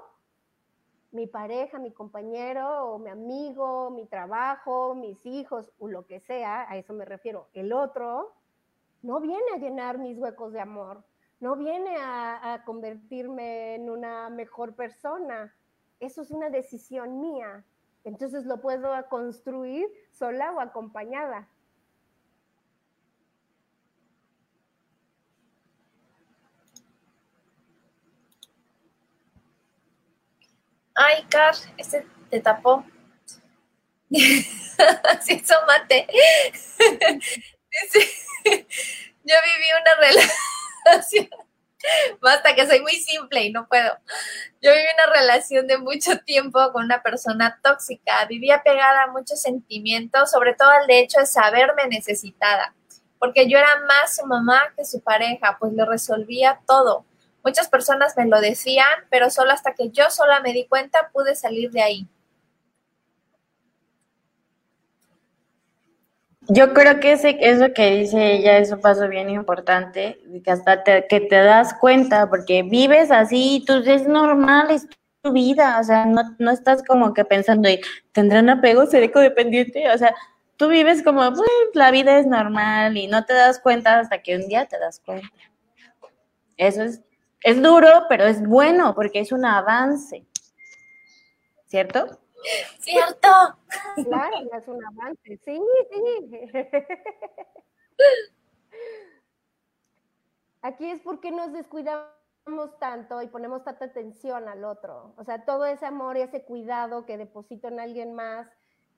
mi 1.12 1.28
pareja, 1.28 1.78
mi 1.78 1.92
compañero 1.92 2.98
mi 2.98 3.10
amigo, 3.10 3.92
mi 3.92 4.08
trabajo, 4.08 4.96
mis 4.96 5.26
hijos 5.26 5.72
o 5.80 5.88
lo 5.88 6.06
que 6.08 6.20
sea, 6.20 6.70
a 6.70 6.78
eso 6.78 6.94
me 6.94 7.06
refiero, 7.06 7.48
el 7.54 7.72
otro 7.74 8.41
no 9.02 9.20
viene 9.20 9.54
a 9.54 9.58
llenar 9.58 9.98
mis 9.98 10.18
huecos 10.18 10.54
de 10.54 10.62
amor, 10.62 11.04
no 11.40 11.56
viene 11.56 11.96
a, 12.00 12.62
convertirme 12.66 13.76
en 13.76 13.90
una 13.90 14.30
mejor 14.30 14.76
persona. 14.76 15.56
Eso 16.00 16.22
es 16.22 16.30
una 16.30 16.50
decisión 16.50 17.20
mía. 17.20 17.66
Entonces 18.04 18.46
lo 18.46 18.62
puedo 18.62 18.92
construir 19.10 19.88
sola 20.12 20.52
o 20.52 20.60
acompañada. 20.60 21.48
Ay, 30.94 31.24
Car, 31.30 31.56
este 31.78 32.06
te 32.30 32.40
tapó. 32.40 32.86
sí, 34.10 35.34
eso 35.34 35.56
mate. 35.66 36.06
Yo 39.24 39.36
viví 39.46 39.68
una 39.82 39.96
relación, 40.86 41.30
basta 42.22 42.56
que 42.56 42.66
soy 42.68 42.82
muy 42.82 42.94
simple 42.94 43.44
y 43.44 43.52
no 43.52 43.68
puedo. 43.68 43.98
Yo 44.62 44.72
viví 44.72 44.84
una 44.94 45.14
relación 45.14 45.68
de 45.68 45.78
mucho 45.78 46.18
tiempo 46.20 46.60
con 46.72 46.86
una 46.86 47.02
persona 47.02 47.60
tóxica, 47.64 48.26
vivía 48.26 48.64
pegada 48.64 49.04
a 49.04 49.12
muchos 49.12 49.42
sentimientos, 49.42 50.32
sobre 50.32 50.54
todo 50.56 50.70
al 50.70 50.90
hecho 50.90 51.20
de 51.20 51.26
saberme 51.26 51.88
necesitada, 51.88 52.74
porque 53.20 53.48
yo 53.48 53.58
era 53.58 53.80
más 53.88 54.16
su 54.16 54.26
mamá 54.26 54.74
que 54.76 54.86
su 54.86 55.02
pareja, 55.02 55.58
pues 55.60 55.74
lo 55.74 55.86
resolvía 55.86 56.62
todo. 56.68 57.06
Muchas 57.44 57.70
personas 57.70 58.16
me 58.18 58.28
lo 58.28 58.40
decían, 58.40 58.88
pero 59.10 59.30
solo 59.32 59.52
hasta 59.52 59.74
que 59.74 59.90
yo 59.90 60.10
sola 60.12 60.42
me 60.42 60.54
di 60.54 60.68
cuenta 60.68 61.10
pude 61.12 61.36
salir 61.36 61.72
de 61.72 61.82
ahí. 61.82 62.08
Yo 66.48 66.74
creo 66.74 67.00
que 67.00 67.14
ese, 67.14 67.38
eso 67.40 67.72
que 67.74 67.92
dice 67.92 68.34
ella 68.34 68.58
es 68.58 68.72
un 68.72 68.82
paso 68.82 69.08
bien 69.08 69.30
importante, 69.30 70.20
que 70.44 70.52
hasta 70.52 70.84
te, 70.84 71.06
que 71.08 71.22
te 71.22 71.36
das 71.36 71.74
cuenta, 71.76 72.30
porque 72.30 72.64
vives 72.64 73.12
así, 73.12 73.64
tú 73.68 73.76
es 73.86 74.08
normal, 74.08 74.72
es 74.72 74.88
tu 75.22 75.32
vida, 75.32 75.80
o 75.80 75.84
sea, 75.84 76.06
no, 76.06 76.36
no 76.40 76.52
estás 76.52 76.84
como 76.84 77.14
que 77.14 77.26
pensando, 77.26 77.70
¿tendrán 78.12 78.50
apego? 78.50 78.88
¿Seré 78.88 79.12
codependiente? 79.12 79.92
O 79.92 79.98
sea, 79.98 80.16
tú 80.58 80.68
vives 80.68 81.04
como, 81.04 81.22
pues, 81.32 81.50
la 81.76 81.92
vida 81.92 82.18
es 82.18 82.26
normal 82.26 82.98
y 82.98 83.08
no 83.08 83.24
te 83.26 83.34
das 83.34 83.60
cuenta 83.60 84.00
hasta 84.00 84.22
que 84.24 84.36
un 84.36 84.48
día 84.48 84.66
te 84.66 84.80
das 84.80 85.00
cuenta. 85.00 85.28
Eso 86.58 86.84
es, 86.84 87.02
es 87.44 87.62
duro, 87.62 88.06
pero 88.10 88.26
es 88.26 88.42
bueno, 88.42 88.96
porque 88.96 89.20
es 89.20 89.32
un 89.32 89.46
avance, 89.46 90.26
¿cierto? 91.68 92.20
¿Cierto? 92.80 93.28
Claro, 94.04 94.38
es 94.58 94.68
un 94.68 94.84
avance, 94.84 95.40
sí, 95.46 95.62
sí. 95.92 96.40
Aquí 100.62 100.90
es 100.90 101.02
porque 101.02 101.32
nos 101.32 101.52
descuidamos 101.54 102.12
tanto 102.80 103.22
y 103.22 103.28
ponemos 103.28 103.64
tanta 103.64 103.86
atención 103.86 104.48
al 104.48 104.64
otro. 104.64 105.14
O 105.18 105.24
sea, 105.24 105.46
todo 105.46 105.66
ese 105.66 105.86
amor 105.86 106.18
y 106.18 106.22
ese 106.22 106.44
cuidado 106.44 107.06
que 107.06 107.18
deposito 107.18 107.68
en 107.68 107.80
alguien 107.80 108.14
más 108.14 108.48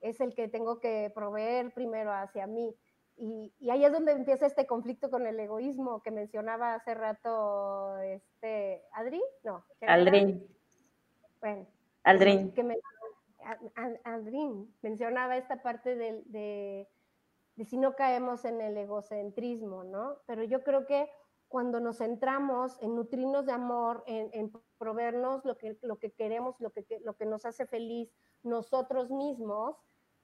es 0.01 0.19
el 0.19 0.35
que 0.35 0.49
tengo 0.49 0.79
que 0.79 1.11
proveer 1.15 1.73
primero 1.73 2.11
hacia 2.11 2.47
mí. 2.47 2.75
Y, 3.15 3.53
y, 3.59 3.69
ahí 3.69 3.85
es 3.85 3.91
donde 3.91 4.11
empieza 4.11 4.47
este 4.47 4.65
conflicto 4.65 5.11
con 5.11 5.27
el 5.27 5.39
egoísmo 5.39 6.01
que 6.01 6.09
mencionaba 6.09 6.73
hace 6.73 6.95
rato 6.95 7.99
este 7.99 8.83
Adri, 8.91 9.21
no, 9.43 9.63
Aldrin. 9.81 10.47
Bueno, 11.39 11.67
Aldrin. 12.03 12.51
Que 12.53 12.63
me, 12.63 12.75
Andrín 14.03 14.73
mencionaba 14.81 15.37
esta 15.37 15.61
parte 15.61 15.95
de, 15.95 16.87
si 17.65 17.77
no 17.77 17.95
caemos 17.95 18.45
en 18.45 18.61
el 18.61 18.77
egocentrismo, 18.77 19.83
¿no? 19.83 20.17
Pero 20.25 20.43
yo 20.43 20.63
creo 20.63 20.85
que 20.85 21.09
cuando 21.47 21.79
nos 21.79 21.97
centramos 21.97 22.81
en 22.81 22.95
nutrirnos 22.95 23.45
de 23.45 23.51
amor, 23.51 24.03
en, 24.07 24.29
en 24.33 24.51
proveernos 24.77 25.45
lo 25.45 25.57
que, 25.57 25.77
lo 25.81 25.97
que 25.97 26.11
queremos, 26.11 26.59
lo 26.59 26.71
que, 26.71 26.85
lo 27.03 27.15
que 27.15 27.25
nos 27.25 27.45
hace 27.45 27.65
feliz 27.67 28.11
nosotros 28.41 29.11
mismos, 29.11 29.77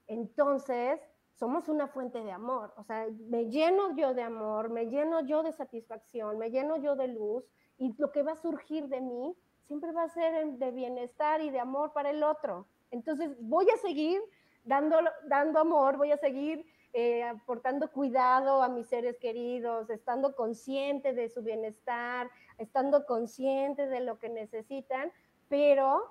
entonces 0.07 0.99
somos 1.39 1.69
una 1.69 1.87
fuente 1.87 2.21
de 2.23 2.31
amor. 2.31 2.73
O 2.75 2.83
sea, 2.83 3.07
me 3.29 3.45
lleno 3.45 3.95
yo 3.95 4.13
de 4.13 4.23
amor, 4.23 4.69
me 4.69 4.87
lleno 4.87 5.21
yo 5.21 5.41
de 5.43 5.53
satisfacción, 5.53 6.37
me 6.37 6.51
lleno 6.51 6.77
yo 6.77 6.95
de 6.95 7.07
luz 7.07 7.45
y 7.77 7.95
lo 7.97 8.11
que 8.11 8.23
va 8.23 8.33
a 8.33 8.35
surgir 8.35 8.89
de 8.89 8.99
mí 8.99 9.37
siempre 9.63 9.91
va 9.91 10.03
a 10.03 10.09
ser 10.09 10.45
de 10.47 10.71
bienestar 10.71 11.41
y 11.41 11.49
de 11.49 11.59
amor 11.59 11.93
para 11.93 12.09
el 12.09 12.23
otro. 12.23 12.67
Entonces 12.91 13.31
voy 13.39 13.69
a 13.69 13.77
seguir 13.77 14.21
dando, 14.63 14.97
dando 15.27 15.59
amor, 15.59 15.97
voy 15.97 16.11
a 16.11 16.17
seguir 16.17 16.65
eh, 16.91 17.21
aportando 17.23 17.91
cuidado 17.91 18.63
a 18.63 18.69
mis 18.69 18.87
seres 18.87 19.17
queridos, 19.17 19.89
estando 19.91 20.35
consciente 20.35 21.13
de 21.13 21.29
su 21.29 21.43
bienestar, 21.43 22.31
estando 22.57 23.05
consciente 23.05 23.85
de 23.87 23.99
lo 23.99 24.17
que 24.17 24.29
necesitan, 24.29 25.11
pero 25.49 26.01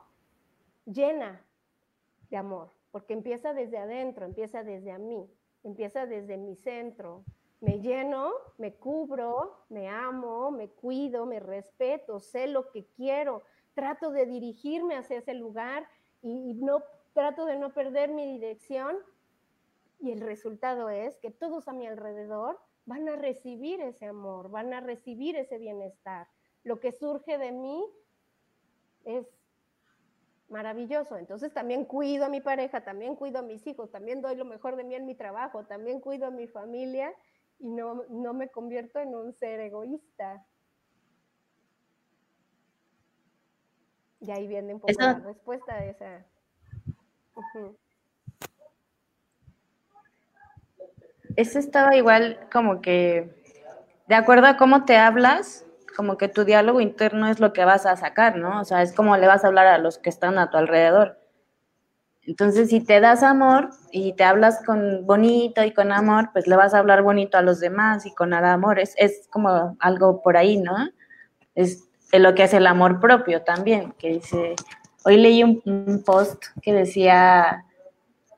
llena 0.85 1.45
de 2.31 2.37
amor, 2.37 2.71
porque 2.93 3.13
empieza 3.13 3.55
desde 3.55 3.79
adentro, 3.79 4.25
empieza 4.25 4.63
desde 4.63 4.93
a 4.93 4.99
mí, 4.99 5.29
empieza 5.65 6.07
desde 6.07 6.37
mi 6.37 6.55
centro. 6.55 7.25
Me 7.61 7.81
lleno, 7.81 8.31
me 8.57 8.75
cubro, 8.75 9.65
me 9.69 9.89
amo, 9.89 10.53
me 10.53 10.69
cuido, 10.69 11.27
me 11.27 11.41
respeto, 11.41 12.21
sé 12.21 12.47
lo 12.47 12.71
que 12.71 12.87
quiero, 12.87 13.43
trato 13.75 14.13
de 14.13 14.27
dirigirme 14.27 14.95
hacia 14.95 15.19
ese 15.19 15.35
lugar 15.35 15.89
y, 16.23 16.55
no 16.55 16.83
trato 17.13 17.47
de 17.47 17.57
no 17.59 17.73
perder 17.73 18.11
mi 18.11 18.27
dirección 18.27 18.97
y 19.99 20.13
el 20.13 20.21
resultado 20.21 20.89
es 20.89 21.17
que 21.19 21.31
todos 21.31 21.69
a 21.69 21.73
mi 21.73 21.87
alrededor 21.87 22.61
van 22.87 23.09
a 23.09 23.17
recibir 23.17 23.81
ese 23.81 24.07
amor, 24.07 24.51
van 24.51 24.73
a 24.73 24.81
recibir 24.81 25.37
ese 25.37 25.59
bienestar. 25.59 26.29
Lo 26.63 26.81
que 26.81 26.93
surge 26.93 27.39
de 27.39 27.53
mí 27.53 27.85
es 29.05 29.27
maravilloso. 30.49 31.17
Entonces 31.17 31.53
también 31.53 31.85
cuido 31.85 32.25
a 32.25 32.29
mi 32.29 32.41
pareja, 32.41 32.83
también 32.83 33.17
cuido 33.17 33.41
a 33.41 33.43
mis 33.43 33.67
hijos, 33.67 33.91
también 33.91 34.23
doy 34.23 34.37
lo 34.37 34.45
mejor 34.45 34.77
de 34.77 34.85
mí 34.85 34.95
en 34.95 35.07
mi 35.07 35.15
trabajo, 35.15 35.65
también 35.67 36.01
cuido 36.01 36.27
a 36.27 36.31
mi 36.31 36.47
familia 36.47 37.15
y 37.59 37.69
no, 37.69 38.05
no 38.09 38.35
me 38.35 38.49
convierto 38.49 38.99
en 39.01 39.15
un 39.15 39.33
ser 39.33 39.61
egoísta. 39.61 40.47
Y 44.21 44.31
ahí 44.31 44.47
viene 44.47 44.75
un 44.75 44.81
poco 44.81 44.93
la 44.99 45.15
respuesta 45.15 45.77
de 45.77 45.91
esa 45.91 46.27
Ujú. 47.35 47.77
Ese 51.37 51.61
estaba 51.61 51.95
igual 51.95 52.49
como 52.53 52.81
que, 52.81 53.31
de 54.09 54.15
acuerdo 54.17 54.49
a 54.49 54.57
cómo 54.57 54.85
te 54.85 54.97
hablas, 54.97 55.65
como 55.97 56.17
que 56.17 56.29
tu 56.29 56.45
diálogo 56.45 56.81
interno 56.81 57.29
es 57.29 57.39
lo 57.39 57.53
que 57.53 57.65
vas 57.65 57.87
a 57.87 57.97
sacar, 57.97 58.37
¿no? 58.37 58.61
O 58.61 58.65
sea, 58.65 58.83
es 58.83 58.93
como 58.93 59.17
le 59.17 59.29
vas 59.29 59.45
a 59.45 59.49
hablar 59.49 59.67
a 59.67 59.79
los 59.79 59.99
que 59.99 60.11
están 60.11 60.39
a 60.39 60.51
tu 60.51 60.57
alrededor. 60.57 61.19
Entonces, 62.23 62.71
si 62.71 62.85
te 62.85 63.01
das 63.01 63.23
amor 63.23 63.71
y 63.91 64.15
te 64.15 64.25
hablas 64.25 64.63
con 64.65 65.07
bonito 65.07 65.65
y 65.65 65.73
con 65.73 65.93
amor, 65.93 66.31
pues 66.33 66.47
le 66.47 66.57
vas 66.57 66.75
a 66.75 66.79
hablar 66.79 67.03
bonito 67.03 67.39
a 67.39 67.43
los 67.43 67.61
demás 67.61 68.05
y 68.05 68.15
con 68.15 68.35
amor. 68.35 68.79
Es, 68.79 68.95
es 68.99 69.29
como 69.31 69.77
algo 69.81 70.23
por 70.23 70.37
ahí, 70.37 70.59
¿no? 70.59 70.77
Es 71.55 71.88
lo 72.13 72.35
que 72.35 72.45
es 72.45 72.55
el 72.55 72.67
amor 72.67 73.01
propio 73.01 73.43
también, 73.43 73.93
que 73.93 74.09
dice, 74.11 74.55
hoy 75.05 75.17
leí 75.19 75.43
un, 75.45 76.03
post 76.05 76.45
que 76.63 76.73
decía, 76.73 77.65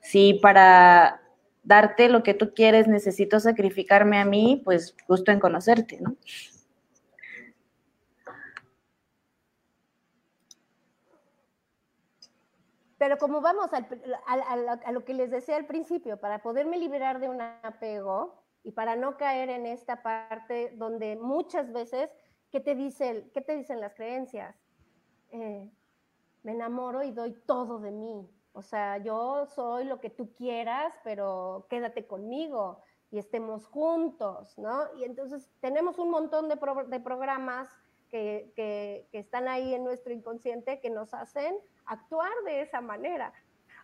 sí, 0.01 0.39
para 0.41 1.21
darte 1.63 2.09
lo 2.09 2.23
que 2.23 2.33
tú 2.33 2.53
quieres 2.53 2.87
necesito 2.87 3.39
sacrificarme 3.39 4.17
a 4.17 4.25
mí, 4.25 4.61
pues 4.65 4.95
gusto 5.07 5.31
en 5.31 5.39
conocerte, 5.39 5.99
¿no? 6.01 6.15
Pero 12.97 13.17
como 13.17 13.41
vamos 13.41 13.73
al- 13.73 13.87
al- 14.27 14.67
al- 14.69 14.79
a, 14.85 14.91
lo 14.91 15.03
que 15.03 15.15
les 15.15 15.31
decía 15.31 15.55
al 15.55 15.65
principio, 15.65 16.19
para 16.19 16.43
poderme 16.43 16.77
liberar 16.77 17.19
de 17.19 17.29
un 17.29 17.41
apego 17.41 18.43
y 18.63 18.73
para 18.73 18.95
no 18.95 19.17
caer 19.17 19.49
en 19.49 19.65
esta 19.65 20.03
parte 20.03 20.73
donde 20.75 21.15
muchas 21.15 21.71
veces, 21.73 22.11
¿qué 22.51 22.59
te, 22.59 22.75
dice, 22.75 23.29
qué 23.33 23.41
te 23.41 23.55
dicen 23.55 23.79
las 23.79 23.93
creencias? 23.95 24.55
Eh, 25.31 25.69
me 26.43 26.51
enamoro 26.53 27.03
y 27.03 27.11
doy 27.11 27.33
todo 27.45 27.79
de 27.79 27.91
mí. 27.91 28.29
O 28.53 28.61
sea, 28.61 28.97
yo 28.97 29.45
soy 29.47 29.85
lo 29.85 29.99
que 29.99 30.09
tú 30.09 30.33
quieras, 30.33 30.93
pero 31.03 31.65
quédate 31.69 32.05
conmigo 32.05 32.83
y 33.11 33.19
estemos 33.19 33.65
juntos, 33.67 34.57
¿no? 34.57 34.93
Y 34.97 35.03
entonces 35.05 35.49
tenemos 35.61 35.99
un 35.99 36.09
montón 36.09 36.49
de, 36.49 36.57
pro- 36.57 36.85
de 36.85 36.99
programas 36.99 37.69
que, 38.09 38.51
que, 38.55 39.07
que 39.11 39.19
están 39.19 39.47
ahí 39.47 39.73
en 39.73 39.83
nuestro 39.83 40.11
inconsciente 40.13 40.81
que 40.81 40.89
nos 40.89 41.13
hacen 41.13 41.55
actuar 41.85 42.31
de 42.45 42.61
esa 42.61 42.81
manera. 42.81 43.33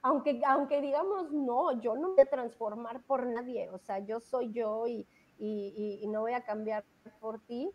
Aunque, 0.01 0.41
aunque 0.45 0.81
digamos, 0.81 1.31
no, 1.31 1.79
yo 1.81 1.95
no 1.95 2.09
voy 2.11 2.21
a 2.21 2.25
transformar 2.25 3.01
por 3.03 3.25
nadie, 3.25 3.69
o 3.69 3.77
sea, 3.79 3.99
yo 3.99 4.19
soy 4.19 4.51
yo 4.51 4.85
y, 4.87 5.07
y, 5.37 5.73
y- 5.75 5.99
y 6.03 6.07
no 6.07 6.21
voy 6.21 6.33
a 6.33 6.43
cambiar 6.43 6.83
por 7.19 7.39
ti. 7.45 7.71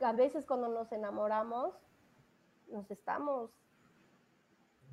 A 0.00 0.12
veces 0.12 0.46
cuando 0.46 0.68
nos 0.68 0.90
enamoramos, 0.92 1.74
nos 2.68 2.90
estamos 2.90 3.50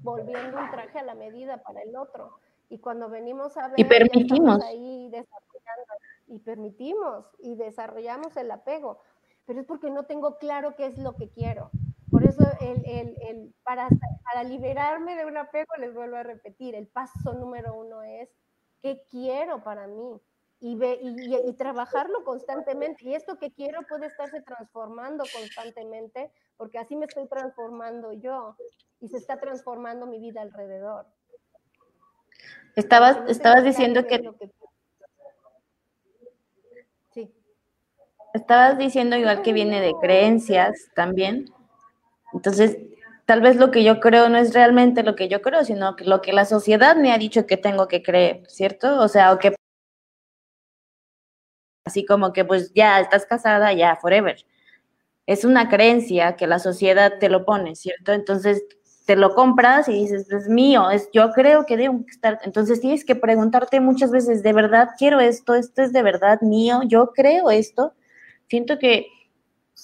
volviendo 0.01 0.57
un 0.57 0.69
traje 0.71 0.99
a 0.99 1.03
la 1.03 1.15
medida 1.15 1.61
para 1.61 1.81
el 1.81 1.95
otro. 1.95 2.39
Y 2.69 2.79
cuando 2.79 3.09
venimos 3.09 3.55
a 3.57 3.67
ver, 3.67 3.79
Y 3.79 3.85
permitimos. 3.85 4.61
ahí 4.63 5.09
desarrollando, 5.09 5.93
y 6.27 6.39
permitimos 6.39 7.25
y 7.39 7.55
desarrollamos 7.55 8.35
el 8.37 8.49
apego. 8.51 8.99
Pero 9.45 9.61
es 9.61 9.67
porque 9.67 9.91
no 9.91 10.05
tengo 10.05 10.37
claro 10.37 10.75
qué 10.75 10.87
es 10.87 10.97
lo 10.97 11.15
que 11.15 11.29
quiero. 11.29 11.69
Por 12.09 12.23
eso, 12.23 12.43
el, 12.61 12.83
el, 12.85 13.15
el, 13.21 13.53
para, 13.63 13.87
para 14.23 14.43
liberarme 14.43 15.15
de 15.15 15.25
un 15.25 15.37
apego, 15.37 15.75
les 15.77 15.93
vuelvo 15.93 16.15
a 16.15 16.23
repetir, 16.23 16.73
el 16.73 16.87
paso 16.87 17.33
número 17.33 17.75
uno 17.75 18.01
es 18.01 18.29
qué 18.81 19.03
quiero 19.11 19.63
para 19.63 19.85
mí 19.87 20.19
y, 20.65 20.73
ve, 20.73 20.97
y, 20.99 21.35
y, 21.47 21.53
trabajarlo 21.53 22.23
constantemente. 22.23 23.05
Y 23.05 23.13
esto 23.13 23.37
que 23.37 23.51
quiero 23.51 23.83
puede 23.83 24.07
estarse 24.07 24.41
transformando 24.41 25.23
constantemente, 25.31 26.31
porque 26.57 26.79
así 26.79 26.95
me 26.95 27.05
estoy 27.05 27.27
transformando 27.27 28.13
yo 28.13 28.55
y 28.99 29.07
se 29.07 29.17
está 29.17 29.39
transformando 29.39 30.07
mi 30.07 30.19
vida 30.19 30.41
alrededor. 30.41 31.05
Estabas, 32.75 33.19
estabas 33.27 33.63
diciendo 33.63 34.07
que, 34.07 34.19
que... 34.39 34.51
Sí. 37.11 37.31
Estabas 38.33 38.79
diciendo 38.79 39.17
igual 39.17 39.43
que 39.43 39.53
viene 39.53 39.81
de 39.81 39.93
creencias 40.01 40.89
también. 40.95 41.45
Entonces, 42.33 42.79
tal 43.25 43.41
vez 43.41 43.57
lo 43.57 43.69
que 43.69 43.83
yo 43.83 43.99
creo 43.99 44.29
no 44.29 44.39
es 44.39 44.55
realmente 44.55 45.03
lo 45.03 45.15
que 45.15 45.27
yo 45.27 45.43
creo, 45.43 45.63
sino 45.63 45.95
que 45.95 46.05
lo 46.05 46.23
que 46.23 46.33
la 46.33 46.45
sociedad 46.45 46.95
me 46.95 47.13
ha 47.13 47.19
dicho 47.19 47.45
que 47.45 47.55
tengo 47.55 47.87
que 47.87 48.01
creer, 48.01 48.41
¿cierto? 48.47 48.99
O 48.99 49.07
sea, 49.07 49.31
o 49.31 49.37
que 49.37 49.53
así 51.85 52.03
como 52.03 52.33
que 52.33 52.43
pues 52.43 52.73
ya 52.73 52.99
estás 52.99 53.25
casada, 53.25 53.71
ya 53.73 53.95
forever. 53.95 54.37
Es 55.27 55.45
una 55.45 55.69
creencia 55.69 56.35
que 56.35 56.47
la 56.47 56.59
sociedad 56.59 57.13
te 57.19 57.29
lo 57.29 57.45
pone, 57.45 57.75
¿cierto? 57.75 58.11
Entonces 58.11 58.63
te 59.05 59.15
lo 59.15 59.35
compras 59.35 59.87
y 59.87 59.93
dices, 59.93 60.31
es 60.31 60.49
mío, 60.49 60.89
es 60.89 61.09
yo 61.13 61.31
creo 61.31 61.65
que 61.65 61.77
debo 61.77 62.03
estar. 62.09 62.39
Entonces 62.43 62.81
tienes 62.81 63.05
que 63.05 63.15
preguntarte 63.15 63.79
muchas 63.79 64.11
veces, 64.11 64.41
¿de 64.41 64.53
verdad 64.53 64.89
quiero 64.97 65.19
esto? 65.19 65.53
¿Esto 65.53 65.83
es 65.83 65.93
de 65.93 66.01
verdad 66.01 66.41
mío? 66.41 66.81
¿Yo 66.87 67.11
creo 67.13 67.51
esto? 67.51 67.93
Siento 68.47 68.79
que 68.79 69.07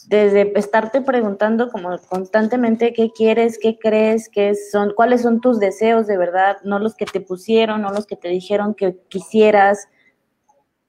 desde 0.07 0.57
estarte 0.57 1.01
preguntando 1.01 1.69
como 1.69 1.97
constantemente 2.09 2.93
qué 2.93 3.11
quieres, 3.11 3.59
qué 3.61 3.77
crees, 3.77 4.29
qué 4.29 4.55
son, 4.55 4.93
cuáles 4.95 5.21
son 5.21 5.41
tus 5.41 5.59
deseos 5.59 6.07
de 6.07 6.17
verdad, 6.17 6.57
no 6.63 6.79
los 6.79 6.95
que 6.95 7.05
te 7.05 7.21
pusieron, 7.21 7.81
no 7.81 7.91
los 7.91 8.07
que 8.07 8.15
te 8.15 8.29
dijeron 8.29 8.73
que 8.73 8.97
quisieras. 9.09 9.87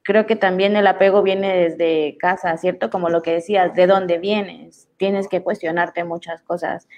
Creo 0.05 0.27
que 0.27 0.37
también 0.37 0.75
el 0.77 0.87
apego 0.87 1.23
viene 1.23 1.57
desde 1.57 2.17
casa, 2.19 2.57
¿cierto? 2.57 2.91
Como 2.91 3.09
lo 3.09 3.23
que 3.23 3.35
decías, 3.35 3.75
¿de 3.75 3.87
dónde 3.87 4.19
vienes? 4.19 4.89
Tienes 4.97 5.29
que 5.29 5.43
cuestionarte 5.43 6.03
muchas 6.03 6.43
cosas. 6.43 6.89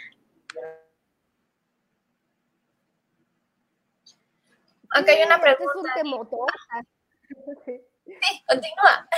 Aunque 4.90 5.10
hay 5.10 5.24
una 5.24 5.40
pregunta. 5.40 5.92
Es 5.96 6.04
un 6.04 6.10
motor. 6.10 6.48
Sí, 8.06 8.44
continúa. 8.46 9.08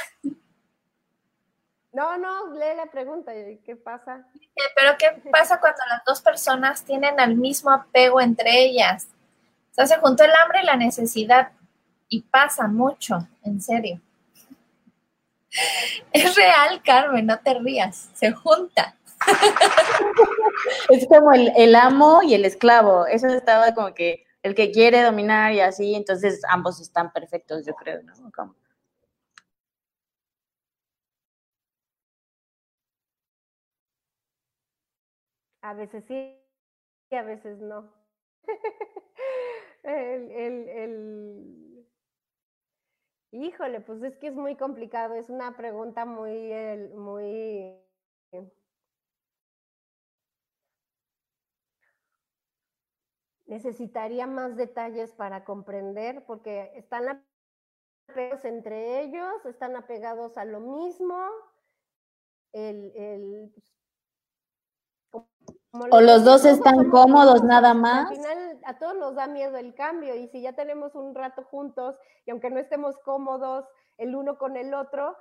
No, 1.92 2.18
no, 2.18 2.52
lee 2.52 2.76
la 2.76 2.86
pregunta, 2.90 3.32
¿qué 3.64 3.74
pasa? 3.74 4.26
Pero 4.74 4.98
¿qué 4.98 5.30
pasa 5.30 5.58
cuando 5.60 5.80
las 5.88 6.04
dos 6.04 6.20
personas 6.20 6.84
tienen 6.84 7.18
el 7.18 7.36
mismo 7.36 7.70
apego 7.70 8.20
entre 8.20 8.64
ellas? 8.64 9.08
O 9.70 9.74
sea, 9.74 9.86
se 9.86 9.96
juntó 9.96 10.24
el 10.24 10.34
hambre 10.34 10.60
y 10.62 10.66
la 10.66 10.76
necesidad 10.76 11.52
y 12.08 12.22
pasa 12.22 12.68
mucho, 12.68 13.18
en 13.42 13.60
serio. 13.60 14.00
Es 16.12 16.34
real, 16.36 16.82
Carmen, 16.82 17.26
no 17.26 17.38
te 17.40 17.54
rías, 17.54 18.10
se 18.14 18.32
junta. 18.32 18.96
Es 20.90 21.06
como 21.06 21.32
el, 21.32 21.52
el 21.56 21.74
amo 21.74 22.22
y 22.22 22.34
el 22.34 22.44
esclavo, 22.44 23.06
eso 23.06 23.26
estaba 23.28 23.74
como 23.74 23.94
que 23.94 24.24
el 24.42 24.54
que 24.54 24.70
quiere 24.70 25.02
dominar 25.02 25.52
y 25.52 25.60
así, 25.60 25.94
entonces 25.94 26.42
ambos 26.48 26.80
están 26.80 27.12
perfectos, 27.12 27.66
yo 27.66 27.74
creo, 27.74 28.02
¿no? 28.02 28.14
Como... 28.32 28.54
A 35.62 35.74
veces 35.74 36.04
sí 36.06 36.38
y 37.10 37.14
a 37.16 37.22
veces 37.22 37.58
no. 37.58 37.92
el, 39.82 40.30
el, 40.30 40.68
el... 40.68 41.75
Híjole, 43.32 43.80
pues 43.80 44.02
es 44.02 44.16
que 44.18 44.28
es 44.28 44.34
muy 44.34 44.56
complicado, 44.56 45.14
es 45.14 45.28
una 45.28 45.56
pregunta 45.56 46.04
muy, 46.04 46.52
muy... 46.94 47.76
Necesitaría 53.46 54.26
más 54.26 54.56
detalles 54.56 55.12
para 55.12 55.44
comprender, 55.44 56.24
porque 56.24 56.72
están 56.74 57.22
apegados 58.08 58.44
entre 58.44 59.02
ellos, 59.02 59.44
están 59.44 59.76
apegados 59.76 60.36
a 60.36 60.44
lo 60.44 60.60
mismo, 60.60 61.16
el, 62.52 62.92
el 62.96 63.54
o 65.90 66.00
los 66.00 66.24
dos 66.24 66.44
están 66.44 66.90
cómodos 66.90 67.42
nada 67.42 67.74
más. 67.74 68.10
Al 68.10 68.16
final 68.16 68.38
a 68.66 68.78
todos 68.78 68.96
nos 68.96 69.14
da 69.14 69.28
miedo 69.28 69.56
el 69.56 69.74
cambio 69.74 70.16
y 70.16 70.26
si 70.28 70.42
ya 70.42 70.52
tenemos 70.52 70.94
un 70.96 71.14
rato 71.14 71.44
juntos 71.44 71.98
y 72.24 72.32
aunque 72.32 72.50
no 72.50 72.58
estemos 72.58 72.98
cómodos 72.98 73.64
el 73.96 74.14
uno 74.14 74.36
con 74.38 74.56
el 74.56 74.74
otro, 74.74 75.16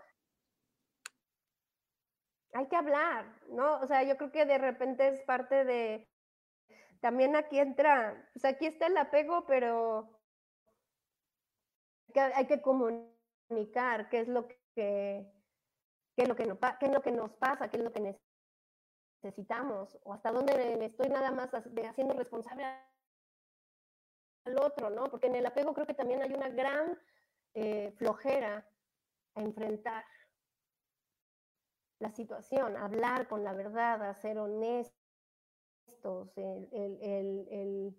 hay 2.54 2.68
que 2.68 2.76
hablar, 2.76 3.26
¿no? 3.50 3.80
O 3.82 3.88
sea, 3.88 4.02
yo 4.04 4.18
creo 4.18 4.32
que 4.32 4.46
de 4.46 4.58
repente 4.58 5.08
es 5.08 5.22
parte 5.22 5.64
de, 5.64 6.10
también 7.02 7.36
aquí 7.36 7.60
entra, 7.60 8.30
pues 8.34 8.46
aquí 8.46 8.66
está 8.66 8.88
el 8.88 8.98
apego, 8.98 9.46
pero 9.46 10.20
hay 12.16 12.48
que 12.48 12.62
comunicar 12.62 14.10
qué 14.10 14.22
es 14.22 14.28
lo 14.28 14.48
que, 14.48 15.32
qué 16.16 16.24
es 16.24 16.28
lo 16.28 16.36
que, 16.36 16.46
no, 16.46 16.58
qué 16.58 16.86
es 16.88 16.92
lo 16.92 17.02
que 17.02 17.12
nos 17.12 17.32
pasa, 17.34 17.70
qué 17.70 17.78
es 17.78 17.84
lo 17.84 17.92
que 17.92 18.18
necesitamos 19.22 20.00
o 20.04 20.14
hasta 20.14 20.32
dónde 20.32 20.84
estoy 20.86 21.10
nada 21.10 21.30
más 21.30 21.52
haciendo 21.54 22.16
responsable 22.16 22.66
al 24.46 24.58
otro, 24.60 24.90
¿no? 24.90 25.10
Porque 25.10 25.28
en 25.28 25.36
el 25.36 25.46
apego 25.46 25.74
creo 25.74 25.88
que 25.88 25.94
también 25.94 26.22
hay 26.22 26.34
una 26.34 26.50
gran 26.50 26.98
eh, 27.54 27.92
flojera 27.98 28.68
a 29.36 29.42
enfrentar 29.42 30.06
la 32.00 32.12
situación, 32.12 32.78
a 32.78 32.86
hablar 32.86 33.28
con 33.28 33.44
la 33.44 33.54
verdad, 33.54 34.04
a 34.04 34.14
ser 34.14 34.38
honestos, 34.38 34.94
el, 36.36 36.70
el, 36.72 37.48
el, 37.50 37.96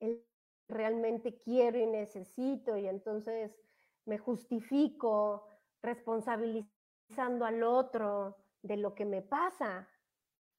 el 0.00 0.26
realmente 0.68 1.38
quiero 1.38 1.78
y 1.78 1.86
necesito 1.86 2.76
y 2.76 2.86
entonces 2.86 3.60
me 4.04 4.18
justifico 4.18 5.48
responsabilizando 5.82 7.44
al 7.44 7.62
otro 7.62 8.36
de 8.62 8.76
lo 8.76 8.94
que 8.94 9.04
me 9.04 9.22
pasa 9.22 9.88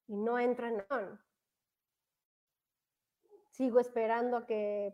y 0.07 0.15
no 0.15 0.39
entro 0.39 0.67
en 0.67 0.83
sigo 3.57 3.79
esperando 3.79 4.37
a 4.37 4.45
que 4.45 4.93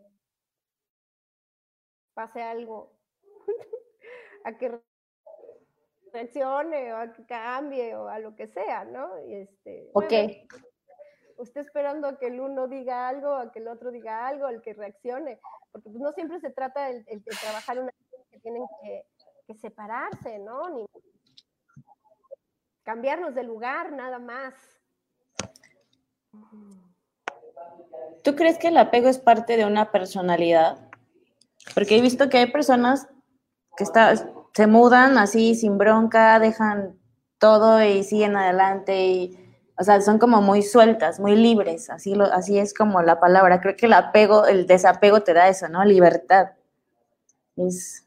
pase 2.14 2.42
algo, 2.42 2.96
a 4.44 4.56
que 4.56 4.80
reaccione 6.12 6.92
o 6.94 6.96
a 6.96 7.12
que 7.12 7.26
cambie 7.26 7.94
o 7.94 8.08
a 8.08 8.18
lo 8.18 8.34
que 8.34 8.46
sea, 8.46 8.84
¿no? 8.84 9.20
Y 9.26 9.34
este, 9.34 9.90
ok. 9.92 10.12
usted 11.36 11.60
esperando 11.60 12.08
a 12.08 12.18
que 12.18 12.28
el 12.28 12.40
uno 12.40 12.66
diga 12.66 13.06
algo, 13.06 13.34
a 13.34 13.52
que 13.52 13.58
el 13.58 13.68
otro 13.68 13.90
diga 13.90 14.26
algo, 14.26 14.48
el 14.48 14.62
que 14.62 14.72
reaccione, 14.72 15.40
porque 15.70 15.90
pues, 15.90 16.00
no 16.00 16.12
siempre 16.12 16.40
se 16.40 16.50
trata 16.50 16.86
de, 16.86 17.04
trabajar 17.42 17.78
una 17.78 17.92
que 18.30 18.40
tienen 18.40 18.64
que, 18.82 19.04
que 19.46 19.54
separarse, 19.56 20.38
¿no? 20.38 20.70
Ni 20.70 20.86
cambiarnos 22.82 23.34
de 23.34 23.42
lugar, 23.42 23.92
nada 23.92 24.18
más. 24.18 24.54
¿Tú 28.22 28.36
crees 28.36 28.58
que 28.58 28.68
el 28.68 28.76
apego 28.78 29.08
es 29.08 29.18
parte 29.18 29.56
de 29.56 29.66
una 29.66 29.90
personalidad? 29.90 30.78
Porque 31.74 31.96
he 31.96 32.00
visto 32.00 32.28
que 32.28 32.38
hay 32.38 32.52
personas 32.52 33.06
que 33.76 33.84
está, 33.84 34.14
se 34.54 34.66
mudan 34.66 35.18
así 35.18 35.54
sin 35.54 35.78
bronca, 35.78 36.38
dejan 36.38 36.98
todo 37.38 37.82
y 37.82 38.04
siguen 38.04 38.36
adelante 38.36 39.06
y 39.06 39.44
o 39.76 39.82
sea, 39.82 40.00
son 40.00 40.18
como 40.18 40.40
muy 40.40 40.62
sueltas, 40.62 41.18
muy 41.18 41.34
libres, 41.34 41.90
así 41.90 42.14
lo, 42.14 42.24
así 42.24 42.58
es 42.58 42.74
como 42.74 43.02
la 43.02 43.18
palabra. 43.18 43.60
Creo 43.60 43.76
que 43.76 43.86
el 43.86 43.92
apego, 43.92 44.46
el 44.46 44.66
desapego 44.66 45.22
te 45.22 45.34
da 45.34 45.48
eso, 45.48 45.68
¿no? 45.68 45.84
Libertad. 45.84 46.50
Es 47.56 48.06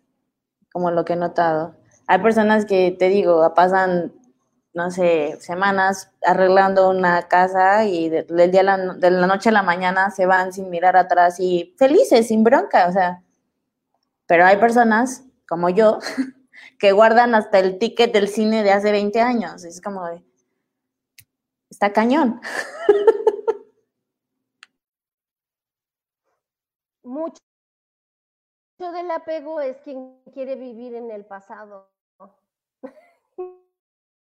como 0.72 0.92
lo 0.92 1.04
que 1.04 1.14
he 1.14 1.18
notado. 1.18 1.76
Hay 2.08 2.20
personas 2.20 2.66
que 2.66 2.96
te 2.98 3.10
digo, 3.10 3.54
pasan 3.54 4.14
no 4.78 4.92
sé, 4.92 5.38
semanas 5.42 6.12
arreglando 6.22 6.90
una 6.92 7.28
casa 7.28 7.84
y 7.86 8.10
del 8.10 8.52
día 8.52 8.62
de 8.78 9.12
la 9.12 9.26
noche 9.26 9.50
a 9.50 9.52
la 9.52 9.64
mañana 9.64 10.12
se 10.12 10.28
van 10.28 10.54
sin 10.54 10.70
mirar 10.70 10.96
atrás 10.96 11.40
y 11.40 11.74
felices, 11.80 12.28
sin 12.28 12.44
bronca, 12.44 12.88
o 12.88 12.92
sea. 12.92 13.24
Pero 14.28 14.46
hay 14.46 14.58
personas 14.58 15.24
como 15.50 15.70
yo 15.70 15.98
que 16.80 16.92
guardan 16.92 17.34
hasta 17.34 17.58
el 17.58 17.80
ticket 17.80 18.14
del 18.14 18.28
cine 18.28 18.62
de 18.62 18.72
hace 18.72 18.92
20 18.92 19.20
años. 19.20 19.64
Es 19.64 19.82
como 19.82 20.06
de, 20.06 20.24
está 21.72 21.92
cañón. 21.92 22.40
Mucho 27.04 27.42
del 28.78 29.10
apego 29.10 29.60
es 29.60 29.78
quien 29.78 30.22
quiere 30.32 30.56
vivir 30.56 30.94
en 30.94 31.10
el 31.10 31.26
pasado 31.26 31.97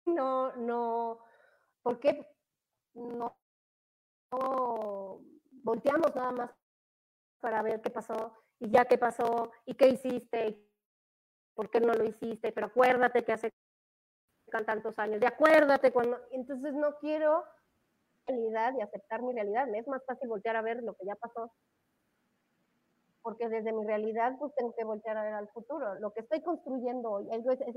no, 0.09 0.53
no, 0.57 1.19
¿por 1.83 1.99
qué 2.01 2.27
no, 2.95 3.37
volteamos 5.63 6.15
nada 6.15 6.33
más 6.33 6.51
para 7.41 7.63
ver 7.63 7.81
qué 7.81 7.91
pasó 7.91 8.33
y 8.59 8.71
ya 8.71 8.85
qué 8.85 8.99
pasó 8.99 9.53
y 9.65 9.75
qué 9.75 9.89
hiciste, 9.89 10.69
por 11.55 11.71
qué 11.71 11.81
no 11.81 11.93
lo 11.93 12.05
hiciste, 12.05 12.53
pero 12.53 12.67
acuérdate 12.67 13.25
que 13.25 13.33
hace 13.33 13.55
tantos 14.67 14.99
años, 14.99 15.21
y 15.21 15.27
acuérdate 15.27 15.93
cuando, 15.93 16.19
entonces 16.31 16.73
no 16.75 16.97
quiero 16.99 17.45
realidad 18.27 18.73
y 18.79 18.81
aceptar 18.81 19.23
mi 19.23 19.33
realidad, 19.33 19.67
me 19.69 19.79
es 19.79 19.87
más 19.87 20.03
fácil 20.07 20.29
voltear 20.29 20.57
a 20.57 20.63
ver 20.63 20.83
lo 20.83 20.95
que 20.95 21.05
ya 21.05 21.15
pasó 21.17 21.53
porque 23.29 23.47
desde 23.47 23.74
mi 23.74 23.85
realidad 23.85 24.33
pues 24.39 24.55
tengo 24.55 24.72
que 24.72 24.85
voltear 24.85 25.18
a 25.18 25.37
al 25.37 25.49
futuro. 25.51 25.97
Lo 25.97 26.14
que 26.14 26.20
estoy 26.20 26.41
construyendo 26.41 27.11
hoy, 27.11 27.26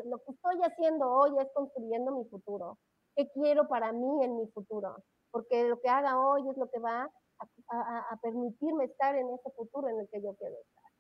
lo 0.06 0.18
que 0.20 0.32
estoy 0.32 0.62
haciendo 0.64 1.12
hoy 1.12 1.32
es 1.42 1.50
construyendo 1.54 2.16
mi 2.16 2.24
futuro. 2.30 2.78
¿Qué 3.18 3.30
quiero 3.32 3.68
para 3.68 3.92
mí 3.92 4.24
en 4.24 4.38
mi 4.38 4.48
futuro? 4.48 5.04
Porque 5.30 5.68
lo 5.68 5.78
que 5.82 5.90
haga 5.90 6.18
hoy 6.18 6.48
es 6.50 6.56
lo 6.56 6.70
que 6.70 6.80
va 6.80 7.06
a, 7.68 8.18
permitirme 8.22 8.86
estar 8.86 9.14
en 9.14 9.30
ese 9.30 9.52
futuro 9.52 9.90
en 9.90 10.00
el 10.00 10.08
que 10.08 10.22
yo 10.22 10.34
quiero 10.36 10.56
estar. 10.56 10.92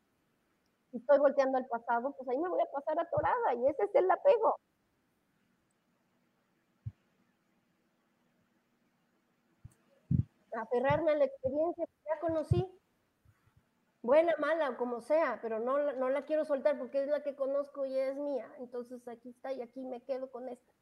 Si 0.91 0.97
estoy 0.97 1.19
volteando 1.19 1.57
al 1.57 1.67
pasado, 1.67 2.13
pues 2.17 2.27
ahí 2.27 2.37
me 2.37 2.49
voy 2.49 2.59
a 2.61 2.71
pasar 2.73 2.99
atorada 2.99 3.53
y 3.55 3.67
ese 3.67 3.83
es 3.85 3.95
el 3.95 4.11
apego. 4.11 4.57
Aferrarme 10.59 11.11
a 11.11 11.15
la 11.15 11.23
experiencia 11.23 11.85
que 11.85 12.03
ya 12.03 12.19
conocí, 12.19 12.80
buena, 14.01 14.33
mala, 14.37 14.75
como 14.77 15.01
sea, 15.01 15.39
pero 15.41 15.59
no, 15.59 15.93
no 15.93 16.09
la 16.09 16.23
quiero 16.23 16.45
soltar 16.45 16.77
porque 16.77 17.03
es 17.03 17.07
la 17.07 17.23
que 17.23 17.35
conozco 17.35 17.85
y 17.85 17.97
es 17.97 18.17
mía. 18.17 18.47
Entonces 18.59 19.07
aquí 19.07 19.29
está 19.29 19.51
y 19.51 19.61
aquí 19.61 19.83
me 19.85 20.01
quedo 20.01 20.31
con 20.31 20.49
esta. 20.49 20.73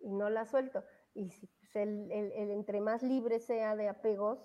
Y 0.00 0.10
no 0.10 0.30
la 0.30 0.46
suelto. 0.46 0.84
Y 1.14 1.30
si 1.30 1.46
pues, 1.46 1.76
el, 1.76 2.10
entre 2.10 2.80
más 2.80 3.02
libre 3.02 3.40
sea 3.40 3.76
de 3.76 3.88
apegos, 3.88 4.38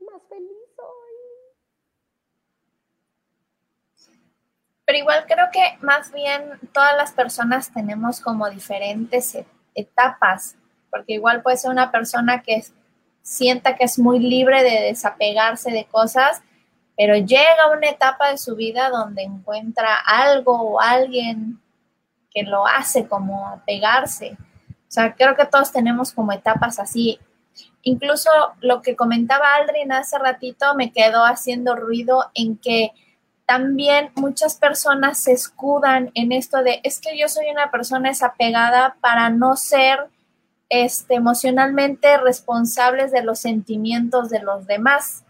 más 0.00 0.22
feliz 0.28 0.56
soy. 0.76 1.04
Pero 4.86 4.98
igual 4.98 5.24
creo 5.26 5.46
que 5.50 5.78
más 5.80 6.12
bien 6.12 6.58
todas 6.72 6.96
las 6.96 7.12
personas 7.12 7.72
tenemos 7.72 8.20
como 8.20 8.50
diferentes 8.50 9.38
etapas, 9.74 10.56
porque 10.90 11.14
igual 11.14 11.42
puede 11.42 11.56
ser 11.56 11.70
una 11.70 11.90
persona 11.90 12.42
que 12.42 12.56
es 12.56 12.74
sienta 13.24 13.74
que 13.74 13.84
es 13.84 13.98
muy 13.98 14.20
libre 14.20 14.62
de 14.62 14.82
desapegarse 14.82 15.72
de 15.72 15.86
cosas, 15.86 16.42
pero 16.96 17.16
llega 17.16 17.72
una 17.76 17.88
etapa 17.88 18.30
de 18.30 18.38
su 18.38 18.54
vida 18.54 18.90
donde 18.90 19.22
encuentra 19.22 19.96
algo 19.96 20.52
o 20.52 20.80
alguien 20.80 21.58
que 22.30 22.42
lo 22.42 22.66
hace 22.66 23.08
como 23.08 23.48
apegarse. 23.48 24.36
O 24.70 24.90
sea, 24.94 25.14
creo 25.14 25.34
que 25.34 25.46
todos 25.46 25.72
tenemos 25.72 26.12
como 26.12 26.32
etapas 26.32 26.78
así. 26.78 27.18
Incluso 27.82 28.30
lo 28.60 28.82
que 28.82 28.94
comentaba 28.94 29.54
Aldrin 29.54 29.90
hace 29.90 30.18
ratito 30.18 30.74
me 30.74 30.92
quedó 30.92 31.24
haciendo 31.24 31.74
ruido 31.74 32.30
en 32.34 32.58
que 32.58 32.92
también 33.46 34.10
muchas 34.14 34.56
personas 34.56 35.18
se 35.18 35.32
escudan 35.32 36.10
en 36.14 36.32
esto 36.32 36.62
de 36.62 36.80
es 36.82 37.00
que 37.00 37.18
yo 37.18 37.28
soy 37.28 37.50
una 37.50 37.70
persona 37.70 38.10
desapegada 38.10 38.96
para 39.00 39.30
no 39.30 39.56
ser 39.56 40.08
este, 40.68 41.14
emocionalmente 41.14 42.16
responsables 42.18 43.12
de 43.12 43.22
los 43.22 43.38
sentimientos 43.38 44.30
de 44.30 44.40
los 44.40 44.66
demás. 44.66 45.24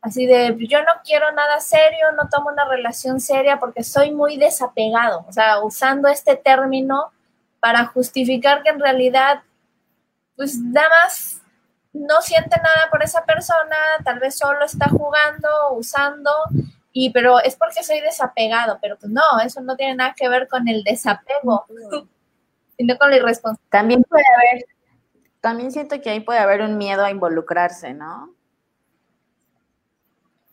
Así 0.00 0.26
de, 0.26 0.56
yo 0.68 0.80
no 0.80 0.92
quiero 1.04 1.32
nada 1.32 1.60
serio, 1.60 2.12
no 2.16 2.28
tomo 2.28 2.50
una 2.50 2.64
relación 2.64 3.20
seria 3.20 3.58
porque 3.58 3.82
soy 3.82 4.12
muy 4.12 4.36
desapegado. 4.36 5.24
O 5.28 5.32
sea, 5.32 5.60
usando 5.62 6.08
este 6.08 6.36
término 6.36 7.12
para 7.60 7.86
justificar 7.86 8.62
que 8.62 8.70
en 8.70 8.80
realidad, 8.80 9.42
pues 10.36 10.58
nada 10.58 10.88
más 11.02 11.42
no 11.92 12.20
siente 12.20 12.56
nada 12.56 12.88
por 12.90 13.02
esa 13.02 13.24
persona, 13.24 13.76
tal 14.04 14.20
vez 14.20 14.36
solo 14.36 14.64
está 14.64 14.88
jugando, 14.88 15.48
usando, 15.72 16.30
y 16.92 17.10
pero 17.10 17.40
es 17.40 17.56
porque 17.56 17.82
soy 17.82 18.00
desapegado, 18.00 18.78
pero 18.80 18.96
pues 18.96 19.10
no, 19.10 19.22
eso 19.44 19.60
no 19.60 19.76
tiene 19.76 19.96
nada 19.96 20.14
que 20.16 20.28
ver 20.28 20.48
con 20.48 20.68
el 20.68 20.84
desapego, 20.84 21.66
sino 22.76 22.96
con 22.98 23.10
la 23.10 23.16
irresponsabilidad. 23.16 23.70
También 23.70 24.02
puede 24.04 24.24
haber 24.36 24.66
también 25.40 25.70
siento 25.70 26.00
que 26.00 26.10
ahí 26.10 26.20
puede 26.20 26.40
haber 26.40 26.62
un 26.62 26.78
miedo 26.78 27.04
a 27.04 27.10
involucrarse, 27.10 27.94
¿no? 27.94 28.34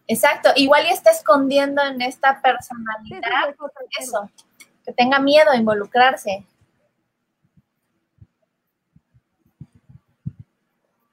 Exacto, 0.08 0.50
igual 0.56 0.86
y 0.86 0.90
está 0.90 1.12
escondiendo 1.12 1.82
en 1.82 2.02
esta 2.02 2.40
personalidad 2.42 3.56
eso, 4.00 4.30
que 4.84 4.94
tenga 4.94 5.20
miedo 5.20 5.50
a 5.50 5.56
involucrarse. 5.56 6.46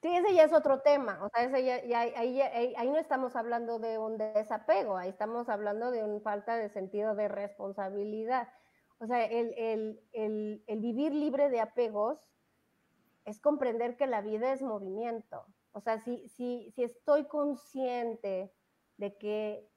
Sí, 0.02 0.16
ese 0.16 0.34
ya 0.34 0.42
es 0.44 0.52
otro 0.52 0.80
tema, 0.80 1.20
o 1.22 1.28
sea, 1.30 1.44
ese 1.44 1.64
ya, 1.64 2.00
ahí, 2.00 2.90
no 2.90 2.98
estamos 2.98 3.36
hablando 3.36 3.78
de 3.78 3.98
un 3.98 4.18
desapego, 4.18 4.96
ahí 4.96 5.08
estamos 5.08 5.48
hablando 5.48 5.92
de 5.92 6.02
una 6.02 6.20
falta 6.20 6.56
de 6.56 6.68
sentido 6.68 7.14
de 7.14 7.28
responsabilidad. 7.28 8.48
O 8.98 9.06
sea, 9.06 9.24
el, 9.24 10.00
el 10.12 10.80
vivir 10.80 11.14
libre 11.14 11.48
de 11.50 11.60
apegos 11.60 12.18
es 13.24 13.40
comprender 13.40 13.96
que 13.96 14.06
la 14.06 14.20
vida 14.20 14.52
es 14.52 14.62
movimiento. 14.62 15.46
O 15.72 15.80
sea, 15.80 15.98
si, 15.98 16.28
si, 16.28 16.70
si 16.72 16.84
estoy 16.84 17.26
consciente 17.26 18.52
de 18.96 19.16
que 19.16 19.68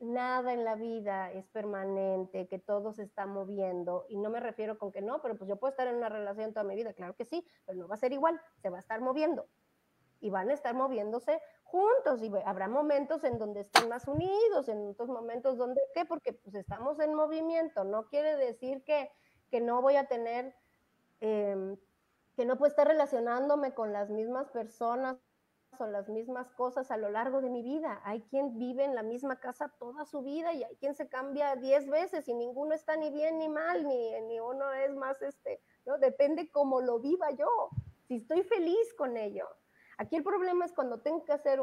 nada 0.00 0.52
en 0.52 0.64
la 0.64 0.76
vida 0.76 1.32
es 1.32 1.48
permanente, 1.48 2.46
que 2.46 2.58
todo 2.58 2.92
se 2.92 3.02
está 3.02 3.26
moviendo, 3.26 4.06
y 4.08 4.16
no 4.16 4.30
me 4.30 4.40
refiero 4.40 4.78
con 4.78 4.92
que 4.92 5.00
no, 5.00 5.20
pero 5.22 5.36
pues 5.36 5.48
yo 5.48 5.56
puedo 5.56 5.70
estar 5.70 5.88
en 5.88 5.96
una 5.96 6.08
relación 6.08 6.52
toda 6.52 6.64
mi 6.64 6.76
vida, 6.76 6.92
claro 6.92 7.14
que 7.14 7.24
sí, 7.24 7.46
pero 7.66 7.78
no 7.78 7.88
va 7.88 7.94
a 7.94 7.98
ser 7.98 8.12
igual, 8.12 8.40
se 8.62 8.70
va 8.70 8.76
a 8.76 8.80
estar 8.80 9.00
moviendo. 9.00 9.48
Y 10.20 10.30
van 10.30 10.50
a 10.50 10.54
estar 10.54 10.74
moviéndose 10.74 11.40
juntos 11.62 12.22
y 12.22 12.32
habrá 12.44 12.68
momentos 12.68 13.22
en 13.24 13.38
donde 13.38 13.60
estén 13.60 13.88
más 13.88 14.06
unidos, 14.08 14.68
en 14.68 14.88
otros 14.88 15.08
momentos 15.08 15.56
donde, 15.56 15.80
¿qué? 15.94 16.04
Porque 16.04 16.32
pues 16.32 16.54
estamos 16.54 16.98
en 17.00 17.14
movimiento, 17.14 17.84
no 17.84 18.06
quiere 18.08 18.36
decir 18.36 18.82
que, 18.84 19.10
que 19.50 19.60
no 19.60 19.80
voy 19.80 19.96
a 19.96 20.06
tener... 20.06 20.54
Em, 21.20 21.76
que 22.38 22.44
no 22.44 22.56
puedo 22.56 22.70
estar 22.70 22.86
relacionándome 22.86 23.74
con 23.74 23.92
las 23.92 24.10
mismas 24.10 24.48
personas 24.50 25.18
o 25.76 25.86
las 25.86 26.08
mismas 26.08 26.48
cosas 26.52 26.92
a 26.92 26.96
lo 26.96 27.10
largo 27.10 27.40
de 27.40 27.50
mi 27.50 27.64
vida. 27.64 28.00
Hay 28.04 28.22
quien 28.30 28.60
vive 28.60 28.84
en 28.84 28.94
la 28.94 29.02
misma 29.02 29.40
casa 29.40 29.74
toda 29.80 30.04
su 30.04 30.22
vida 30.22 30.52
y 30.52 30.62
hay 30.62 30.76
quien 30.76 30.94
se 30.94 31.08
cambia 31.08 31.56
diez 31.56 31.88
veces 31.90 32.28
y 32.28 32.34
ninguno 32.34 32.74
está 32.74 32.96
ni 32.96 33.10
bien 33.10 33.40
ni 33.40 33.48
mal, 33.48 33.84
ni, 33.88 34.20
ni 34.20 34.38
uno 34.38 34.72
es 34.72 34.94
más, 34.94 35.20
este, 35.20 35.60
¿no? 35.84 35.98
Depende 35.98 36.48
cómo 36.52 36.80
lo 36.80 37.00
viva 37.00 37.32
yo, 37.32 37.70
si 38.06 38.18
estoy 38.18 38.44
feliz 38.44 38.94
con 38.96 39.16
ello. 39.16 39.48
Aquí 39.96 40.14
el 40.14 40.22
problema 40.22 40.64
es 40.64 40.72
cuando 40.72 41.00
tengo 41.00 41.24
que 41.24 41.32
hacer, 41.32 41.58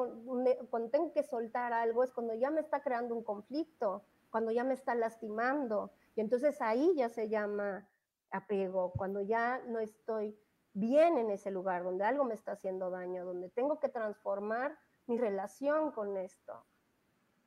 cuando 0.69 0.89
tengo 0.89 1.13
que 1.13 1.23
soltar 1.23 1.71
algo, 1.71 2.03
es 2.03 2.11
cuando 2.11 2.33
ya 2.33 2.51
me 2.51 2.59
está 2.59 2.81
creando 2.81 3.15
un 3.15 3.23
conflicto, 3.23 4.03
cuando 4.29 4.51
ya 4.51 4.65
me 4.65 4.73
está 4.73 4.93
lastimando. 4.93 5.93
Y 6.17 6.19
entonces 6.19 6.61
ahí 6.61 6.91
ya 6.97 7.07
se 7.07 7.29
llama 7.29 7.87
apego, 8.29 8.91
cuando 8.91 9.21
ya 9.21 9.59
no 9.67 9.79
estoy 9.79 10.37
bien 10.75 11.17
en 11.17 11.31
ese 11.31 11.49
lugar, 11.49 11.83
donde 11.83 12.03
algo 12.03 12.25
me 12.25 12.35
está 12.35 12.51
haciendo 12.51 12.91
daño, 12.91 13.25
donde 13.25 13.49
tengo 13.49 13.79
que 13.79 13.89
transformar 13.89 14.77
mi 15.07 15.17
relación 15.17 15.91
con 15.91 16.17
esto, 16.17 16.63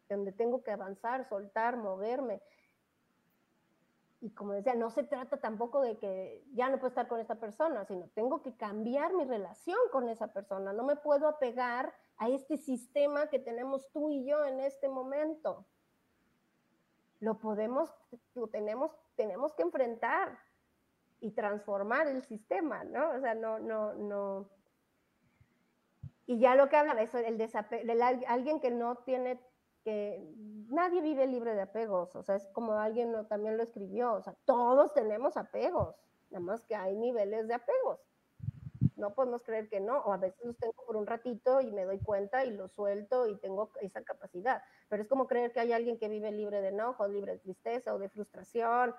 donde 0.09 0.33
tengo 0.33 0.62
que 0.62 0.72
avanzar, 0.72 1.29
soltar, 1.29 1.76
moverme. 1.76 2.41
Y 4.20 4.31
como 4.31 4.53
decía, 4.53 4.74
no 4.74 4.91
se 4.91 5.05
trata 5.05 5.37
tampoco 5.37 5.83
de 5.83 5.99
que 5.99 6.43
ya 6.55 6.70
no 6.70 6.79
puedo 6.79 6.89
estar 6.89 7.07
con 7.07 7.20
esta 7.20 7.37
persona, 7.37 7.85
sino 7.85 8.09
tengo 8.09 8.43
que 8.43 8.57
cambiar 8.57 9.12
mi 9.12 9.24
relación 9.24 9.79
con 9.93 10.09
esa 10.09 10.33
persona. 10.33 10.72
No 10.72 10.83
me 10.83 10.97
puedo 10.97 11.29
apegar 11.29 11.93
a 12.16 12.31
este 12.31 12.57
sistema 12.57 13.29
que 13.29 13.39
tenemos 13.39 13.89
tú 13.93 14.11
y 14.11 14.24
yo 14.24 14.45
en 14.47 14.59
este 14.59 14.89
momento. 14.89 15.66
Lo 17.20 17.39
podemos, 17.39 17.95
lo 18.35 18.49
tenemos, 18.49 18.91
tenemos 19.16 19.53
que 19.53 19.62
enfrentar 19.62 20.39
y 21.20 21.32
transformar 21.32 22.06
el 22.08 22.22
sistema, 22.22 22.84
¿no? 22.84 23.10
O 23.10 23.20
sea, 23.20 23.34
no, 23.34 23.58
no, 23.58 23.94
no. 23.94 24.48
Y 26.26 26.38
ya 26.38 26.54
lo 26.54 26.68
que 26.68 26.76
habla 26.76 26.94
de 26.94 27.04
eso, 27.04 27.18
el 27.18 27.38
desapego, 27.38 27.90
alguien 28.26 28.60
que 28.60 28.70
no 28.70 28.96
tiene 28.98 29.40
nadie 30.68 31.00
vive 31.00 31.26
libre 31.26 31.54
de 31.54 31.62
apegos, 31.62 32.14
o 32.14 32.22
sea, 32.22 32.36
es 32.36 32.46
como 32.52 32.72
alguien 32.72 33.14
también 33.28 33.56
lo 33.56 33.62
escribió, 33.62 34.14
o 34.14 34.22
sea, 34.22 34.34
todos 34.44 34.92
tenemos 34.92 35.36
apegos, 35.36 35.96
nada 36.30 36.44
más 36.44 36.64
que 36.64 36.74
hay 36.74 36.96
niveles 36.96 37.48
de 37.48 37.54
apegos. 37.54 38.00
No 38.96 39.14
podemos 39.14 39.44
creer 39.44 39.68
que 39.68 39.78
no, 39.78 39.98
o 39.98 40.12
a 40.12 40.16
veces 40.16 40.44
los 40.44 40.58
tengo 40.58 40.74
por 40.84 40.96
un 40.96 41.06
ratito 41.06 41.60
y 41.60 41.70
me 41.70 41.84
doy 41.84 42.00
cuenta 42.00 42.44
y 42.44 42.50
los 42.50 42.72
suelto 42.72 43.28
y 43.28 43.36
tengo 43.36 43.70
esa 43.80 44.02
capacidad, 44.02 44.60
pero 44.88 45.02
es 45.02 45.08
como 45.08 45.28
creer 45.28 45.52
que 45.52 45.60
hay 45.60 45.72
alguien 45.72 45.98
que 45.98 46.08
vive 46.08 46.32
libre 46.32 46.60
de 46.60 46.68
enojo, 46.68 47.06
libre 47.06 47.32
de 47.32 47.38
tristeza 47.38 47.94
o 47.94 47.98
de 47.98 48.08
frustración, 48.08 48.94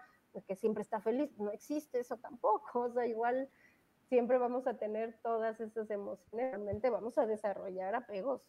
que 0.48 0.56
siempre 0.56 0.84
está 0.84 1.02
feliz, 1.02 1.32
no 1.38 1.52
existe 1.52 2.00
eso 2.00 2.18
tampoco, 2.18 2.80
o 2.82 2.94
sea, 2.94 3.06
igual 3.06 3.50
siempre 4.08 4.38
vamos 4.38 4.68
a 4.68 4.76
tener 4.76 5.18
todas 5.22 5.60
esas 5.60 5.90
emociones, 5.90 6.52
realmente 6.52 6.90
vamos 6.90 7.18
a 7.18 7.26
desarrollar 7.26 7.96
apegos. 7.96 8.42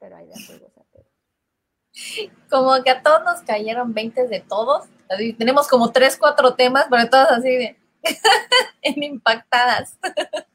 pero 0.00 0.16
hay 0.16 0.26
de 0.26 0.32
apegos 0.32 0.72
Como 2.48 2.82
que 2.82 2.90
a 2.90 3.02
todos 3.02 3.22
nos 3.22 3.42
cayeron 3.42 3.94
20 3.94 4.26
de 4.26 4.40
todos. 4.40 4.88
tenemos 5.38 5.68
como 5.68 5.92
3, 5.92 6.16
4 6.16 6.54
temas, 6.54 6.86
pero 6.90 7.08
todas 7.08 7.30
así 7.30 7.50
de 7.50 7.76
impactadas. 8.82 9.96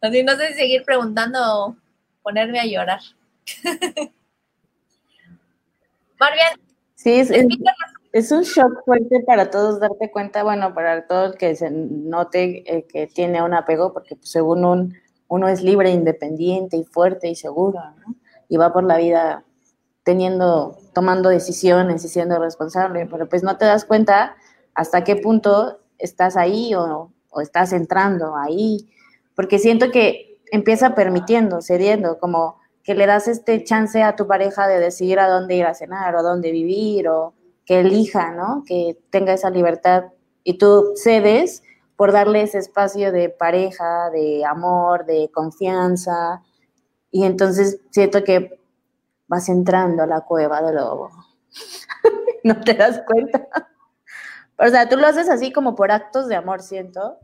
Así 0.00 0.22
no 0.22 0.36
sé 0.36 0.48
si 0.48 0.54
seguir 0.54 0.84
preguntando 0.84 1.38
o 1.42 1.76
ponerme 2.22 2.60
a 2.60 2.66
llorar. 2.66 3.00
Marvian. 6.18 6.60
Sí, 6.94 7.20
es, 7.20 7.30
es, 8.12 8.32
un 8.32 8.42
shock 8.42 8.84
fuerte 8.84 9.20
para 9.26 9.50
todos 9.50 9.78
darte 9.78 10.10
cuenta, 10.10 10.42
bueno, 10.42 10.74
para 10.74 11.06
todo 11.06 11.26
el 11.26 11.34
que 11.34 11.54
se 11.54 11.70
note 11.70 12.64
eh, 12.66 12.86
que 12.86 13.06
tiene 13.06 13.42
un 13.42 13.54
apego, 13.54 13.92
porque 13.92 14.16
pues, 14.16 14.30
según 14.30 14.64
un 14.64 14.94
uno 15.28 15.48
es 15.48 15.62
libre, 15.62 15.90
independiente 15.90 16.76
y 16.76 16.84
fuerte 16.84 17.28
y 17.28 17.34
seguro, 17.34 17.80
¿no? 17.98 18.14
Y 18.48 18.56
va 18.56 18.72
por 18.72 18.84
la 18.84 18.96
vida 18.96 19.44
teniendo, 20.04 20.78
tomando 20.94 21.28
decisiones 21.28 22.04
y 22.04 22.08
siendo 22.08 22.38
responsable, 22.38 23.06
pero 23.06 23.28
pues 23.28 23.42
no 23.42 23.56
te 23.56 23.64
das 23.64 23.84
cuenta 23.84 24.36
hasta 24.74 25.02
qué 25.02 25.16
punto 25.16 25.80
estás 25.98 26.36
ahí 26.36 26.74
o, 26.74 27.12
o 27.30 27.40
estás 27.40 27.72
entrando 27.72 28.36
ahí, 28.36 28.88
porque 29.34 29.58
siento 29.58 29.90
que 29.90 30.38
empieza 30.52 30.94
permitiendo, 30.94 31.60
cediendo, 31.60 32.18
como 32.20 32.60
que 32.86 32.94
le 32.94 33.06
das 33.06 33.26
este 33.26 33.64
chance 33.64 34.00
a 34.04 34.14
tu 34.14 34.28
pareja 34.28 34.68
de 34.68 34.78
decidir 34.78 35.18
a 35.18 35.28
dónde 35.28 35.56
ir 35.56 35.66
a 35.66 35.74
cenar 35.74 36.14
o 36.14 36.20
a 36.20 36.22
dónde 36.22 36.52
vivir 36.52 37.08
o 37.08 37.34
que 37.64 37.80
elija, 37.80 38.30
¿no? 38.30 38.62
Que 38.64 38.96
tenga 39.10 39.32
esa 39.32 39.50
libertad 39.50 40.04
y 40.44 40.56
tú 40.56 40.92
cedes 40.94 41.64
por 41.96 42.12
darle 42.12 42.42
ese 42.42 42.58
espacio 42.58 43.10
de 43.10 43.28
pareja, 43.28 44.08
de 44.10 44.44
amor, 44.44 45.04
de 45.04 45.28
confianza. 45.34 46.44
Y 47.10 47.24
entonces 47.24 47.80
siento 47.90 48.22
que 48.22 48.60
vas 49.26 49.48
entrando 49.48 50.04
a 50.04 50.06
la 50.06 50.20
cueva 50.20 50.62
del 50.62 50.76
lobo. 50.76 51.10
no 52.44 52.60
te 52.60 52.74
das 52.74 53.02
cuenta. 53.04 53.48
o 54.58 54.68
sea, 54.68 54.88
tú 54.88 54.96
lo 54.96 55.08
haces 55.08 55.28
así 55.28 55.52
como 55.52 55.74
por 55.74 55.90
actos 55.90 56.28
de 56.28 56.36
amor, 56.36 56.62
siento. 56.62 57.18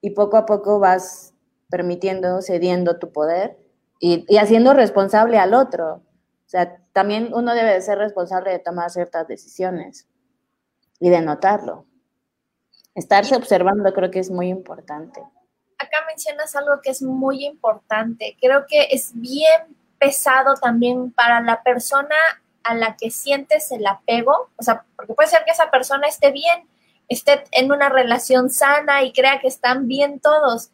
Y 0.00 0.14
poco 0.14 0.38
a 0.38 0.46
poco 0.46 0.78
vas 0.78 1.34
permitiendo, 1.68 2.40
cediendo 2.40 2.98
tu 2.98 3.12
poder 3.12 3.58
y, 4.00 4.36
haciendo 4.38 4.72
responsable 4.72 5.38
al 5.38 5.54
otro. 5.54 6.02
O 6.46 6.48
sea, 6.48 6.78
también 6.92 7.32
uno 7.32 7.54
debe 7.54 7.74
de 7.74 7.82
ser 7.82 7.98
responsable 7.98 8.50
de 8.50 8.58
tomar 8.58 8.90
ciertas 8.90 9.28
decisiones 9.28 10.08
y 10.98 11.10
de 11.10 11.20
notarlo. 11.20 11.86
Estarse 12.94 13.36
observando 13.36 13.92
creo 13.92 14.10
que 14.10 14.18
es 14.18 14.30
muy 14.30 14.48
importante. 14.48 15.20
Acá 15.78 15.98
mencionas 16.08 16.56
algo 16.56 16.80
que 16.82 16.90
es 16.90 17.02
muy 17.02 17.44
importante. 17.44 18.36
Creo 18.40 18.64
que 18.66 18.88
es 18.90 19.12
bien 19.14 19.76
pesado 19.98 20.54
también 20.54 21.12
para 21.12 21.40
la 21.40 21.62
persona 21.62 22.16
a 22.64 22.74
la 22.74 22.96
que 22.96 23.10
sientes 23.10 23.70
el 23.70 23.86
apego. 23.86 24.50
O 24.56 24.62
sea, 24.62 24.84
porque 24.96 25.14
puede 25.14 25.28
ser 25.28 25.44
que 25.44 25.52
esa 25.52 25.70
persona 25.70 26.08
esté 26.08 26.32
bien, 26.32 26.68
esté 27.08 27.44
en 27.52 27.70
una 27.70 27.88
relación 27.90 28.50
sana 28.50 29.04
y 29.04 29.12
crea 29.12 29.40
que 29.40 29.48
están 29.48 29.86
bien 29.86 30.20
todos. 30.20 30.70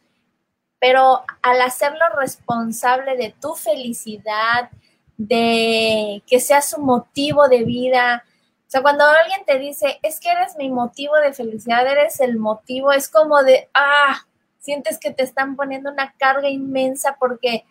Pero 0.79 1.23
al 1.41 1.61
hacerlo 1.61 2.05
responsable 2.19 3.17
de 3.17 3.33
tu 3.39 3.55
felicidad, 3.55 4.69
de 5.17 6.21
que 6.27 6.39
sea 6.39 6.61
su 6.61 6.79
motivo 6.79 7.47
de 7.47 7.63
vida, 7.63 8.23
o 8.67 8.69
sea, 8.69 8.81
cuando 8.81 9.05
alguien 9.05 9.45
te 9.45 9.57
dice, 9.57 9.97
es 10.03 10.19
que 10.19 10.29
eres 10.29 10.57
mi 10.57 10.69
motivo 10.69 11.15
de 11.15 11.33
felicidad, 11.33 11.87
eres 11.87 12.19
el 12.19 12.37
motivo, 12.37 12.91
es 12.91 13.09
como 13.09 13.41
de, 13.41 13.69
ah, 13.73 14.25
sientes 14.59 14.99
que 14.99 15.11
te 15.11 15.23
están 15.23 15.55
poniendo 15.55 15.89
una 15.89 16.13
carga 16.17 16.49
inmensa 16.49 17.15
porque 17.17 17.65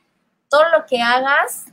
todo 0.49 0.63
lo 0.71 0.87
que 0.87 1.03
hagas, 1.03 1.67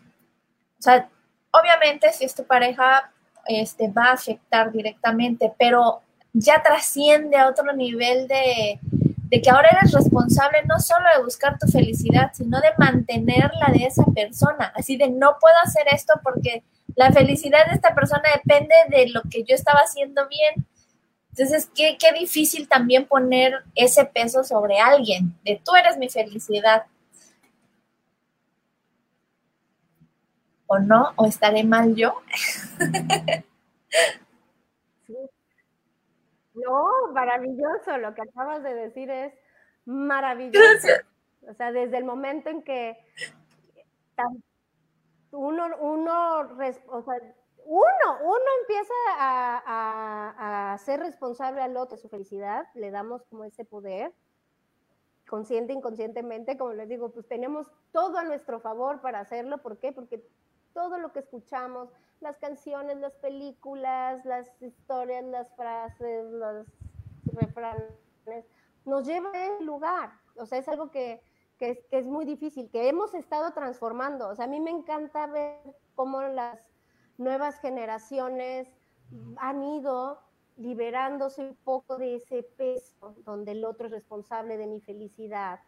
o 0.77 0.81
sea, 0.81 1.09
obviamente 1.51 2.11
si 2.11 2.25
es 2.25 2.35
tu 2.35 2.43
pareja, 2.43 3.11
este, 3.47 3.87
va 3.87 4.07
a 4.07 4.13
afectar 4.13 4.71
directamente, 4.71 5.53
pero 5.57 6.01
ya 6.33 6.61
trasciende 6.61 7.37
a 7.37 7.47
otro 7.47 7.71
nivel 7.71 8.27
de, 8.27 8.79
de 9.33 9.41
que 9.41 9.49
ahora 9.49 9.67
eres 9.71 9.91
responsable 9.91 10.59
no 10.69 10.79
solo 10.79 11.07
de 11.17 11.23
buscar 11.23 11.57
tu 11.57 11.65
felicidad, 11.65 12.29
sino 12.35 12.61
de 12.61 12.69
mantenerla 12.77 13.65
de 13.73 13.85
esa 13.85 14.05
persona, 14.05 14.71
así 14.75 14.95
de 14.95 15.09
no 15.09 15.37
puedo 15.41 15.55
hacer 15.63 15.87
esto 15.91 16.13
porque 16.23 16.63
la 16.95 17.11
felicidad 17.11 17.65
de 17.65 17.73
esta 17.73 17.95
persona 17.95 18.21
depende 18.35 18.75
de 18.89 19.09
lo 19.09 19.23
que 19.31 19.43
yo 19.43 19.55
estaba 19.55 19.79
haciendo 19.79 20.27
bien. 20.27 20.67
Entonces, 21.31 21.67
qué, 21.73 21.97
qué 21.99 22.11
difícil 22.11 22.67
también 22.67 23.07
poner 23.07 23.63
ese 23.73 24.05
peso 24.05 24.43
sobre 24.43 24.77
alguien, 24.77 25.35
de 25.43 25.59
tú 25.65 25.73
eres 25.75 25.97
mi 25.97 26.09
felicidad. 26.09 26.83
¿O 30.67 30.77
no? 30.77 31.11
¿O 31.15 31.25
estaré 31.25 31.63
mal 31.63 31.95
yo? 31.95 32.21
No, 36.53 37.11
maravilloso. 37.13 37.97
Lo 37.97 38.13
que 38.13 38.21
acabas 38.21 38.63
de 38.63 38.73
decir 38.73 39.09
es 39.09 39.33
maravilloso. 39.85 40.87
O 41.49 41.53
sea, 41.53 41.71
desde 41.71 41.97
el 41.97 42.05
momento 42.05 42.49
en 42.49 42.63
que 42.63 42.97
uno, 45.31 45.65
uno, 45.79 46.39
o 46.39 47.01
sea, 47.01 47.15
uno, 47.65 48.17
uno 48.21 48.45
empieza 48.61 48.93
a, 49.17 50.73
a, 50.73 50.77
ser 50.77 50.99
responsable 50.99 51.61
al 51.61 51.75
otro 51.77 51.95
de 51.95 52.01
su 52.01 52.09
felicidad, 52.09 52.67
le 52.75 52.91
damos 52.91 53.23
como 53.23 53.43
ese 53.45 53.65
poder, 53.65 54.13
consciente, 55.27 55.73
inconscientemente, 55.73 56.57
como 56.57 56.73
les 56.73 56.87
digo, 56.87 57.11
pues 57.11 57.27
tenemos 57.27 57.67
todo 57.91 58.17
a 58.17 58.23
nuestro 58.23 58.59
favor 58.59 59.01
para 59.01 59.19
hacerlo. 59.19 59.59
¿Por 59.59 59.79
qué? 59.79 59.91
Porque 59.91 60.23
todo 60.73 60.97
lo 60.97 61.11
que 61.11 61.19
escuchamos, 61.19 61.89
las 62.23 62.37
canciones, 62.37 62.97
las 62.97 63.13
películas, 63.17 64.25
las 64.25 64.51
historias, 64.61 65.23
las 65.25 65.53
frases, 65.55 66.31
los 66.31 66.65
refranes, 67.25 67.91
nos 68.85 69.05
lleva 69.05 69.31
a 69.31 69.45
ese 69.45 69.63
lugar. 69.63 70.13
O 70.35 70.45
sea, 70.45 70.57
es 70.57 70.67
algo 70.67 70.89
que, 70.89 71.21
que 71.59 71.85
es, 71.91 72.07
muy 72.07 72.25
difícil, 72.25 72.69
que 72.71 72.87
hemos 72.87 73.13
estado 73.13 73.51
transformando. 73.53 74.29
O 74.29 74.35
sea, 74.35 74.45
a 74.45 74.47
mí 74.47 74.59
me 74.59 74.71
encanta 74.71 75.27
ver 75.27 75.59
cómo 75.95 76.21
las 76.21 76.59
nuevas 77.17 77.59
generaciones 77.59 78.67
han 79.37 79.61
ido 79.61 80.19
liberándose 80.57 81.41
un 81.41 81.55
poco 81.55 81.97
de 81.97 82.15
ese 82.15 82.43
peso 82.43 83.15
donde 83.25 83.51
el 83.51 83.65
otro 83.65 83.87
es 83.87 83.91
responsable 83.91 84.57
de 84.57 84.67
mi 84.67 84.79
felicidad 84.81 85.59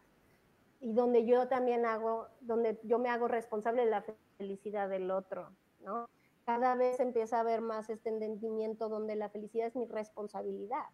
y 0.80 0.92
donde 0.92 1.24
yo 1.24 1.48
también 1.48 1.86
hago, 1.86 2.28
donde 2.40 2.78
yo 2.84 2.98
me 2.98 3.08
hago 3.08 3.28
responsable 3.28 3.84
de 3.84 3.90
la 3.90 4.04
felicidad 4.38 4.88
del 4.88 5.10
otro, 5.10 5.50
¿no? 5.80 6.08
Cada 6.46 6.76
vez 6.76 7.00
empieza 7.00 7.38
a 7.38 7.40
haber 7.40 7.60
más 7.60 7.90
este 7.90 8.08
entendimiento 8.08 8.88
donde 8.88 9.16
la 9.16 9.28
felicidad 9.28 9.66
es 9.66 9.74
mi 9.74 9.84
responsabilidad. 9.86 10.86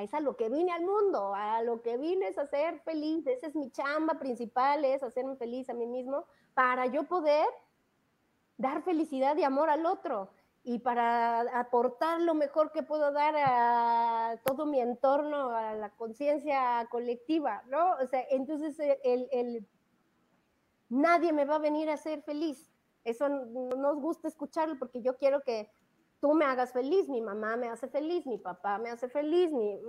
Es 0.00 0.14
a 0.14 0.20
lo 0.20 0.36
que 0.36 0.48
vine 0.48 0.70
al 0.70 0.84
mundo, 0.84 1.34
a 1.34 1.62
lo 1.62 1.82
que 1.82 1.96
vine 1.96 2.28
es 2.28 2.38
a 2.38 2.46
ser 2.46 2.78
feliz, 2.80 3.26
esa 3.26 3.48
es 3.48 3.56
mi 3.56 3.70
chamba 3.72 4.20
principal, 4.20 4.84
es 4.84 5.02
hacerme 5.02 5.34
feliz 5.34 5.68
a 5.68 5.74
mí 5.74 5.88
mismo, 5.88 6.26
para 6.54 6.86
yo 6.86 7.08
poder 7.08 7.44
dar 8.56 8.82
felicidad 8.82 9.36
y 9.36 9.42
amor 9.42 9.68
al 9.68 9.84
otro 9.84 10.30
y 10.62 10.78
para 10.78 11.40
aportar 11.58 12.20
lo 12.20 12.34
mejor 12.34 12.70
que 12.70 12.84
puedo 12.84 13.10
dar 13.10 13.34
a 13.36 14.40
todo 14.44 14.64
mi 14.64 14.80
entorno, 14.80 15.50
a 15.50 15.74
la 15.74 15.90
conciencia 15.90 16.86
colectiva, 16.88 17.64
¿no? 17.68 17.96
O 17.96 18.06
sea, 18.06 18.24
entonces 18.30 18.78
el, 19.02 19.28
el, 19.32 19.66
nadie 20.88 21.32
me 21.32 21.44
va 21.44 21.56
a 21.56 21.58
venir 21.58 21.90
a 21.90 21.94
hacer 21.94 22.22
feliz. 22.22 22.70
Eso 23.06 23.28
no 23.28 23.68
nos 23.76 24.00
gusta 24.00 24.28
escucharlo 24.28 24.78
porque 24.78 25.00
yo 25.00 25.16
quiero 25.16 25.40
que 25.42 25.70
tú 26.20 26.34
me 26.34 26.44
hagas 26.44 26.72
feliz, 26.72 27.08
mi 27.08 27.20
mamá 27.20 27.56
me 27.56 27.68
hace 27.68 27.88
feliz, 27.88 28.26
mi 28.26 28.36
papá 28.36 28.78
me 28.78 28.90
hace 28.90 29.08
feliz, 29.08 29.52
ni, 29.52 29.80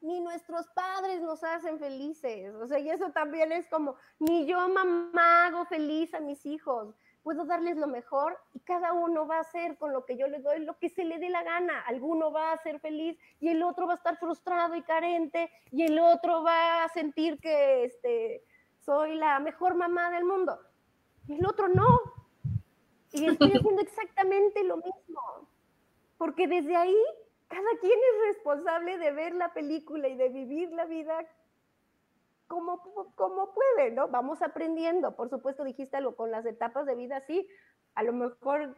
ni 0.00 0.20
nuestros 0.20 0.66
padres 0.68 1.22
nos 1.22 1.44
hacen 1.44 1.78
felices. 1.78 2.52
O 2.56 2.66
sea, 2.66 2.78
y 2.78 2.90
eso 2.90 3.10
también 3.12 3.52
es 3.52 3.68
como, 3.68 3.94
ni 4.18 4.46
yo 4.46 4.68
mamá 4.68 5.46
hago 5.46 5.64
feliz 5.66 6.12
a 6.12 6.20
mis 6.20 6.44
hijos 6.44 6.94
puedo 7.28 7.44
darles 7.44 7.76
lo 7.76 7.86
mejor 7.86 8.38
y 8.54 8.60
cada 8.60 8.94
uno 8.94 9.26
va 9.26 9.36
a 9.36 9.40
hacer 9.40 9.76
con 9.76 9.92
lo 9.92 10.06
que 10.06 10.16
yo 10.16 10.28
le 10.28 10.38
doy 10.38 10.60
lo 10.60 10.78
que 10.78 10.88
se 10.88 11.04
le 11.04 11.18
dé 11.18 11.28
la 11.28 11.42
gana. 11.42 11.80
Alguno 11.82 12.32
va 12.32 12.52
a 12.52 12.62
ser 12.62 12.80
feliz 12.80 13.18
y 13.38 13.48
el 13.48 13.62
otro 13.62 13.86
va 13.86 13.92
a 13.92 13.96
estar 13.96 14.16
frustrado 14.16 14.74
y 14.74 14.82
carente 14.82 15.50
y 15.70 15.82
el 15.82 15.98
otro 15.98 16.42
va 16.42 16.84
a 16.84 16.88
sentir 16.88 17.38
que 17.38 17.84
este, 17.84 18.44
soy 18.78 19.14
la 19.16 19.40
mejor 19.40 19.74
mamá 19.74 20.10
del 20.10 20.24
mundo 20.24 20.58
y 21.28 21.34
el 21.38 21.46
otro 21.46 21.68
no. 21.68 21.86
Y 23.12 23.26
estoy 23.26 23.52
haciendo 23.54 23.80
exactamente 23.80 24.64
lo 24.64 24.78
mismo, 24.78 25.48
porque 26.16 26.48
desde 26.48 26.74
ahí 26.74 26.96
cada 27.46 27.70
quien 27.80 27.98
es 27.98 28.34
responsable 28.34 28.98
de 28.98 29.12
ver 29.12 29.34
la 29.34 29.52
película 29.54 30.08
y 30.08 30.16
de 30.16 30.28
vivir 30.28 30.70
la 30.72 30.84
vida 30.84 31.24
como, 32.46 32.82
como 33.14 33.52
puede, 33.52 33.90
¿no? 33.90 34.08
Vamos 34.08 34.42
aprendiendo. 34.42 35.16
Por 35.16 35.28
supuesto, 35.28 35.64
dijiste 35.64 35.96
algo 35.96 36.16
con 36.16 36.30
las 36.30 36.44
etapas 36.46 36.86
de 36.86 36.94
vida, 36.94 37.20
sí. 37.20 37.46
A 37.94 38.02
lo 38.02 38.12
mejor 38.12 38.74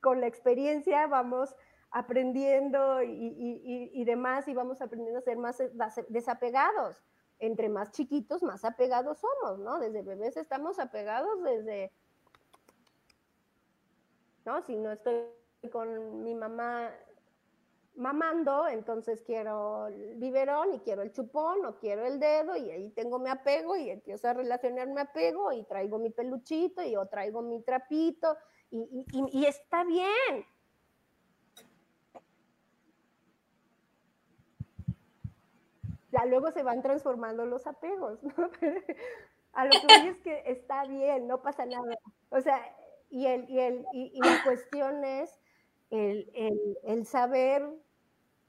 con 0.00 0.20
la 0.20 0.26
experiencia 0.26 1.06
vamos 1.06 1.54
aprendiendo 1.90 3.02
y, 3.02 3.08
y, 3.08 3.90
y, 3.92 4.04
demás 4.04 4.46
y 4.46 4.54
vamos 4.54 4.82
aprendiendo 4.82 5.18
a 5.18 5.22
ser 5.22 5.38
más 5.38 5.62
desapegados. 6.08 7.02
Entre 7.38 7.68
más 7.68 7.92
chiquitos, 7.92 8.42
más 8.42 8.64
apegados 8.64 9.18
somos, 9.18 9.58
¿no? 9.60 9.78
Desde 9.78 10.02
bebés 10.02 10.36
estamos 10.36 10.78
apegados 10.78 11.42
desde, 11.42 11.92
¿no? 14.44 14.62
Si 14.62 14.76
no 14.76 14.90
estoy 14.92 15.22
con 15.70 16.22
mi 16.22 16.34
mamá 16.34 16.90
mamando, 17.98 18.68
entonces 18.68 19.22
quiero 19.22 19.88
el 19.88 20.14
biberón 20.14 20.74
y 20.74 20.80
quiero 20.80 21.02
el 21.02 21.12
chupón 21.12 21.66
o 21.66 21.78
quiero 21.78 22.06
el 22.06 22.20
dedo 22.20 22.56
y 22.56 22.70
ahí 22.70 22.90
tengo 22.90 23.18
mi 23.18 23.28
apego 23.28 23.76
y 23.76 23.90
empiezo 23.90 24.28
a 24.28 24.34
relacionarme 24.34 25.00
apego 25.00 25.52
y 25.52 25.64
traigo 25.64 25.98
mi 25.98 26.10
peluchito 26.10 26.82
y 26.82 26.92
yo 26.92 27.06
traigo 27.06 27.42
mi 27.42 27.60
trapito 27.62 28.36
y, 28.70 29.04
y 29.32 29.46
está 29.46 29.82
bien. 29.82 30.46
Luego 36.26 36.50
se 36.50 36.62
van 36.62 36.82
transformando 36.82 37.46
los 37.46 37.66
apegos, 37.66 38.22
¿no? 38.22 38.32
a 39.52 39.64
lo 39.64 39.70
que 39.70 40.08
es 40.08 40.18
que 40.20 40.42
está 40.46 40.84
bien, 40.84 41.26
no 41.26 41.42
pasa 41.42 41.66
nada. 41.66 41.96
O 42.30 42.40
sea, 42.40 42.60
y, 43.10 43.26
el, 43.26 43.48
y, 43.48 43.60
el, 43.60 43.86
y, 43.92 44.20
la 44.20 44.42
cuestión 44.44 45.04
es 45.04 45.38
el, 45.90 46.30
el, 46.34 46.78
el 46.84 47.06
saber 47.06 47.68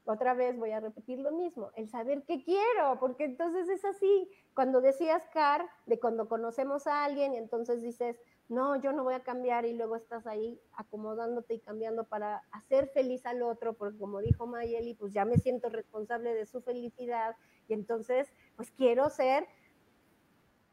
otra 0.04 0.34
vez 0.34 0.58
voy 0.58 0.72
a 0.72 0.80
repetir 0.80 1.18
lo 1.18 1.32
mismo, 1.32 1.70
el 1.76 1.88
saber 1.88 2.24
qué 2.26 2.42
quiero, 2.42 2.98
porque 2.98 3.24
entonces 3.24 3.68
es 3.68 3.84
así. 3.84 4.28
Cuando 4.54 4.80
decías, 4.80 5.22
Car, 5.32 5.66
de 5.86 6.00
cuando 6.00 6.28
conocemos 6.28 6.86
a 6.86 7.04
alguien 7.04 7.34
y 7.34 7.36
entonces 7.36 7.82
dices, 7.82 8.20
no, 8.50 8.76
yo 8.76 8.92
no 8.92 9.04
voy 9.04 9.14
a 9.14 9.22
cambiar 9.22 9.64
y 9.64 9.74
luego 9.74 9.96
estás 9.96 10.26
ahí 10.26 10.60
acomodándote 10.72 11.54
y 11.54 11.60
cambiando 11.60 12.04
para 12.04 12.42
hacer 12.50 12.88
feliz 12.88 13.24
al 13.24 13.42
otro, 13.42 13.74
porque 13.74 13.96
como 13.96 14.18
dijo 14.20 14.46
Mayeli, 14.46 14.94
pues 14.94 15.12
ya 15.12 15.24
me 15.24 15.38
siento 15.38 15.68
responsable 15.68 16.34
de 16.34 16.46
su 16.46 16.60
felicidad 16.60 17.36
y 17.68 17.74
entonces, 17.74 18.32
pues 18.56 18.70
quiero 18.72 19.08
ser 19.08 19.46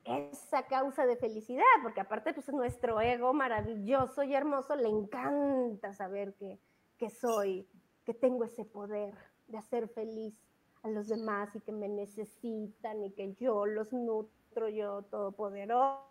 esa 0.04 0.64
causa 0.64 1.06
de 1.06 1.18
felicidad, 1.18 1.64
porque 1.84 2.02
aparte, 2.02 2.34
pues 2.34 2.50
nuestro 2.50 3.00
ego 3.00 3.34
maravilloso 3.34 4.24
y 4.24 4.34
hermoso 4.34 4.76
le 4.76 4.90
encanta 4.90 5.94
saber 5.94 6.34
que, 6.34 6.60
que 6.98 7.10
soy 7.10 7.68
que 8.08 8.14
tengo 8.14 8.46
ese 8.46 8.64
poder 8.64 9.14
de 9.48 9.58
hacer 9.58 9.90
feliz 9.90 10.34
a 10.82 10.88
los 10.88 11.10
demás 11.10 11.54
y 11.56 11.60
que 11.60 11.74
me 11.74 11.90
necesitan 11.90 13.04
y 13.04 13.12
que 13.12 13.34
yo 13.34 13.66
los 13.66 13.92
nutro, 13.92 14.70
yo 14.70 15.02
todopoderoso. 15.04 16.02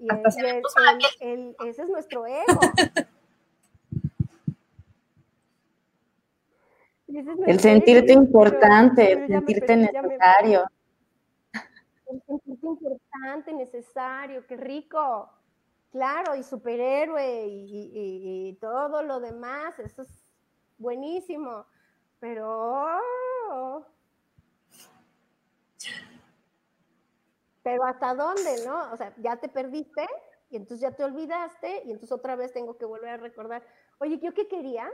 Y 0.00 0.08
ese 1.68 1.82
es 1.82 1.88
nuestro 1.88 2.26
ego. 2.26 2.60
el 7.46 7.60
sentirte 7.60 8.12
importante, 8.12 9.12
el 9.12 9.28
sentirte 9.28 9.76
necesario. 9.76 10.64
El 12.06 12.22
sentirte 12.26 12.66
importante, 12.66 13.52
necesario, 13.52 14.46
qué 14.46 14.56
rico. 14.56 15.30
Claro, 15.92 16.34
y 16.36 16.42
superhéroe 16.42 17.46
y, 17.46 17.90
y 17.92 18.52
todo 18.60 19.02
lo 19.02 19.20
demás, 19.20 19.78
eso 19.80 20.02
es 20.02 20.24
buenísimo, 20.78 21.66
pero... 22.20 23.00
Pero 27.62 27.84
hasta 27.84 28.14
dónde, 28.14 28.64
¿no? 28.66 28.92
O 28.92 28.96
sea, 28.96 29.14
ya 29.18 29.36
te 29.36 29.48
perdiste 29.48 30.06
y 30.50 30.56
entonces 30.56 30.80
ya 30.80 30.96
te 30.96 31.04
olvidaste 31.04 31.82
y 31.84 31.92
entonces 31.92 32.12
otra 32.12 32.36
vez 32.36 32.52
tengo 32.52 32.76
que 32.76 32.84
volver 32.84 33.10
a 33.10 33.16
recordar, 33.16 33.62
oye, 33.98 34.18
¿yo 34.18 34.32
qué 34.34 34.48
quería? 34.48 34.90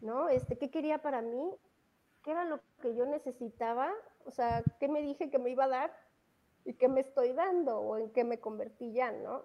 ¿No? 0.00 0.28
Este, 0.28 0.58
¿qué 0.58 0.70
quería 0.70 0.98
para 0.98 1.22
mí? 1.22 1.56
¿Qué 2.22 2.32
era 2.32 2.44
lo 2.44 2.60
que 2.80 2.94
yo 2.94 3.06
necesitaba? 3.06 3.92
O 4.26 4.30
sea, 4.30 4.62
¿qué 4.80 4.88
me 4.88 5.02
dije 5.02 5.30
que 5.30 5.38
me 5.38 5.50
iba 5.50 5.64
a 5.64 5.68
dar? 5.68 5.96
¿Y 6.64 6.74
qué 6.74 6.88
me 6.88 7.00
estoy 7.00 7.32
dando? 7.32 7.78
¿O 7.78 7.96
en 7.96 8.10
qué 8.12 8.24
me 8.24 8.40
convertí 8.40 8.92
ya, 8.92 9.12
no? 9.12 9.42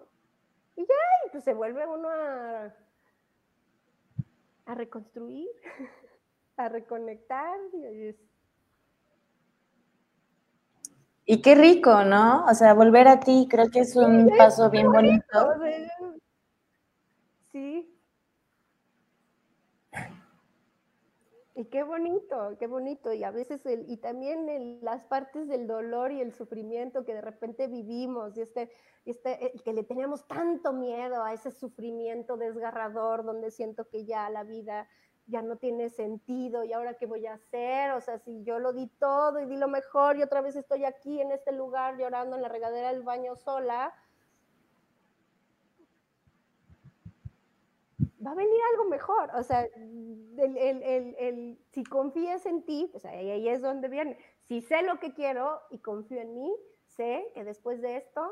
Y 0.76 0.82
ya, 0.82 0.94
y 1.26 1.30
pues 1.30 1.44
se 1.44 1.54
vuelve 1.54 1.86
uno 1.86 2.08
a 2.08 2.72
a 4.68 4.74
reconstruir, 4.74 5.48
a 6.56 6.68
reconectar. 6.68 7.58
Y 7.74 8.14
qué 11.42 11.54
rico, 11.54 12.04
¿no? 12.04 12.46
O 12.46 12.54
sea, 12.54 12.72
volver 12.72 13.06
a 13.06 13.20
ti 13.20 13.46
creo 13.50 13.68
que 13.70 13.80
es 13.80 13.94
un 13.94 14.30
paso 14.38 14.70
bien 14.70 14.90
bonito. 14.90 15.52
Sí. 17.52 17.94
Y 21.54 21.64
qué 21.66 21.82
bonito, 21.82 22.56
qué 22.58 22.66
bonito. 22.66 23.12
Y 23.12 23.24
a 23.24 23.30
veces, 23.30 23.66
el, 23.66 23.84
y 23.90 23.96
también 23.96 24.78
las 24.80 25.04
partes 25.04 25.48
del 25.48 25.66
dolor 25.66 26.12
y 26.12 26.20
el 26.20 26.32
sufrimiento 26.32 27.04
que 27.04 27.14
de 27.14 27.20
repente 27.20 27.66
vivimos, 27.66 28.36
y 28.36 28.42
este, 28.42 28.70
este, 29.04 29.44
eh, 29.44 29.52
que 29.64 29.72
le 29.72 29.82
tenemos 29.82 30.26
tanto 30.28 30.72
miedo 30.72 31.24
a 31.24 31.34
ese 31.34 31.50
sufrimiento 31.50 32.36
desgarrador, 32.36 33.24
donde 33.24 33.50
siento 33.50 33.88
que 33.88 34.04
ya 34.04 34.30
la 34.30 34.44
vida 34.44 34.88
ya 35.28 35.42
no 35.42 35.56
tiene 35.56 35.90
sentido 35.90 36.64
y 36.64 36.72
ahora 36.72 36.94
qué 36.94 37.06
voy 37.06 37.26
a 37.26 37.34
hacer, 37.34 37.92
o 37.92 38.00
sea, 38.00 38.18
si 38.18 38.42
yo 38.44 38.58
lo 38.58 38.72
di 38.72 38.86
todo 38.98 39.38
y 39.40 39.46
di 39.46 39.56
lo 39.56 39.68
mejor 39.68 40.16
y 40.16 40.22
otra 40.22 40.40
vez 40.40 40.56
estoy 40.56 40.84
aquí 40.84 41.20
en 41.20 41.30
este 41.32 41.52
lugar 41.52 41.98
llorando 41.98 42.36
en 42.36 42.42
la 42.42 42.48
regadera 42.48 42.92
del 42.92 43.02
baño 43.02 43.36
sola, 43.36 43.94
va 48.24 48.32
a 48.32 48.34
venir 48.34 48.60
algo 48.72 48.88
mejor. 48.88 49.30
O 49.34 49.42
sea, 49.42 49.62
el, 49.62 50.56
el, 50.56 51.16
el, 51.18 51.58
si 51.72 51.84
confías 51.84 52.46
en 52.46 52.64
ti, 52.64 52.88
pues 52.90 53.04
ahí, 53.04 53.30
ahí, 53.30 53.48
es 53.48 53.62
donde 53.62 53.88
viene. 53.88 54.18
Si 54.46 54.60
sé 54.60 54.82
lo 54.82 54.98
que 54.98 55.12
quiero 55.14 55.60
y 55.70 55.78
confío 55.78 56.20
en 56.20 56.34
mí, 56.34 56.56
sé 56.86 57.30
que 57.34 57.44
después 57.44 57.80
de 57.80 57.96
esto 57.96 58.22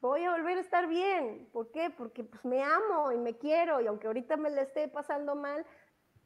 voy 0.00 0.24
a 0.24 0.32
volver 0.32 0.58
a 0.58 0.60
estar 0.60 0.86
bien. 0.88 1.48
¿Por 1.52 1.70
qué? 1.72 1.90
Porque 1.90 2.24
pues 2.24 2.44
me 2.44 2.62
amo 2.62 3.12
y 3.12 3.18
me 3.18 3.36
quiero 3.38 3.80
y 3.80 3.86
aunque 3.86 4.06
ahorita 4.06 4.36
me 4.36 4.50
la 4.50 4.62
esté 4.62 4.88
pasando 4.88 5.34
mal, 5.34 5.66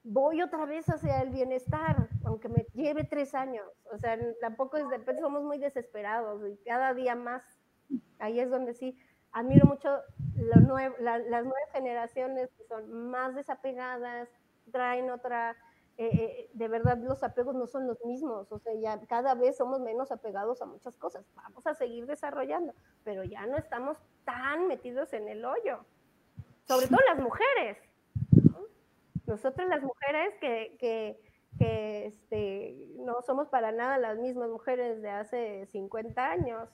voy 0.05 0.43
otra 0.43 0.65
vez 0.67 0.89
hacia 0.89 1.23
el 1.23 1.31
bienestar, 1.31 2.11
aunque 2.25 2.49
me 2.49 2.67
lleve 2.75 3.05
tres 3.05 3.35
años. 3.35 3.67
O 3.93 3.99
sea, 3.99 4.19
tampoco 4.41 4.77
es 4.77 4.89
de 4.89 5.19
somos 5.21 5.43
muy 5.43 5.59
desesperados 5.59 6.43
y 6.49 6.57
cada 6.65 6.95
día 6.95 7.15
más. 7.15 7.43
Ahí 8.19 8.41
es 8.41 8.51
donde 8.51 8.75
sí 8.75 8.99
admiro 9.33 9.67
mucho 9.67 10.01
las 10.35 10.63
nuevas 10.63 11.71
generaciones 11.73 12.51
que 12.57 12.65
son 12.65 13.11
más 13.11 13.35
desapegadas, 13.35 14.29
traen 14.73 15.11
otra, 15.11 15.57
eh, 15.97 16.11
eh, 16.13 16.51
de 16.53 16.69
verdad 16.69 16.99
los 16.99 17.23
apegos 17.23 17.55
no 17.55 17.69
son 17.69 17.87
los 17.87 18.05
mismos, 18.05 18.51
o 18.51 18.59
sea, 18.59 18.75
ya 18.75 18.99
cada 19.07 19.35
vez 19.35 19.57
somos 19.57 19.81
menos 19.81 20.11
apegados 20.11 20.61
a 20.61 20.67
muchas 20.67 20.97
cosas, 20.97 21.25
vamos 21.37 21.65
a 21.69 21.75
seguir 21.75 22.07
desarrollando, 22.07 22.75
pero 23.05 23.23
ya 23.23 23.47
no 23.47 23.57
estamos 23.57 23.99
tan 24.25 24.67
metidos 24.67 25.13
en 25.13 25.29
el 25.29 25.45
hoyo, 25.45 25.85
sobre 26.65 26.89
todo 26.89 26.99
las 27.07 27.23
mujeres. 27.23 27.79
¿no? 28.33 28.59
Nosotras 29.27 29.69
las 29.69 29.83
mujeres 29.83 30.35
que, 30.41 30.77
que, 30.81 31.21
que, 31.59 32.07
este, 32.07 32.77
no 32.97 33.23
somos 33.23 33.49
para 33.49 33.71
nada 33.71 33.97
las 33.99 34.19
mismas 34.19 34.51
mujeres 34.51 35.01
de 35.01 35.11
hace 35.11 35.67
50 35.67 36.29
años 36.29 36.69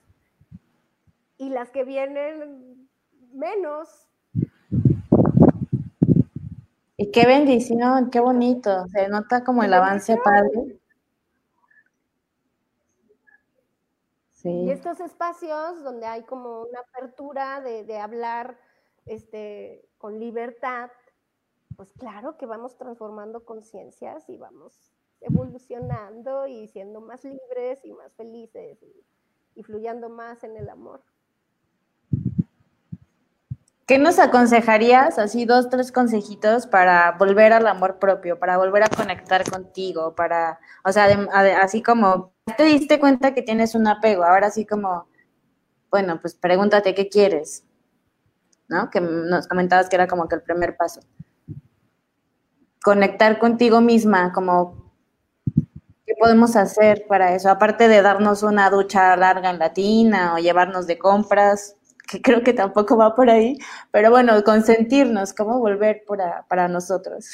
y 1.36 1.50
las 1.50 1.70
que 1.70 1.84
vienen 1.84 2.88
menos. 3.32 4.09
Y 7.02 7.10
qué 7.12 7.24
bendición, 7.26 8.10
qué 8.10 8.20
bonito. 8.20 8.86
Se 8.88 9.08
nota 9.08 9.42
como 9.42 9.62
el 9.62 9.72
avance 9.72 10.18
padre. 10.18 10.78
Y 14.60 14.68
Sí. 14.68 14.70
estos 14.70 15.00
espacios 15.00 15.82
donde 15.82 16.04
hay 16.06 16.24
como 16.24 16.60
una 16.62 16.80
apertura 16.80 17.62
de, 17.62 17.84
de 17.84 17.98
hablar 17.98 18.58
este, 19.06 19.88
con 19.96 20.20
libertad, 20.20 20.90
pues 21.76 21.94
claro 21.94 22.36
que 22.36 22.44
vamos 22.44 22.76
transformando 22.76 23.46
conciencias 23.46 24.28
y 24.28 24.36
vamos 24.36 24.92
evolucionando 25.22 26.46
y 26.46 26.68
siendo 26.68 27.00
más 27.00 27.24
libres 27.24 27.82
y 27.84 27.92
más 27.94 28.12
felices 28.14 28.82
y, 28.82 29.06
y 29.54 29.62
fluyendo 29.62 30.10
más 30.10 30.44
en 30.44 30.54
el 30.58 30.68
amor. 30.68 31.02
¿Qué 33.90 33.98
nos 33.98 34.20
aconsejarías? 34.20 35.18
Así 35.18 35.46
dos, 35.46 35.68
tres 35.68 35.90
consejitos 35.90 36.68
para 36.68 37.16
volver 37.18 37.52
al 37.52 37.66
amor 37.66 37.98
propio, 37.98 38.38
para 38.38 38.56
volver 38.56 38.84
a 38.84 38.88
conectar 38.88 39.42
contigo, 39.50 40.14
para, 40.14 40.60
o 40.84 40.92
sea, 40.92 41.06
así 41.60 41.82
como 41.82 42.32
te 42.56 42.62
diste 42.62 43.00
cuenta 43.00 43.34
que 43.34 43.42
tienes 43.42 43.74
un 43.74 43.88
apego, 43.88 44.22
ahora 44.22 44.46
así 44.46 44.64
como, 44.64 45.08
bueno, 45.90 46.20
pues 46.20 46.36
pregúntate 46.36 46.94
qué 46.94 47.08
quieres, 47.08 47.64
¿no? 48.68 48.90
Que 48.90 49.00
nos 49.00 49.48
comentabas 49.48 49.88
que 49.88 49.96
era 49.96 50.06
como 50.06 50.28
que 50.28 50.36
el 50.36 50.42
primer 50.42 50.76
paso. 50.76 51.00
Conectar 52.84 53.40
contigo 53.40 53.80
misma, 53.80 54.32
como, 54.32 54.94
¿qué 56.06 56.14
podemos 56.16 56.54
hacer 56.54 57.06
para 57.08 57.34
eso? 57.34 57.50
Aparte 57.50 57.88
de 57.88 58.02
darnos 58.02 58.44
una 58.44 58.70
ducha 58.70 59.16
larga 59.16 59.50
en 59.50 59.58
la 59.58 59.72
tina 59.72 60.34
o 60.34 60.38
llevarnos 60.38 60.86
de 60.86 60.96
compras, 60.96 61.74
que 62.10 62.22
creo 62.22 62.42
que 62.42 62.52
tampoco 62.54 62.96
va 62.96 63.14
por 63.14 63.30
ahí, 63.30 63.58
pero 63.92 64.10
bueno, 64.10 64.42
consentirnos, 64.44 65.32
cómo 65.34 65.58
volver 65.60 66.02
para, 66.06 66.46
para 66.48 66.68
nosotros. 66.68 67.26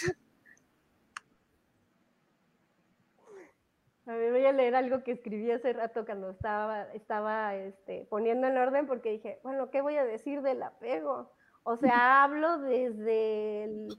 A 4.07 4.15
ver, 4.15 4.31
voy 4.33 4.47
a 4.47 4.53
leer 4.53 4.75
algo 4.77 5.03
que 5.03 5.13
escribí 5.13 5.51
hace 5.51 5.73
rato 5.73 6.05
cuando 6.07 6.31
estaba, 6.31 6.85
estaba 6.95 7.57
este, 7.57 8.07
poniendo 8.09 8.47
en 8.47 8.57
orden 8.57 8.87
porque 8.87 9.11
dije, 9.11 9.41
bueno, 9.43 9.71
¿qué 9.71 9.83
voy 9.83 9.97
a 9.97 10.05
decir 10.05 10.43
del 10.43 10.63
apego? 10.63 11.33
O 11.65 11.77
sea, 11.77 12.23
hablo 12.25 12.59
desde, 12.59 13.65
el- 13.65 13.99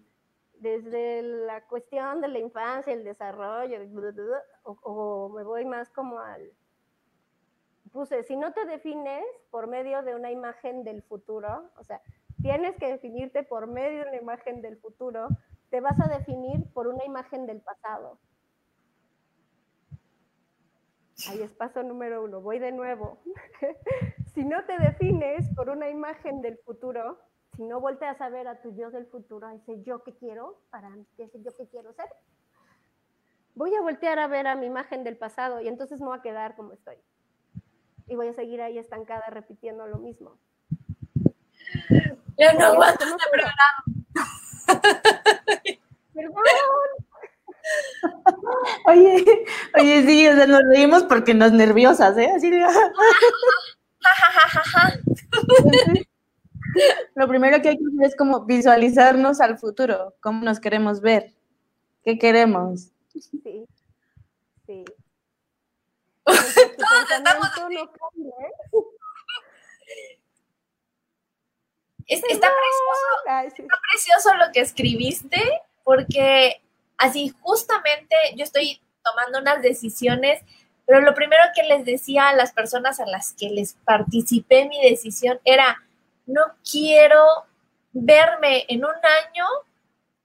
desde 0.60 1.22
la 1.24 1.66
cuestión 1.68 2.22
de 2.22 2.30
la 2.30 2.40
infancia, 2.40 2.94
el 2.94 3.04
desarrollo, 3.04 3.80
o, 4.64 4.78
o 4.84 5.30
me 5.30 5.44
voy 5.44 5.66
más 5.66 5.90
como 5.90 6.20
al... 6.20 6.52
Puse, 7.92 8.24
si 8.24 8.36
no 8.36 8.54
te 8.54 8.66
defines 8.66 9.24
por 9.50 9.68
medio 9.68 10.02
de 10.04 10.16
una 10.16 10.32
imagen 10.32 10.84
del 10.84 11.04
futuro, 11.04 11.70
o 11.78 11.84
sea, 11.84 12.02
tienes 12.42 12.76
que 12.78 12.88
definirte 12.88 13.44
por 13.44 13.68
medio 13.68 14.04
de 14.04 14.10
una 14.10 14.18
imagen 14.18 14.62
del 14.62 14.78
futuro, 14.78 15.30
te 15.70 15.82
vas 15.82 16.00
a 16.00 16.08
definir 16.08 16.66
por 16.74 16.88
una 16.88 17.04
imagen 17.06 17.46
del 17.46 17.62
pasado. 17.62 18.20
Ahí 21.30 21.42
es 21.42 21.54
paso 21.54 21.82
número 21.84 22.24
uno, 22.24 22.42
voy 22.42 22.60
de 22.60 22.72
nuevo. 22.72 23.20
si 24.34 24.46
no 24.46 24.64
te 24.66 24.78
defines 24.78 25.50
por 25.56 25.70
una 25.70 25.90
imagen 25.90 26.42
del 26.42 26.58
futuro, 26.60 27.20
si 27.56 27.64
no 27.64 27.80
volteas 27.80 28.22
a 28.22 28.30
ver 28.30 28.48
a 28.48 28.62
tu 28.62 28.76
yo 28.76 28.92
del 28.92 29.08
futuro, 29.08 29.50
ese 29.50 29.82
yo 29.84 30.04
que 30.04 30.16
quiero, 30.16 30.62
para 30.70 30.90
ese 31.18 31.42
yo 31.42 31.56
que 31.56 31.68
quiero 31.68 31.92
ser, 31.94 32.06
voy 33.56 33.74
a 33.74 33.82
voltear 33.82 34.20
a 34.20 34.28
ver 34.28 34.46
a 34.46 34.56
mi 34.56 34.68
imagen 34.68 35.04
del 35.04 35.18
pasado 35.18 35.60
y 35.60 35.68
entonces 35.68 36.00
me 36.00 36.08
voy 36.08 36.20
a 36.20 36.22
quedar 36.22 36.56
como 36.56 36.74
estoy. 36.74 36.98
Y 38.08 38.16
voy 38.16 38.28
a 38.28 38.34
seguir 38.34 38.62
ahí 38.62 38.78
estancada 38.78 39.26
repitiendo 39.30 39.88
lo 39.88 39.98
mismo. 39.98 40.38
Yo 42.38 42.54
no 42.58 42.66
aguanto 42.66 43.06
¿cómo 43.06 43.18
este 43.18 43.30
puedo? 43.30 43.48
Perdón. 46.14 46.34
Oye, 48.86 49.26
oye, 49.78 50.06
sí, 50.06 50.28
o 50.28 50.36
sea, 50.36 50.48
nos 50.48 50.62
reímos 50.70 51.04
porque 51.04 51.34
nos 51.34 51.52
nerviosas, 51.52 52.18
¿eh? 52.18 52.32
Así 52.36 52.50
de, 52.50 52.62
Lo 57.16 57.28
primero 57.28 57.62
que 57.62 57.70
hay 57.70 57.78
que 57.78 57.84
hacer 57.84 58.06
es 58.06 58.16
como 58.16 58.46
visualizarnos 58.46 59.42
al 59.42 59.58
futuro, 59.58 60.16
cómo 60.22 60.46
nos 60.46 60.60
queremos 60.60 61.02
ver, 61.02 61.34
qué 62.04 62.18
queremos. 62.18 62.92
Sí, 63.10 63.66
sí. 64.66 64.86
Es- 72.08 72.24
está 72.30 72.48
precioso, 72.48 73.28
está 73.64 73.76
precioso 73.92 74.34
lo 74.36 74.52
que 74.54 74.62
escribiste, 74.62 75.42
porque 75.84 76.62
así 76.98 77.34
justamente 77.42 78.16
yo 78.36 78.44
estoy 78.44 78.82
tomando 79.04 79.40
unas 79.40 79.62
decisiones, 79.62 80.42
pero 80.86 81.02
lo 81.02 81.14
primero 81.14 81.44
que 81.54 81.64
les 81.64 81.84
decía 81.86 82.30
a 82.30 82.36
las 82.36 82.54
personas 82.54 83.00
a 83.02 83.06
las 83.06 83.34
que 83.34 83.50
les 83.50 83.74
participé 83.86 84.62
en 84.62 84.70
mi 84.70 84.82
decisión 84.90 85.40
era, 85.44 85.84
no 86.26 86.42
quiero 86.70 87.24
verme 87.92 88.66
en 88.70 88.86
un 88.86 88.92
año 88.92 89.46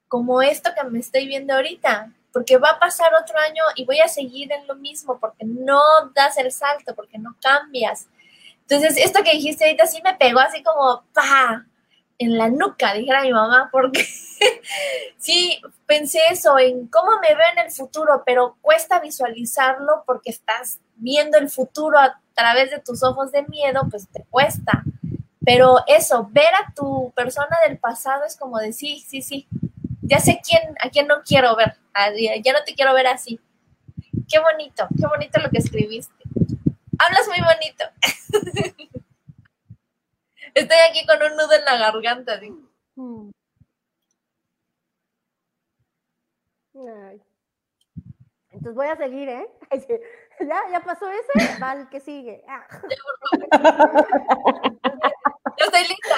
como 0.08 0.40
esto 0.42 0.70
que 0.76 0.84
me 0.88 1.00
estoy 1.00 1.26
viendo 1.26 1.54
ahorita, 1.54 2.12
porque 2.32 2.56
va 2.56 2.70
a 2.70 2.78
pasar 2.78 3.12
otro 3.14 3.38
año 3.38 3.62
y 3.76 3.84
voy 3.84 4.00
a 4.00 4.08
seguir 4.08 4.50
en 4.52 4.66
lo 4.66 4.74
mismo, 4.74 5.18
porque 5.18 5.44
no 5.44 5.80
das 6.14 6.38
el 6.38 6.50
salto, 6.50 6.94
porque 6.94 7.18
no 7.18 7.36
cambias. 7.40 8.08
Entonces, 8.62 8.96
esto 8.96 9.22
que 9.22 9.32
dijiste 9.32 9.64
ahorita 9.64 9.86
sí 9.86 10.00
me 10.02 10.14
pegó 10.14 10.40
así 10.40 10.62
como, 10.62 11.04
pa, 11.12 11.66
en 12.18 12.38
la 12.38 12.48
nuca, 12.48 12.94
dijera 12.94 13.22
mi 13.22 13.32
mamá, 13.32 13.68
porque 13.72 14.06
sí, 15.18 15.60
pensé 15.86 16.20
eso, 16.30 16.58
en 16.58 16.86
cómo 16.86 17.12
me 17.20 17.34
veo 17.34 17.46
en 17.52 17.66
el 17.66 17.72
futuro, 17.72 18.22
pero 18.24 18.56
cuesta 18.60 19.00
visualizarlo 19.00 20.04
porque 20.06 20.30
estás 20.30 20.78
viendo 20.96 21.36
el 21.38 21.50
futuro 21.50 21.98
a 21.98 22.20
través 22.34 22.70
de 22.70 22.78
tus 22.78 23.02
ojos 23.02 23.32
de 23.32 23.42
miedo, 23.42 23.82
pues 23.90 24.08
te 24.08 24.24
cuesta. 24.30 24.84
Pero 25.44 25.78
eso, 25.88 26.28
ver 26.30 26.54
a 26.54 26.72
tu 26.72 27.12
persona 27.16 27.58
del 27.66 27.78
pasado 27.78 28.24
es 28.24 28.36
como 28.36 28.58
de 28.58 28.72
sí, 28.72 29.04
sí, 29.06 29.22
sí. 29.22 29.48
Ya 30.12 30.20
sé 30.20 30.42
quién, 30.46 30.74
a 30.78 30.90
quién 30.90 31.06
no 31.06 31.22
quiero 31.24 31.56
ver. 31.56 31.78
Ya 32.44 32.52
no 32.52 32.62
te 32.66 32.74
quiero 32.74 32.92
ver 32.92 33.06
así. 33.06 33.40
Qué 34.28 34.38
bonito, 34.38 34.86
qué 35.00 35.06
bonito 35.06 35.40
lo 35.40 35.48
que 35.48 35.56
escribiste. 35.56 36.22
Hablas 36.98 37.26
muy 37.28 37.38
bonito. 37.40 37.84
Estoy 40.54 40.76
aquí 40.90 41.06
con 41.06 41.16
un 41.22 41.34
nudo 41.34 41.54
en 41.54 41.64
la 41.64 41.78
garganta. 41.78 42.38
Ay. 46.74 47.22
Entonces 48.50 48.74
voy 48.74 48.88
a 48.88 48.96
seguir, 48.96 49.30
¿eh? 49.30 49.48
Ay, 49.70 49.80
sí. 49.80 49.94
Ya, 50.40 50.60
ya 50.72 50.84
pasó 50.84 51.10
ese, 51.10 51.58
va 51.58 51.72
el 51.72 51.88
que 51.88 52.00
sigue. 52.00 52.44
Ah. 52.46 52.66
Yo 55.58 55.64
estoy 55.64 55.88
lista. 55.88 56.16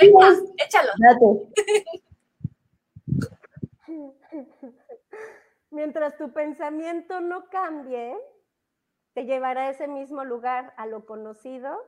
Venga, 0.00 0.36
échalo. 0.58 0.92
Date. 0.98 2.11
Mientras 5.70 6.16
tu 6.16 6.32
pensamiento 6.32 7.20
no 7.20 7.48
cambie, 7.48 8.16
te 9.14 9.24
llevará 9.24 9.62
a 9.62 9.70
ese 9.70 9.88
mismo 9.88 10.24
lugar, 10.24 10.74
a 10.76 10.86
lo 10.86 11.06
conocido. 11.06 11.78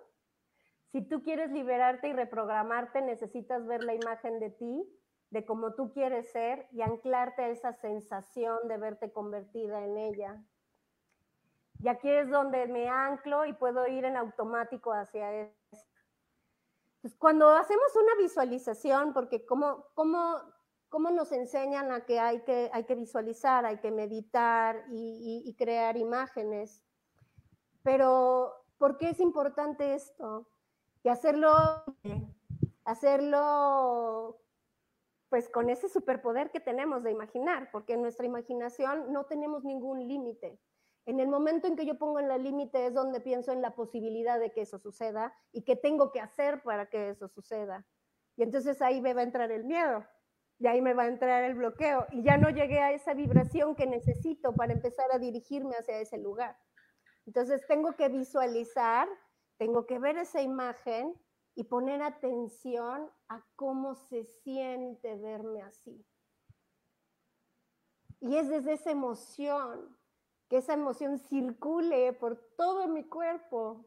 Si 0.93 1.03
tú 1.03 1.23
quieres 1.23 1.51
liberarte 1.51 2.09
y 2.09 2.13
reprogramarte, 2.13 3.03
necesitas 3.03 3.67
ver 3.67 3.83
la 3.83 3.95
imagen 3.95 4.39
de 4.39 4.51
ti, 4.51 4.89
de 5.31 5.45
cómo 5.45 5.75
tú 5.75 5.93
quieres 5.93 6.31
ser 6.31 6.69
y 6.71 6.83
anclarte 6.83 7.43
a 7.43 7.49
esa 7.49 7.73
sensación 7.73 8.69
de 8.69 8.79
verte 8.79 9.13
convertida 9.13 9.85
en 9.85 9.97
ella. 9.97 10.41
Y 11.81 11.89
aquí 11.89 12.09
es 12.09 12.31
donde 12.31 12.67
me 12.69 12.89
anclo 12.89 13.45
y 13.45 13.53
puedo 13.53 13.87
ir 13.87 14.05
en 14.05 14.17
automático 14.17 14.93
hacia 14.93 15.33
eso. 15.33 15.89
Pues 17.03 17.15
cuando 17.17 17.51
hacemos 17.51 17.95
una 17.97 18.15
visualización, 18.15 19.13
porque 19.13 19.45
cómo, 19.45 19.85
cómo, 19.93 20.41
cómo 20.95 21.11
nos 21.11 21.33
enseñan 21.33 21.91
a 21.91 22.05
que 22.05 22.21
hay 22.21 22.43
que, 22.43 22.71
hay 22.73 22.85
que 22.85 22.95
visualizar, 22.95 23.67
hay 23.67 23.79
que 23.79 23.91
meditar 23.91 24.85
y, 24.93 25.53
crear 25.59 25.97
imágenes. 25.97 26.85
Pero, 27.83 28.53
¿por 28.79 28.97
qué 28.97 29.09
es 29.09 29.19
importante 29.19 29.95
esto? 29.95 30.49
y 31.03 31.09
hacerlo, 31.09 31.51
hacerlo 32.85 34.41
pues 35.31 35.49
con 35.49 35.69
ese 35.69 35.89
superpoder 35.89 36.53
que 36.53 36.61
tenemos 36.61 37.03
de 37.03 37.11
imaginar, 37.11 37.71
porque 37.73 37.95
en 37.95 38.03
nuestra 38.03 38.25
imaginación 38.25 39.13
no 39.13 39.25
tenemos 39.25 39.65
ningún 39.65 40.07
límite. 40.07 40.61
En 41.07 41.19
el 41.19 41.27
momento 41.27 41.67
en 41.67 41.75
que 41.75 41.87
yo 41.87 41.99
pongo 41.99 42.21
en 42.21 42.29
la 42.29 42.39
límite 42.39 42.87
es 42.87 42.95
donde 42.95 43.19
pienso 43.19 43.51
en 43.51 43.63
la 43.63 43.75
posibilidad 43.75 44.39
de 44.39 44.53
que 44.53 44.61
eso 44.61 44.79
suceda 44.79 45.35
y 45.51 45.63
qué 45.63 45.75
tengo 45.75 46.13
que 46.13 46.21
hacer 46.21 46.63
para 46.63 46.87
que 46.87 47.11
eso 47.11 47.27
suceda. 47.27 47.85
Y 48.37 48.45
entonces 48.45 48.81
ahí 48.81 49.01
me 49.01 49.13
va 49.13 49.23
a 49.23 49.25
entrar 49.25 49.51
el 49.51 49.65
miedo, 49.65 50.07
y 50.65 50.67
ahí 50.67 50.81
me 50.81 50.95
va 50.95 51.03
a 51.03 51.09
entrar 51.09 51.45
el 51.45 51.57
bloqueo, 51.57 52.07
y 52.11 52.23
ya 52.23 52.39
no 52.39 52.49
llegué 52.49 52.81
a 52.81 52.91
esa 52.91 53.13
vibración 53.13 53.75
que 53.75 53.87
necesito 53.87 54.57
para 54.57 54.73
empezar 54.73 55.13
a 55.13 55.19
dirigirme 55.19 55.77
hacia 55.77 56.01
ese 56.01 56.17
lugar. 56.17 56.57
Entonces 57.27 57.67
tengo 57.67 57.97
que 57.97 58.09
visualizar, 58.09 59.07
tengo 59.59 59.85
que 59.85 59.99
ver 59.99 60.17
esa 60.17 60.41
imagen 60.41 61.15
y 61.55 61.65
poner 61.65 62.01
atención 62.01 63.11
a 63.29 63.45
cómo 63.57 63.95
se 63.95 64.25
siente 64.25 65.17
verme 65.17 65.61
así. 65.61 66.03
Y 68.21 68.39
es 68.39 68.49
desde 68.49 68.73
esa 68.73 68.91
emoción, 68.91 69.95
que 70.49 70.57
esa 70.57 70.73
emoción 70.73 71.19
circule 71.19 72.15
por 72.15 72.39
todo 72.57 72.89
mi 72.89 73.05
cuerpo 73.05 73.85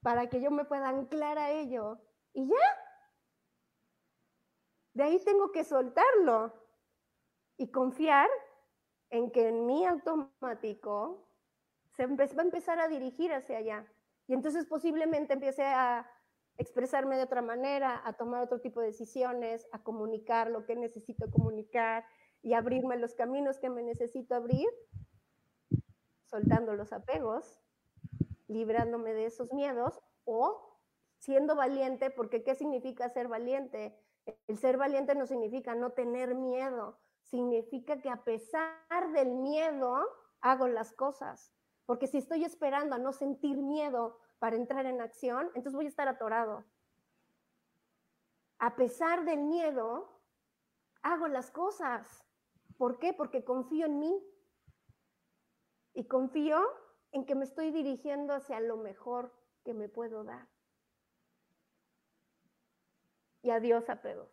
para 0.00 0.30
que 0.30 0.40
yo 0.40 0.50
me 0.50 0.64
pueda 0.64 0.88
anclar 0.88 1.36
a 1.36 1.50
ello. 1.50 2.00
Y 2.32 2.48
ya, 2.48 2.81
de 4.94 5.02
ahí 5.02 5.18
tengo 5.24 5.52
que 5.52 5.64
soltarlo 5.64 6.52
y 7.56 7.70
confiar 7.70 8.28
en 9.10 9.30
que 9.30 9.48
en 9.48 9.66
mi 9.66 9.84
automático 9.86 11.28
se 11.96 12.06
va 12.06 12.42
a 12.42 12.42
empezar 12.42 12.80
a 12.80 12.88
dirigir 12.88 13.32
hacia 13.32 13.58
allá. 13.58 13.86
Y 14.26 14.34
entonces 14.34 14.66
posiblemente 14.66 15.34
empiece 15.34 15.64
a 15.64 16.08
expresarme 16.56 17.16
de 17.16 17.24
otra 17.24 17.42
manera, 17.42 18.00
a 18.04 18.14
tomar 18.14 18.42
otro 18.42 18.60
tipo 18.60 18.80
de 18.80 18.88
decisiones, 18.88 19.66
a 19.72 19.82
comunicar 19.82 20.50
lo 20.50 20.64
que 20.64 20.76
necesito 20.76 21.30
comunicar 21.30 22.04
y 22.42 22.54
abrirme 22.54 22.96
los 22.96 23.14
caminos 23.14 23.58
que 23.58 23.70
me 23.70 23.82
necesito 23.82 24.34
abrir, 24.34 24.68
soltando 26.26 26.74
los 26.74 26.92
apegos, 26.92 27.60
librándome 28.48 29.14
de 29.14 29.26
esos 29.26 29.52
miedos 29.52 30.00
o 30.24 30.78
siendo 31.18 31.54
valiente, 31.54 32.10
porque 32.10 32.42
¿qué 32.42 32.54
significa 32.54 33.08
ser 33.08 33.28
valiente? 33.28 33.96
El 34.46 34.58
ser 34.58 34.76
valiente 34.76 35.14
no 35.14 35.26
significa 35.26 35.74
no 35.74 35.90
tener 35.90 36.34
miedo, 36.34 36.98
significa 37.22 38.00
que 38.00 38.10
a 38.10 38.22
pesar 38.24 39.12
del 39.12 39.34
miedo 39.34 40.06
hago 40.40 40.68
las 40.68 40.92
cosas. 40.92 41.52
Porque 41.86 42.06
si 42.06 42.18
estoy 42.18 42.44
esperando 42.44 42.94
a 42.94 42.98
no 42.98 43.12
sentir 43.12 43.56
miedo 43.58 44.18
para 44.38 44.56
entrar 44.56 44.86
en 44.86 45.00
acción, 45.00 45.46
entonces 45.54 45.74
voy 45.74 45.86
a 45.86 45.88
estar 45.88 46.08
atorado. 46.08 46.64
A 48.58 48.76
pesar 48.76 49.24
del 49.24 49.40
miedo, 49.40 50.20
hago 51.02 51.26
las 51.26 51.50
cosas. 51.50 52.24
¿Por 52.76 52.98
qué? 52.98 53.12
Porque 53.12 53.44
confío 53.44 53.86
en 53.86 53.98
mí. 53.98 54.24
Y 55.94 56.06
confío 56.06 56.60
en 57.10 57.26
que 57.26 57.34
me 57.34 57.44
estoy 57.44 57.70
dirigiendo 57.70 58.34
hacia 58.34 58.60
lo 58.60 58.76
mejor 58.76 59.32
que 59.64 59.74
me 59.74 59.88
puedo 59.88 60.24
dar. 60.24 60.51
Y 63.42 63.50
adiós 63.50 63.88
apego. 63.88 64.28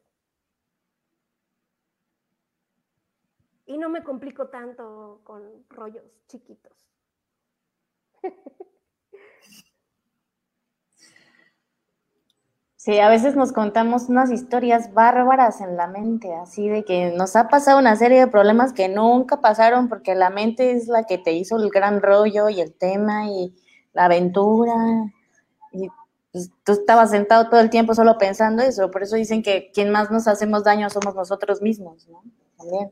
Y 3.66 3.78
no 3.78 3.90
me 3.90 4.04
complico 4.04 4.48
tanto 4.48 5.22
con 5.24 5.66
rollos 5.70 6.04
chiquitos. 6.28 6.90
Sí, 12.82 12.98
a 13.00 13.10
veces 13.10 13.36
nos 13.36 13.52
contamos 13.52 14.08
unas 14.08 14.32
historias 14.32 14.94
bárbaras 14.94 15.60
en 15.60 15.76
la 15.76 15.88
mente, 15.88 16.34
así 16.34 16.70
de 16.70 16.86
que 16.86 17.12
nos 17.12 17.36
ha 17.36 17.50
pasado 17.50 17.78
una 17.78 17.98
serie 17.98 18.22
de 18.22 18.28
problemas 18.28 18.72
que 18.72 18.88
nunca 18.88 19.42
pasaron 19.42 19.90
porque 19.90 20.16
la 20.16 20.30
mente 20.30 20.72
es 20.72 20.88
la 20.88 21.04
que 21.04 21.18
te 21.18 21.34
hizo 21.34 21.58
el 21.58 21.70
gran 21.72 22.02
rollo 22.02 22.48
y 22.48 22.62
el 22.62 22.74
tema 22.74 23.28
y 23.28 23.54
la 23.92 24.06
aventura. 24.06 24.74
Y 25.74 25.90
pues, 26.32 26.52
tú 26.64 26.74
estabas 26.74 27.12
sentado 27.12 27.50
todo 27.50 27.60
el 27.60 27.70
tiempo 27.70 27.94
solo 27.94 28.18
pensando 28.18 28.64
eso, 28.64 28.92
por 28.92 29.04
eso 29.04 29.16
dicen 29.16 29.44
que 29.44 29.72
quien 29.74 29.92
más 29.92 30.12
nos 30.12 30.28
hacemos 30.28 30.64
daño 30.64 30.90
somos 30.90 31.16
nosotros 31.16 31.62
mismos, 31.62 32.08
¿no? 32.08 32.24
También. 32.58 32.92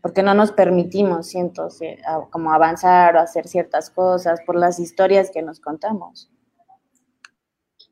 Porque 0.00 0.22
no 0.22 0.34
nos 0.34 0.50
permitimos, 0.50 1.28
siento, 1.28 1.68
como 2.30 2.52
avanzar 2.52 3.16
o 3.16 3.20
hacer 3.20 3.46
ciertas 3.46 3.88
cosas 3.88 4.40
por 4.44 4.56
las 4.56 4.80
historias 4.80 5.30
que 5.30 5.42
nos 5.42 5.60
contamos 5.60 6.28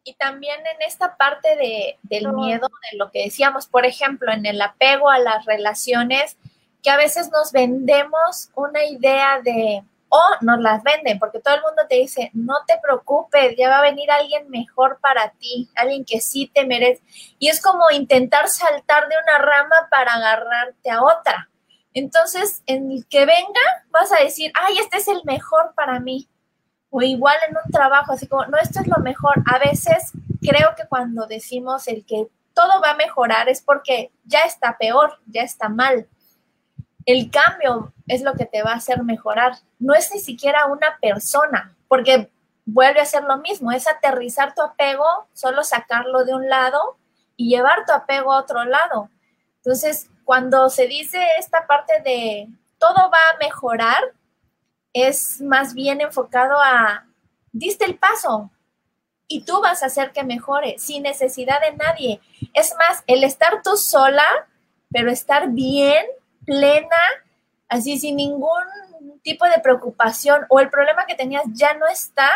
y 0.04 0.14
también 0.14 0.58
en 0.60 0.82
esta 0.86 1.16
parte 1.16 1.56
de, 1.56 1.98
del 2.02 2.32
miedo, 2.32 2.68
de 2.90 2.98
lo 2.98 3.10
que 3.10 3.24
decíamos, 3.24 3.66
por 3.66 3.84
ejemplo, 3.84 4.32
en 4.32 4.46
el 4.46 4.60
apego 4.60 5.10
a 5.10 5.18
las 5.18 5.44
relaciones, 5.44 6.36
que 6.82 6.90
a 6.90 6.96
veces 6.96 7.30
nos 7.30 7.52
vendemos 7.52 8.50
una 8.54 8.84
idea 8.84 9.40
de, 9.42 9.84
o 10.10 10.20
nos 10.42 10.60
las 10.60 10.82
venden, 10.82 11.18
porque 11.18 11.40
todo 11.40 11.54
el 11.54 11.62
mundo 11.62 11.82
te 11.88 11.94
dice, 11.94 12.30
no 12.34 12.56
te 12.66 12.78
preocupes, 12.82 13.56
ya 13.56 13.70
va 13.70 13.78
a 13.78 13.82
venir 13.82 14.10
alguien 14.10 14.50
mejor 14.50 14.98
para 15.00 15.30
ti, 15.30 15.70
alguien 15.76 16.04
que 16.04 16.20
sí 16.20 16.50
te 16.52 16.66
merece. 16.66 17.02
Y 17.38 17.48
es 17.48 17.62
como 17.62 17.90
intentar 17.90 18.48
saltar 18.48 19.08
de 19.08 19.14
una 19.22 19.38
rama 19.38 19.88
para 19.90 20.14
agarrarte 20.14 20.90
a 20.90 21.02
otra. 21.02 21.48
Entonces, 21.94 22.62
en 22.66 22.90
el 22.90 23.06
que 23.06 23.20
venga, 23.20 23.60
vas 23.90 24.12
a 24.12 24.22
decir, 24.22 24.52
ay, 24.54 24.78
este 24.78 24.98
es 24.98 25.08
el 25.08 25.22
mejor 25.24 25.74
para 25.74 26.00
mí 26.00 26.28
o 26.90 27.02
igual 27.02 27.36
en 27.48 27.56
un 27.56 27.70
trabajo, 27.70 28.12
así 28.12 28.26
como, 28.26 28.44
no, 28.46 28.58
esto 28.58 28.80
es 28.80 28.88
lo 28.88 28.98
mejor. 28.98 29.34
A 29.46 29.58
veces 29.58 30.12
creo 30.40 30.74
que 30.76 30.86
cuando 30.88 31.26
decimos 31.26 31.86
el 31.88 32.04
que 32.04 32.26
todo 32.52 32.80
va 32.82 32.90
a 32.90 32.96
mejorar 32.96 33.48
es 33.48 33.62
porque 33.62 34.10
ya 34.24 34.40
está 34.40 34.76
peor, 34.76 35.20
ya 35.26 35.42
está 35.42 35.68
mal. 35.68 36.08
El 37.10 37.28
cambio 37.28 37.92
es 38.06 38.22
lo 38.22 38.34
que 38.34 38.46
te 38.46 38.62
va 38.62 38.70
a 38.70 38.76
hacer 38.76 39.02
mejorar. 39.02 39.54
No 39.80 39.94
es 39.94 40.12
ni 40.14 40.20
siquiera 40.20 40.66
una 40.66 40.96
persona, 41.02 41.76
porque 41.88 42.30
vuelve 42.64 43.00
a 43.00 43.04
ser 43.04 43.24
lo 43.24 43.38
mismo, 43.38 43.72
es 43.72 43.88
aterrizar 43.88 44.54
tu 44.54 44.62
apego, 44.62 45.04
solo 45.32 45.64
sacarlo 45.64 46.24
de 46.24 46.34
un 46.34 46.48
lado 46.48 46.98
y 47.34 47.48
llevar 47.50 47.84
tu 47.84 47.92
apego 47.92 48.32
a 48.32 48.38
otro 48.38 48.62
lado. 48.64 49.10
Entonces, 49.56 50.08
cuando 50.22 50.70
se 50.70 50.86
dice 50.86 51.20
esta 51.36 51.66
parte 51.66 52.00
de 52.04 52.48
todo 52.78 53.10
va 53.10 53.18
a 53.34 53.38
mejorar, 53.44 54.14
es 54.92 55.40
más 55.40 55.74
bien 55.74 56.00
enfocado 56.00 56.60
a, 56.62 57.08
diste 57.50 57.86
el 57.86 57.98
paso 57.98 58.52
y 59.26 59.42
tú 59.42 59.60
vas 59.60 59.82
a 59.82 59.86
hacer 59.86 60.12
que 60.12 60.22
mejore 60.22 60.78
sin 60.78 61.02
necesidad 61.02 61.60
de 61.60 61.76
nadie. 61.76 62.20
Es 62.54 62.72
más, 62.78 63.02
el 63.08 63.24
estar 63.24 63.62
tú 63.64 63.76
sola, 63.76 64.24
pero 64.92 65.10
estar 65.10 65.48
bien, 65.48 66.06
plena, 66.44 66.96
así 67.68 67.98
sin 67.98 68.16
ningún 68.16 68.64
tipo 69.22 69.46
de 69.46 69.60
preocupación 69.60 70.46
o 70.48 70.60
el 70.60 70.70
problema 70.70 71.06
que 71.06 71.14
tenías 71.14 71.44
ya 71.52 71.74
no 71.74 71.86
está, 71.86 72.30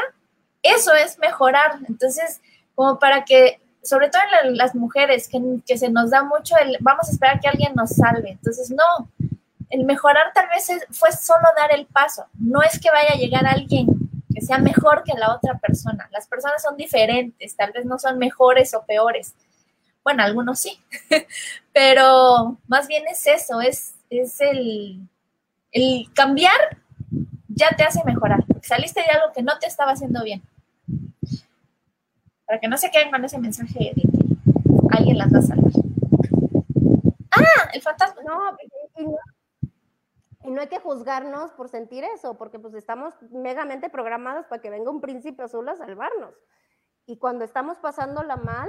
eso 0.62 0.94
es 0.94 1.18
mejorar. 1.18 1.78
Entonces, 1.88 2.40
como 2.74 2.98
para 2.98 3.24
que, 3.24 3.60
sobre 3.82 4.08
todo 4.08 4.22
en 4.42 4.56
las 4.56 4.74
mujeres, 4.74 5.28
que, 5.28 5.40
que 5.66 5.78
se 5.78 5.90
nos 5.90 6.10
da 6.10 6.24
mucho 6.24 6.56
el, 6.56 6.76
vamos 6.80 7.08
a 7.08 7.12
esperar 7.12 7.40
que 7.40 7.48
alguien 7.48 7.74
nos 7.74 7.90
salve. 7.90 8.30
Entonces, 8.30 8.70
no, 8.70 9.08
el 9.70 9.84
mejorar 9.84 10.32
tal 10.34 10.48
vez 10.48 10.68
fue 10.90 11.12
solo 11.12 11.44
dar 11.56 11.72
el 11.72 11.86
paso. 11.86 12.26
No 12.38 12.62
es 12.62 12.78
que 12.78 12.90
vaya 12.90 13.12
a 13.12 13.16
llegar 13.16 13.46
alguien 13.46 13.86
que 14.34 14.40
sea 14.40 14.58
mejor 14.58 15.04
que 15.04 15.14
la 15.14 15.34
otra 15.34 15.58
persona. 15.58 16.08
Las 16.12 16.26
personas 16.26 16.62
son 16.62 16.76
diferentes, 16.76 17.56
tal 17.56 17.72
vez 17.72 17.84
no 17.84 17.98
son 17.98 18.18
mejores 18.18 18.74
o 18.74 18.84
peores. 18.84 19.34
Bueno, 20.04 20.22
algunos 20.22 20.60
sí, 20.60 20.78
pero 21.72 22.58
más 22.68 22.86
bien 22.86 23.04
es 23.10 23.26
eso, 23.26 23.60
es, 23.62 23.94
es 24.10 24.40
el, 24.40 25.00
el 25.72 26.12
cambiar 26.14 26.78
ya 27.48 27.70
te 27.76 27.84
hace 27.84 28.04
mejorar. 28.04 28.44
Saliste 28.62 29.00
de 29.00 29.06
algo 29.06 29.32
que 29.32 29.42
no 29.42 29.58
te 29.58 29.66
estaba 29.66 29.92
haciendo 29.92 30.22
bien. 30.22 30.42
Para 32.46 32.60
que 32.60 32.68
no 32.68 32.76
se 32.76 32.90
queden 32.90 33.10
con 33.10 33.24
ese 33.24 33.38
mensaje 33.38 33.92
de 33.94 34.02
alguien 34.90 35.18
las 35.18 35.32
va 35.32 35.38
a 35.38 35.42
salvar. 35.42 35.72
Ah, 37.30 37.70
el 37.72 37.80
fantasma. 37.80 38.22
No, 38.22 38.56
y 40.44 40.50
no 40.50 40.60
hay 40.60 40.68
que 40.68 40.78
juzgarnos 40.78 41.52
por 41.52 41.70
sentir 41.70 42.04
eso, 42.04 42.36
porque 42.36 42.58
pues 42.58 42.74
estamos 42.74 43.14
megamente 43.30 43.88
programados 43.88 44.46
para 44.46 44.60
que 44.60 44.68
venga 44.68 44.90
un 44.90 45.00
príncipe 45.00 45.42
azul 45.42 45.66
a 45.68 45.76
salvarnos. 45.76 46.34
Y 47.06 47.16
cuando 47.16 47.44
estamos 47.44 47.78
pasándola 47.78 48.36
mal, 48.36 48.68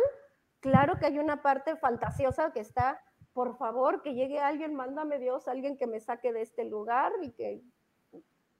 claro 0.66 0.97
que 0.97 1.05
hay 1.05 1.20
una 1.20 1.43
parte 1.43 1.76
fantasiosa 1.76 2.51
que 2.51 2.59
está, 2.59 2.99
por 3.34 3.55
favor, 3.55 4.01
que 4.01 4.16
llegue 4.16 4.39
alguien, 4.39 4.74
mándame 4.74 5.20
Dios, 5.20 5.47
alguien 5.47 5.78
que 5.78 5.86
me 5.86 5.99
saque 5.99 6.34
de 6.34 6.41
este 6.41 6.66
lugar 6.66 7.11
y 7.22 7.30
que 7.34 7.61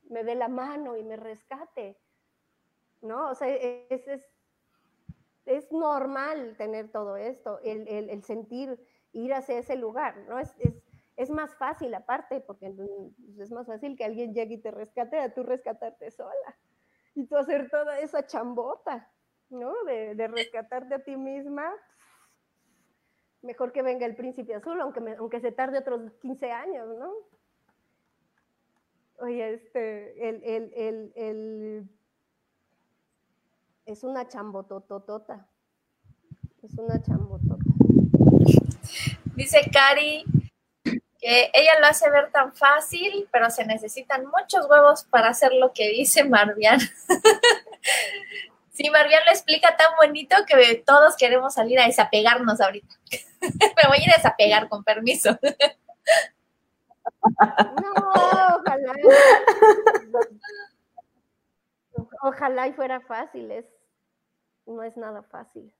me 0.04 0.24
dé 0.24 0.36
la 0.36 0.48
mano 0.48 0.96
y 0.98 1.04
me 1.04 1.16
rescate. 1.16 1.98
¿No? 3.02 3.32
O 3.32 3.34
sea, 3.34 3.48
es, 3.50 4.08
es, 4.08 4.24
es 5.46 5.72
normal 5.72 6.56
tener 6.58 6.92
todo 6.92 7.18
esto, 7.18 7.60
el, 7.64 7.88
el, 7.88 8.12
el, 8.12 8.24
sentir, 8.24 8.80
ir 9.12 9.34
hacia 9.34 9.58
ese 9.58 9.76
lugar, 9.76 10.16
¿no? 10.30 10.38
Es, 10.38 10.56
es, 10.60 10.84
es 11.16 11.30
más 11.32 11.56
fácil 11.56 11.92
aparte, 11.96 12.40
porque 12.40 12.70
pues, 12.70 12.90
es 13.40 13.52
más 13.52 13.66
fácil 13.66 13.96
que 13.96 14.06
alguien 14.06 14.34
llegue 14.36 14.56
y 14.56 14.62
te 14.62 14.70
rescate 14.70 15.20
a 15.20 15.34
tú 15.34 15.42
rescatarte 15.42 16.12
sola 16.12 16.58
y 17.16 17.26
tú 17.26 17.36
hacer 17.36 17.68
toda 17.72 18.00
esa 18.00 18.28
chambota. 18.28 19.12
¿no? 19.50 19.74
De, 19.86 20.16
de 20.16 20.28
rescatarte 20.28 20.96
a 20.96 21.04
ti 21.04 21.16
misma. 21.18 21.72
Mejor 23.46 23.72
que 23.72 23.84
venga 23.84 24.06
el 24.08 24.16
príncipe 24.16 24.56
azul, 24.56 24.82
aunque, 24.82 25.02
me- 25.02 25.16
aunque 25.16 25.40
se 25.40 25.52
tarde 25.52 25.78
otros 25.78 26.12
15 26.22 26.52
años, 26.52 26.88
¿no? 26.98 27.12
Oye, 29.20 29.54
este, 29.54 30.28
el, 30.30 30.44
el, 30.44 30.74
el, 30.76 31.14
el- 31.16 31.90
es 33.86 34.04
una 34.04 34.28
chambotototota. 34.28 35.48
Es 36.64 36.74
una 36.78 37.00
chambotota. 37.04 37.64
Dice 39.36 39.62
Cari 39.72 40.26
que 41.20 41.52
ella 41.54 41.80
lo 41.80 41.86
hace 41.86 42.10
ver 42.10 42.32
tan 42.32 42.54
fácil, 42.54 43.30
pero 43.32 43.50
se 43.52 43.66
necesitan 43.66 44.26
muchos 44.26 44.68
huevos 44.70 45.04
para 45.04 45.30
hacer 45.30 45.54
lo 45.54 45.72
que 45.72 45.90
dice 45.90 46.24
Marvian. 46.24 46.80
Sí, 48.76 48.90
Marvian 48.90 49.24
lo 49.26 49.32
explica 49.32 49.78
tan 49.78 49.96
bonito 49.96 50.36
que 50.46 50.84
todos 50.86 51.16
queremos 51.16 51.54
salir 51.54 51.80
a 51.80 51.86
desapegarnos 51.86 52.60
ahorita. 52.60 52.94
Me 53.42 53.88
voy 53.88 54.00
a 54.00 54.04
ir 54.04 54.10
a 54.12 54.18
desapegar, 54.18 54.68
con 54.68 54.84
permiso. 54.84 55.30
No, 57.82 57.94
ojalá. 58.60 58.94
Ojalá 62.22 62.68
y 62.68 62.74
fuera 62.74 63.00
fácil, 63.00 63.50
es, 63.52 63.66
no 64.66 64.84
es 64.84 64.98
nada 64.98 65.24
fácil. 65.24 65.72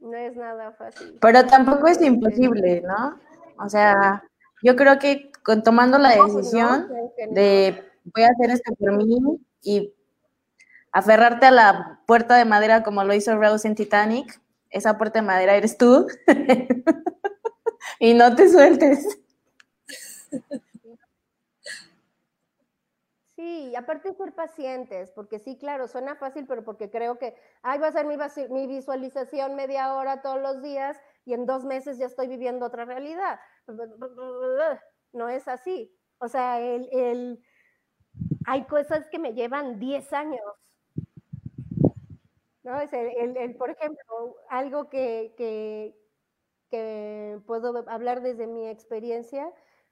No 0.00 0.16
es 0.16 0.34
nada 0.34 0.72
fácil. 0.72 1.18
Pero 1.20 1.46
tampoco 1.46 1.86
es 1.86 2.02
imposible, 2.02 2.80
¿no? 2.80 3.20
O 3.64 3.68
sea, 3.68 4.24
yo 4.62 4.74
creo 4.74 4.98
que 4.98 5.30
con, 5.44 5.62
tomando 5.62 5.98
la 5.98 6.16
No, 6.16 6.26
no, 6.26 6.34
decisión 6.34 6.88
de 7.30 7.84
voy 8.14 8.24
a 8.24 8.30
hacer 8.30 8.50
esto 8.50 8.74
por 8.74 8.92
mí 8.96 9.40
y 9.62 9.94
aferrarte 10.92 11.46
a 11.46 11.50
la 11.50 12.00
puerta 12.06 12.36
de 12.36 12.44
madera 12.44 12.82
como 12.82 13.04
lo 13.04 13.14
hizo 13.14 13.36
Rose 13.36 13.68
en 13.68 13.74
Titanic, 13.74 14.40
esa 14.70 14.98
puerta 14.98 15.20
de 15.20 15.26
madera 15.26 15.56
eres 15.56 15.78
tú 15.78 16.06
y 18.00 18.14
no 18.14 18.34
te 18.34 18.48
sueltes. 18.48 19.06
Sí, 23.36 23.74
aparte 23.76 24.14
ser 24.14 24.34
pacientes, 24.34 25.12
porque 25.12 25.38
sí, 25.38 25.56
claro, 25.56 25.86
suena 25.86 26.16
fácil, 26.16 26.46
pero 26.46 26.64
porque 26.64 26.90
creo 26.90 27.18
que, 27.18 27.36
ay, 27.62 27.78
va 27.78 27.86
a 27.88 27.92
ser 27.92 28.04
mi, 28.06 28.16
mi 28.50 28.66
visualización 28.66 29.54
media 29.54 29.94
hora 29.94 30.22
todos 30.22 30.40
los 30.40 30.60
días 30.60 31.00
y 31.24 31.34
en 31.34 31.46
dos 31.46 31.64
meses 31.64 31.98
ya 31.98 32.06
estoy 32.06 32.26
viviendo 32.26 32.66
otra 32.66 32.84
realidad. 32.84 33.38
No 35.12 35.28
es 35.28 35.46
así. 35.48 35.94
O 36.18 36.28
sea, 36.28 36.60
el, 36.60 36.88
el- 36.92 37.42
hay 38.46 38.64
cosas 38.66 39.06
que 39.10 39.18
me 39.18 39.34
llevan 39.34 39.78
10 39.78 40.12
años. 40.12 40.42
¿No? 42.68 42.78
Es 42.82 42.92
el, 42.92 43.06
el- 43.16 43.36
el, 43.38 43.56
por 43.56 43.70
ejemplo, 43.70 44.36
algo 44.50 44.90
que, 44.90 45.32
que, 45.38 45.96
que 46.70 47.40
puedo 47.46 47.88
hablar 47.88 48.20
desde 48.20 48.46
mi 48.46 48.68
experiencia 48.68 49.50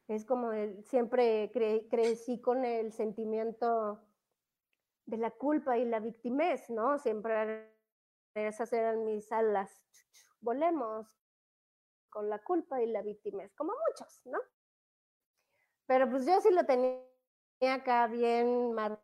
es 0.08 0.26
como 0.26 0.52
el, 0.52 0.84
siempre 0.84 1.50
cre- 1.52 1.88
crecí 1.88 2.38
con 2.38 2.66
el 2.66 2.92
sentimiento 2.92 3.98
de 5.06 5.16
la 5.16 5.30
culpa 5.30 5.78
y 5.78 5.86
la 5.86 6.00
victimez, 6.00 6.68
¿no? 6.68 6.98
Siempre 6.98 7.72
esas 8.34 8.70
eran 8.74 9.06
mis 9.06 9.32
alas. 9.32 9.86
Volemos 10.42 11.08
con 12.10 12.28
la 12.28 12.44
culpa 12.44 12.82
y 12.82 12.86
la 12.88 13.00
victimez, 13.00 13.54
como 13.54 13.72
muchos, 13.88 14.20
¿no? 14.26 14.38
Pero 15.86 16.10
pues 16.10 16.26
yo 16.26 16.38
sí 16.42 16.50
lo 16.50 16.66
tenía 16.66 17.00
acá 17.74 18.06
bien 18.06 18.74
marcado 18.74 19.00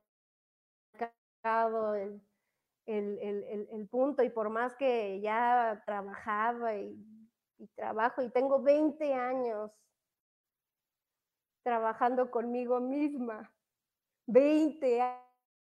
el, 2.87 3.19
el, 3.21 3.69
el, 3.71 3.89
punto 3.89 4.23
y 4.23 4.31
por 4.31 4.51
más 4.51 4.75
que 4.77 5.21
ya 5.21 5.83
trabajaba 5.87 6.77
y, 6.77 6.97
trabajo 7.77 8.23
y 8.23 8.31
tengo 8.31 8.61
20 8.61 9.15
años 9.15 9.71
trabajando 11.63 12.31
conmigo 12.31 12.81
misma. 12.81 13.53
20 14.27 15.01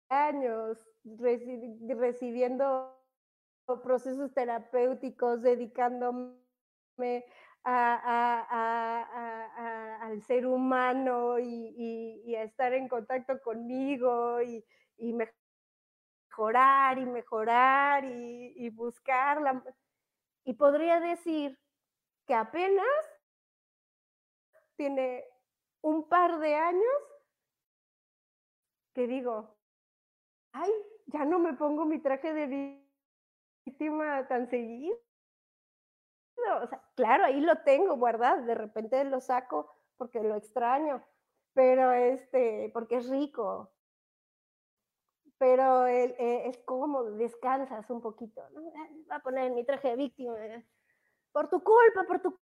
años 0.09 0.87
reci- 1.03 1.97
recibiendo 1.97 2.97
procesos 3.83 4.33
terapéuticos, 4.33 5.41
dedicándome 5.41 6.35
al 7.63 8.51
ser 10.23 10.45
humano 10.45 11.39
y, 11.39 12.35
a 12.35 12.43
estar 12.43 12.73
en 12.73 12.87
contacto 12.87 13.41
conmigo 13.41 14.41
y, 14.41 14.65
y 14.97 15.13
y 16.97 17.05
mejorar 17.05 18.03
y, 18.05 18.53
y 18.55 18.69
buscar 18.69 19.41
la... 19.41 19.63
Y 20.43 20.53
podría 20.53 20.99
decir 20.99 21.57
que 22.25 22.33
apenas 22.33 22.85
tiene 24.75 25.23
un 25.81 26.07
par 26.09 26.39
de 26.39 26.55
años 26.55 26.97
que 28.93 29.07
digo, 29.07 29.55
ay, 30.53 30.71
ya 31.05 31.25
no 31.25 31.39
me 31.39 31.53
pongo 31.53 31.85
mi 31.85 31.99
traje 31.99 32.33
de 32.33 32.83
víctima 33.65 34.27
tan 34.27 34.49
seguido. 34.49 34.97
Claro, 36.95 37.25
ahí 37.25 37.39
lo 37.39 37.55
tengo 37.63 37.95
guardado, 37.97 38.43
de 38.45 38.55
repente 38.55 39.03
lo 39.03 39.21
saco 39.21 39.69
porque 39.97 40.21
lo 40.23 40.35
extraño, 40.35 41.03
pero 41.53 41.91
este, 41.91 42.71
porque 42.73 42.97
es 42.97 43.09
rico. 43.09 43.71
Pero 45.41 45.87
el- 45.87 46.11
eh, 46.19 46.49
es 46.49 46.59
como 46.59 47.01
descansas 47.03 47.89
un 47.89 47.99
poquito, 47.99 48.47
¿no? 48.51 48.61
Ah, 48.75 48.87
Voy 48.91 49.05
a 49.09 49.19
poner 49.21 49.51
mi 49.51 49.63
traje 49.65 49.87
de 49.89 49.95
víctima. 49.95 50.37
eh, 50.37 50.63
Por 51.31 51.49
tu 51.49 51.63
culpa, 51.63 52.03
por 52.07 52.21
tu 52.21 52.37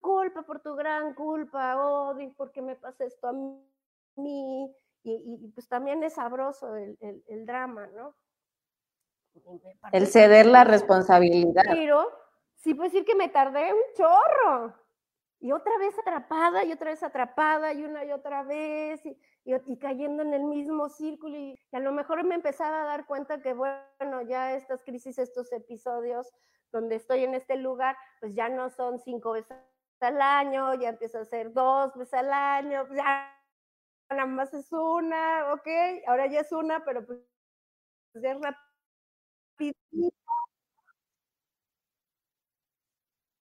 culpa, 0.00 0.42
por 0.42 0.60
tu 0.60 0.76
gran 0.76 1.12
culpa, 1.14 1.76
odio, 1.84 2.32
porque 2.36 2.62
me 2.62 2.76
pasa 2.76 3.04
esto 3.04 3.26
a 3.26 3.32
mí. 3.32 4.72
Y, 5.02 5.48
pues 5.56 5.66
también 5.68 6.04
es 6.04 6.12
sabroso 6.14 6.76
el, 6.76 6.96
el- 7.00 7.24
el 7.26 7.46
drama, 7.46 7.88
¿no? 7.88 8.14
Me 9.34 9.98
El 9.98 10.06
ceder 10.06 10.46
la 10.46 10.62
responsabilidad. 10.62 11.64
Pero 11.66 12.06
sí 12.54 12.74
puedo 12.74 12.90
decir 12.90 13.04
que 13.04 13.16
me 13.16 13.28
tardé 13.28 13.72
un 13.72 13.80
chorro. 13.96 14.74
Y 15.40 15.50
otra 15.50 15.76
vez 15.78 15.98
atrapada, 15.98 16.62
y 16.64 16.70
otra 16.72 16.90
vez 16.90 17.02
atrapada, 17.02 17.72
y 17.72 17.82
una 17.84 18.04
y 18.04 18.12
otra 18.12 18.44
vez, 18.44 19.04
y, 19.04 19.18
y, 19.44 19.78
cayendo 19.78 20.22
en 20.22 20.34
el 20.34 20.44
mismo 20.44 20.88
círculo. 20.88 21.36
Y, 21.36 21.58
a 21.72 21.80
lo 21.80 21.92
mejor 21.92 22.24
me 22.24 22.34
empezaba 22.34 22.82
a 22.82 22.84
dar 22.84 23.06
cuenta 23.06 23.40
que, 23.40 23.54
bueno, 23.54 24.22
ya 24.28 24.54
estas 24.54 24.82
crisis, 24.84 25.18
estos 25.18 25.52
episodios 25.52 26.28
donde 26.72 26.96
estoy 26.96 27.24
en 27.24 27.34
este 27.34 27.56
lugar, 27.56 27.96
pues 28.20 28.34
ya 28.34 28.48
no 28.48 28.70
son 28.70 28.98
cinco 29.00 29.32
veces 29.32 29.56
al 30.00 30.20
año, 30.22 30.74
ya 30.74 30.90
empieza 30.90 31.20
a 31.20 31.24
ser 31.24 31.52
dos 31.52 31.94
veces 31.96 32.14
al 32.14 32.32
año, 32.32 32.86
pues 32.86 32.98
ya 32.98 33.36
nada 34.10 34.26
más 34.26 34.52
es 34.54 34.72
una, 34.72 35.52
ok, 35.52 35.68
ahora 36.06 36.26
ya 36.26 36.40
es 36.40 36.52
una, 36.52 36.84
pero 36.84 37.04
pues 37.06 37.20
ya 38.14 38.32
es 38.32 38.38
rapidito. 38.40 40.10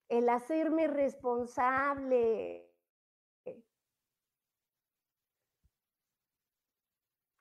El 0.10 0.28
hacerme 0.30 0.88
responsable. 0.88 2.69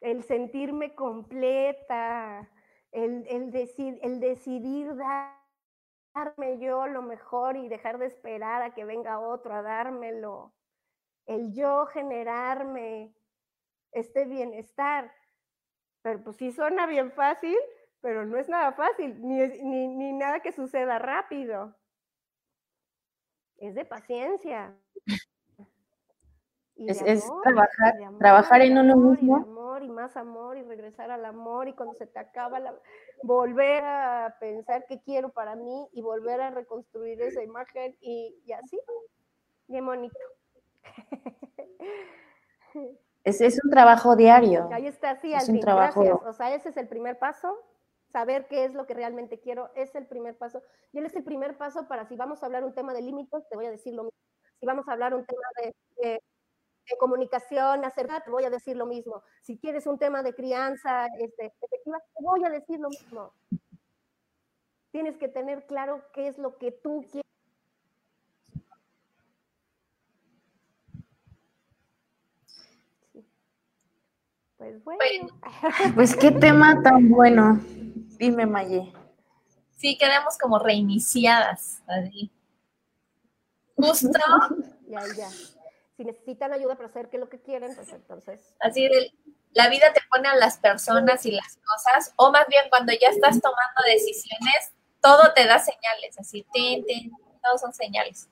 El 0.00 0.22
sentirme 0.22 0.94
completa, 0.94 2.48
el, 2.92 3.26
el, 3.28 3.52
el 4.02 4.20
decidir 4.20 4.94
dar- 4.96 5.36
darme 6.14 6.58
yo 6.58 6.86
lo 6.86 7.02
mejor 7.02 7.56
y 7.56 7.68
dejar 7.68 7.98
de 7.98 8.06
esperar 8.06 8.62
a 8.62 8.74
que 8.74 8.84
venga 8.84 9.18
otro 9.20 9.54
a 9.54 9.62
dármelo. 9.62 10.52
El 11.26 11.52
yo 11.52 11.86
generarme 11.86 13.12
este 13.92 14.24
bienestar. 14.24 15.12
Pero 16.02 16.22
pues 16.22 16.36
sí 16.36 16.52
suena 16.52 16.86
bien 16.86 17.10
fácil, 17.12 17.56
pero 18.00 18.24
no 18.24 18.38
es 18.38 18.48
nada 18.48 18.72
fácil, 18.72 19.20
ni, 19.20 19.38
ni, 19.62 19.88
ni 19.88 20.12
nada 20.12 20.40
que 20.40 20.52
suceda 20.52 20.98
rápido. 20.98 21.76
Es 23.58 23.74
de 23.74 23.84
paciencia. 23.84 24.74
Y 26.76 26.88
Es- 26.90 27.02
de 27.02 27.10
es 27.10 27.24
amor, 27.24 27.42
trabajar- 27.42 27.94
y 27.94 27.98
de 27.98 28.04
amor, 28.04 28.18
trabajar 28.20 28.60
en 28.62 28.78
uno 28.78 28.96
mismo. 28.96 29.36
Amor, 29.78 29.84
y 29.84 29.88
más 29.90 30.16
amor, 30.16 30.56
y 30.58 30.62
regresar 30.62 31.10
al 31.10 31.24
amor, 31.24 31.68
y 31.68 31.72
cuando 31.74 31.94
se 31.94 32.06
te 32.06 32.18
acaba, 32.18 32.58
la, 32.60 32.74
volver 33.22 33.84
a 33.84 34.36
pensar 34.40 34.84
qué 34.86 35.00
quiero 35.00 35.30
para 35.30 35.54
mí, 35.56 35.88
y 35.92 36.02
volver 36.02 36.40
a 36.40 36.50
reconstruir 36.50 37.20
esa 37.22 37.42
imagen, 37.42 37.96
y, 38.00 38.36
y 38.44 38.52
así, 38.52 38.78
bien 39.68 39.86
bonito. 39.86 40.16
Es, 43.24 43.40
es 43.42 43.58
un 43.62 43.70
trabajo 43.70 44.16
diario. 44.16 44.68
Ahí 44.72 44.86
está, 44.86 45.16
sí, 45.20 45.34
Es 45.34 45.42
un 45.48 45.50
Alvin, 45.56 45.60
trabajo- 45.60 46.00
gracias. 46.02 46.26
O 46.26 46.32
sea, 46.32 46.54
ese 46.54 46.68
es 46.70 46.76
el 46.78 46.88
primer 46.88 47.18
paso. 47.18 47.58
Saber 48.10 48.46
qué 48.48 48.64
es 48.64 48.72
lo 48.72 48.86
que 48.86 48.94
realmente 48.94 49.38
quiero 49.38 49.70
es 49.74 49.94
el 49.96 50.06
primer 50.06 50.36
paso. 50.38 50.62
Y 50.92 50.98
él 50.98 51.04
es 51.06 51.14
el 51.14 51.24
primer 51.24 51.58
paso 51.58 51.86
para 51.88 52.06
si 52.06 52.16
vamos 52.16 52.42
a 52.42 52.46
hablar 52.46 52.64
un 52.64 52.72
tema 52.72 52.94
de 52.94 53.02
límites, 53.02 53.46
te 53.50 53.56
voy 53.56 53.66
a 53.66 53.70
decir 53.70 53.92
lo 53.94 54.04
mismo. 54.04 54.18
Si 54.60 54.64
vamos 54.66 54.88
a 54.88 54.92
hablar 54.92 55.14
un 55.14 55.26
tema 55.26 55.42
de, 55.62 55.74
de- 56.02 56.22
de 56.90 56.98
comunicación 56.98 57.84
acerca, 57.84 58.20
te 58.20 58.30
voy 58.30 58.44
a 58.44 58.50
decir 58.50 58.76
lo 58.76 58.86
mismo. 58.86 59.22
Si 59.42 59.58
quieres 59.58 59.86
un 59.86 59.98
tema 59.98 60.22
de 60.22 60.34
crianza 60.34 61.06
este, 61.18 61.52
efectiva, 61.60 61.98
te 61.98 62.22
voy 62.22 62.44
a 62.44 62.50
decir 62.50 62.80
lo 62.80 62.88
mismo. 62.88 63.32
Tienes 64.90 65.16
que 65.16 65.28
tener 65.28 65.66
claro 65.66 66.02
qué 66.12 66.28
es 66.28 66.38
lo 66.38 66.56
que 66.56 66.72
tú 66.72 67.04
quieres. 67.10 67.24
Sí. 73.12 73.24
Pues 74.56 74.82
bueno. 74.82 75.28
Pues 75.94 76.16
qué 76.16 76.30
tema 76.30 76.82
tan 76.82 77.10
bueno. 77.10 77.60
Dime, 78.18 78.46
Maye. 78.46 78.92
Sí, 79.76 79.96
quedamos 79.96 80.36
como 80.38 80.58
reiniciadas. 80.58 81.82
Así. 81.86 82.32
Justo. 83.76 84.18
Ya, 84.88 85.00
ya. 85.16 85.28
Si 85.98 86.04
necesitan 86.04 86.52
ayuda 86.52 86.76
para 86.76 86.88
hacer 86.88 87.08
qué 87.08 87.16
es 87.16 87.20
lo 87.20 87.28
que 87.28 87.40
quieren, 87.40 87.74
pues 87.74 87.92
entonces. 87.92 88.54
Así 88.60 88.86
de, 88.86 89.12
la 89.50 89.68
vida 89.68 89.92
te 89.92 90.00
pone 90.08 90.28
a 90.28 90.36
las 90.36 90.56
personas 90.58 91.26
y 91.26 91.32
las 91.32 91.56
cosas, 91.56 92.14
o 92.14 92.30
más 92.30 92.46
bien 92.46 92.66
cuando 92.70 92.92
ya 92.92 93.08
estás 93.08 93.40
tomando 93.40 93.82
decisiones, 93.84 94.74
todo 95.00 95.32
te 95.34 95.44
da 95.44 95.58
señales, 95.58 96.16
así, 96.16 96.46
tin, 96.52 96.86
tin, 96.86 97.10
todos 97.42 97.60
son 97.60 97.72
señales. 97.72 98.28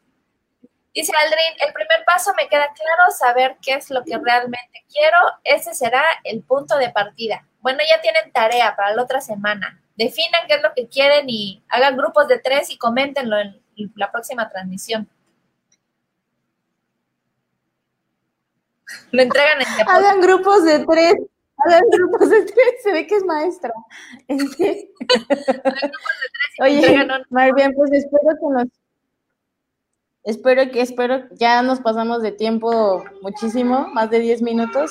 Dice 0.94 1.12
Aldrin, 1.16 1.66
el 1.66 1.72
primer 1.72 2.04
paso 2.06 2.32
me 2.40 2.48
queda 2.48 2.72
claro 2.72 3.10
saber 3.10 3.56
qué 3.60 3.74
es 3.74 3.90
lo 3.90 4.04
que 4.04 4.16
realmente 4.16 4.84
quiero, 4.88 5.18
ese 5.42 5.74
será 5.74 6.04
el 6.22 6.44
punto 6.44 6.78
de 6.78 6.90
partida. 6.90 7.48
Bueno, 7.62 7.80
ya 7.90 8.00
tienen 8.00 8.30
tarea 8.30 8.76
para 8.76 8.94
la 8.94 9.02
otra 9.02 9.20
semana. 9.20 9.82
Definan 9.96 10.46
qué 10.46 10.54
es 10.54 10.62
lo 10.62 10.72
que 10.72 10.86
quieren 10.86 11.28
y 11.28 11.64
hagan 11.68 11.96
grupos 11.96 12.28
de 12.28 12.38
tres 12.38 12.70
y 12.70 12.78
coméntenlo 12.78 13.40
en 13.40 13.60
la 13.96 14.12
próxima 14.12 14.48
transmisión. 14.48 15.10
Lo 19.12 19.22
entregan 19.22 19.58
en 19.60 19.66
depósito. 19.76 19.90
Hagan 19.90 20.20
grupos 20.20 20.64
de 20.64 20.84
tres. 20.86 21.14
Hagan 21.58 21.82
grupos 21.90 22.30
de 22.30 22.42
tres. 22.42 22.74
Se 22.82 22.92
ve 22.92 23.06
que 23.06 23.16
es 23.16 23.24
maestra. 23.24 23.72
Este, 24.28 24.90
Oye, 26.60 27.06
más 27.30 27.50
bien, 27.54 27.72
pues 27.74 27.92
espero 27.92 28.28
que 28.40 28.48
nos. 28.54 28.66
Espero 30.24 30.70
que, 30.72 30.80
espero, 30.80 31.22
ya 31.32 31.62
nos 31.62 31.80
pasamos 31.80 32.20
de 32.20 32.32
tiempo 32.32 33.04
muchísimo, 33.22 33.86
más 33.92 34.10
de 34.10 34.18
10 34.18 34.42
minutos. 34.42 34.90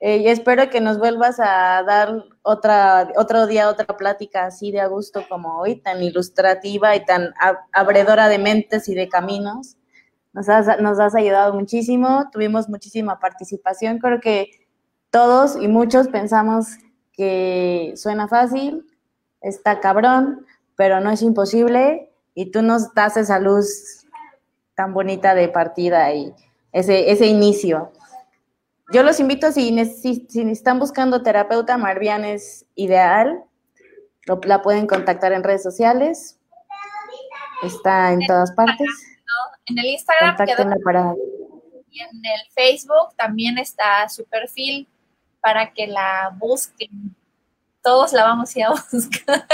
eh, 0.00 0.16
y 0.16 0.28
espero 0.28 0.70
que 0.70 0.80
nos 0.80 0.98
vuelvas 0.98 1.38
a 1.40 1.82
dar 1.86 2.24
otra, 2.42 3.08
otro 3.16 3.46
día, 3.46 3.68
otra 3.68 3.86
plática 3.96 4.46
así 4.46 4.72
de 4.72 4.80
a 4.80 4.86
gusto 4.86 5.26
como 5.28 5.60
hoy, 5.60 5.76
tan 5.76 6.02
ilustrativa 6.02 6.96
y 6.96 7.04
tan 7.04 7.34
ab- 7.34 7.66
abredora 7.72 8.28
de 8.28 8.38
mentes 8.38 8.88
y 8.88 8.94
de 8.94 9.08
caminos. 9.08 9.76
Nos 10.32 10.48
has, 10.48 10.80
nos 10.80 10.98
has 10.98 11.14
ayudado 11.14 11.52
muchísimo, 11.54 12.28
tuvimos 12.32 12.68
muchísima 12.68 13.18
participación. 13.20 13.98
Creo 13.98 14.20
que 14.20 14.66
todos 15.10 15.56
y 15.60 15.68
muchos 15.68 16.08
pensamos 16.08 16.68
que 17.12 17.92
suena 17.96 18.28
fácil, 18.28 18.86
está 19.42 19.80
cabrón, 19.80 20.46
pero 20.76 21.00
no 21.00 21.10
es 21.10 21.20
imposible 21.22 22.10
y 22.34 22.50
tú 22.50 22.62
nos 22.62 22.94
das 22.94 23.16
esa 23.18 23.38
luz 23.38 24.06
tan 24.74 24.94
bonita 24.94 25.34
de 25.34 25.48
partida 25.48 26.12
y 26.14 26.34
ese, 26.72 27.10
ese 27.12 27.26
inicio. 27.26 27.92
Yo 28.92 29.02
los 29.02 29.20
invito, 29.20 29.52
si, 29.52 29.70
si 29.94 30.26
están 30.50 30.78
buscando 30.78 31.22
terapeuta, 31.22 31.76
Marvian 31.76 32.24
es 32.24 32.64
ideal. 32.74 33.44
Lo- 34.26 34.40
la 34.44 34.62
pueden 34.62 34.86
contactar 34.86 35.32
en 35.32 35.44
redes 35.44 35.62
sociales. 35.62 36.38
Está 37.62 38.12
en 38.12 38.20
todas 38.26 38.52
partes. 38.52 38.88
En 39.66 39.78
el 39.78 39.86
Instagram 39.86 40.36
quedó 40.44 40.70
para 40.84 41.14
y 41.90 42.00
en 42.00 42.08
el 42.24 42.50
Facebook 42.54 43.14
también 43.16 43.58
está 43.58 44.08
su 44.08 44.24
perfil 44.24 44.88
para 45.40 45.72
que 45.72 45.86
la 45.86 46.34
busquen. 46.38 47.14
Todos 47.82 48.12
la 48.12 48.24
vamos 48.24 48.54
a 48.54 48.58
ir 48.58 48.64
a 48.64 48.70
buscar. 48.92 49.46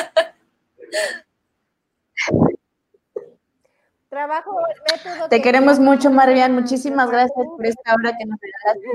Trabajo 4.08 4.56
método 4.90 5.28
Te 5.28 5.36
que- 5.36 5.42
queremos 5.42 5.78
mucho, 5.78 6.10
Marvian. 6.10 6.54
Muchísimas 6.54 7.10
gracias 7.10 7.46
por 7.46 7.66
esta 7.66 7.94
hora 7.94 8.16
que 8.16 8.24
nos 8.24 8.38
regalaste. 8.40 8.88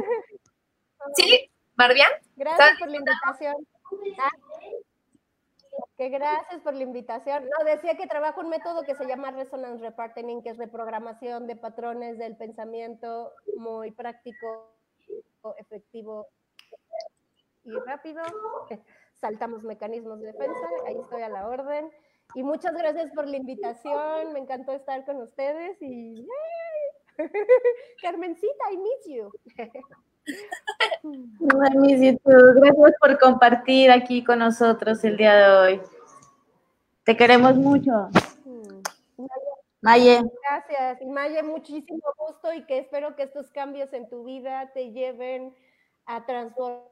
¿Sí? 1.15 1.52
¿Marvian? 1.76 2.10
Gracias 2.35 2.69
por 2.80 2.90
la 2.90 2.98
invitación. 2.98 3.56
Ah, 4.19 4.30
que 5.97 6.09
gracias 6.09 6.61
por 6.61 6.73
la 6.73 6.83
invitación. 6.83 7.43
No, 7.43 7.65
decía 7.65 7.95
que 7.95 8.07
trabajo 8.07 8.41
un 8.41 8.49
método 8.49 8.83
que 8.83 8.95
se 8.95 9.05
llama 9.05 9.31
Resonance 9.31 9.83
Repartening, 9.83 10.41
que 10.41 10.49
es 10.49 10.57
reprogramación 10.57 11.47
de 11.47 11.55
patrones 11.55 12.17
del 12.17 12.35
pensamiento 12.35 13.33
muy 13.57 13.91
práctico, 13.91 14.75
efectivo 15.57 16.27
y 17.63 17.71
rápido. 17.71 18.21
Saltamos 19.15 19.63
mecanismos 19.63 20.19
de 20.19 20.33
defensa, 20.33 20.67
ahí 20.85 20.97
estoy 20.99 21.21
a 21.21 21.29
la 21.29 21.47
orden. 21.47 21.89
Y 22.35 22.43
muchas 22.43 22.73
gracias 22.73 23.11
por 23.11 23.27
la 23.27 23.37
invitación, 23.37 24.33
me 24.33 24.39
encantó 24.39 24.71
estar 24.71 25.05
con 25.05 25.21
ustedes 25.21 25.77
y 25.81 26.15
¡yay! 26.15 26.27
Carmencita, 28.01 28.71
I 28.71 28.77
miss 28.77 29.05
you. 29.05 29.31
YouTube, 31.03 32.55
Gracias 32.55 32.93
por 32.99 33.19
compartir 33.19 33.91
aquí 33.91 34.23
con 34.23 34.39
nosotros 34.39 35.03
el 35.03 35.17
día 35.17 35.35
de 35.35 35.51
hoy. 35.51 35.81
Te 37.03 37.17
queremos 37.17 37.55
mucho. 37.55 38.09
Mm. 38.45 38.81
Maye, 39.81 40.21
Gracias, 40.49 41.01
y 41.01 41.05
Maya, 41.07 41.43
muchísimo 41.43 42.01
gusto 42.17 42.53
y 42.53 42.65
que 42.65 42.77
espero 42.77 43.17
que 43.17 43.23
estos 43.23 43.49
cambios 43.49 43.91
en 43.91 44.07
tu 44.07 44.23
vida 44.23 44.71
te 44.73 44.91
lleven 44.91 45.53
a 46.05 46.25
transformarte 46.25 46.88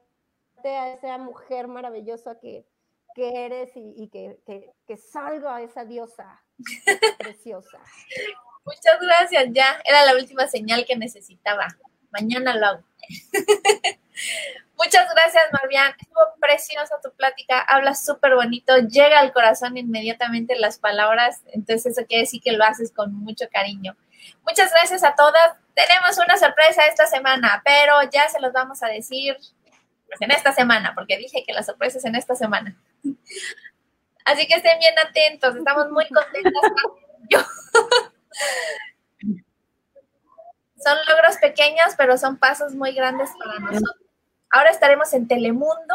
a 0.64 0.92
esa 0.92 1.16
mujer 1.16 1.68
maravillosa 1.68 2.38
que, 2.38 2.66
que 3.14 3.46
eres 3.46 3.74
y, 3.76 3.94
y 3.96 4.08
que, 4.08 4.38
que, 4.44 4.70
que 4.86 4.96
salga 4.98 5.56
a 5.56 5.62
esa 5.62 5.86
diosa 5.86 6.42
preciosa. 7.18 7.78
Muchas 8.66 9.00
gracias, 9.00 9.46
ya. 9.52 9.80
Era 9.86 10.04
la 10.04 10.14
última 10.14 10.46
señal 10.46 10.84
que 10.86 10.96
necesitaba. 10.96 11.66
Mañana 12.10 12.54
lo 12.54 12.66
hago. 12.66 12.82
Muchas 14.76 15.06
gracias, 15.14 15.44
Marvian. 15.52 15.94
Estuvo 15.98 16.20
preciosa 16.40 17.00
tu 17.02 17.12
plática. 17.12 17.60
Hablas 17.60 18.04
súper 18.04 18.34
bonito. 18.34 18.76
Llega 18.78 19.20
al 19.20 19.32
corazón 19.32 19.76
inmediatamente 19.76 20.58
las 20.58 20.78
palabras. 20.78 21.42
Entonces, 21.52 21.96
eso 21.96 22.06
quiere 22.06 22.22
decir 22.22 22.40
que 22.42 22.52
lo 22.52 22.64
haces 22.64 22.92
con 22.92 23.14
mucho 23.14 23.46
cariño. 23.52 23.96
Muchas 24.46 24.70
gracias 24.72 25.04
a 25.04 25.14
todas. 25.14 25.56
Tenemos 25.74 26.18
una 26.18 26.36
sorpresa 26.36 26.86
esta 26.86 27.06
semana, 27.06 27.62
pero 27.64 27.94
ya 28.10 28.28
se 28.28 28.40
los 28.40 28.52
vamos 28.52 28.82
a 28.82 28.88
decir 28.88 29.36
en 30.20 30.30
esta 30.30 30.52
semana, 30.52 30.94
porque 30.94 31.16
dije 31.16 31.44
que 31.46 31.52
la 31.52 31.62
sorpresa 31.62 31.98
es 31.98 32.04
en 32.04 32.16
esta 32.16 32.34
semana. 32.34 32.76
Así 34.24 34.46
que 34.46 34.54
estén 34.54 34.78
bien 34.78 34.94
atentos. 34.98 35.56
Estamos 35.56 35.90
muy 35.90 36.06
contentas. 36.08 36.52
Son 40.84 40.98
logros 41.08 41.36
pequeños, 41.36 41.94
pero 41.96 42.18
son 42.18 42.38
pasos 42.38 42.74
muy 42.74 42.92
grandes 42.92 43.30
para 43.38 43.60
nosotros. 43.60 44.01
Ahora 44.52 44.70
estaremos 44.70 45.12
en 45.14 45.26
Telemundo. 45.26 45.94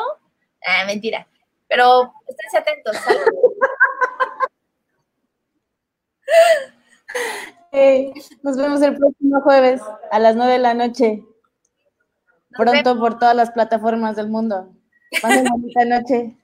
Ah, 0.66 0.84
mentira. 0.86 1.28
Pero 1.68 2.12
esténse 2.28 2.58
atentos. 2.58 2.96
nos 8.42 8.58
vemos 8.58 8.82
el 8.82 8.98
próximo 8.98 9.42
jueves 9.42 9.82
a 10.12 10.20
las 10.20 10.36
9 10.36 10.54
de 10.54 10.60
la 10.60 10.74
noche. 10.74 11.24
Pronto 12.50 12.98
por 12.98 13.20
todas 13.20 13.36
las 13.36 13.52
plataformas 13.52 14.16
del 14.16 14.30
mundo. 14.30 14.74
Pasen 15.22 15.46
bonita 15.52 15.86
noche. 15.86 16.36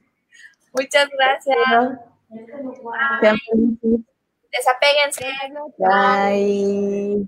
Muchas 0.73 1.10
gracias. 1.18 1.57
Felices. 3.22 4.02
Desapéguense. 4.52 5.26
Bye. 5.80 7.27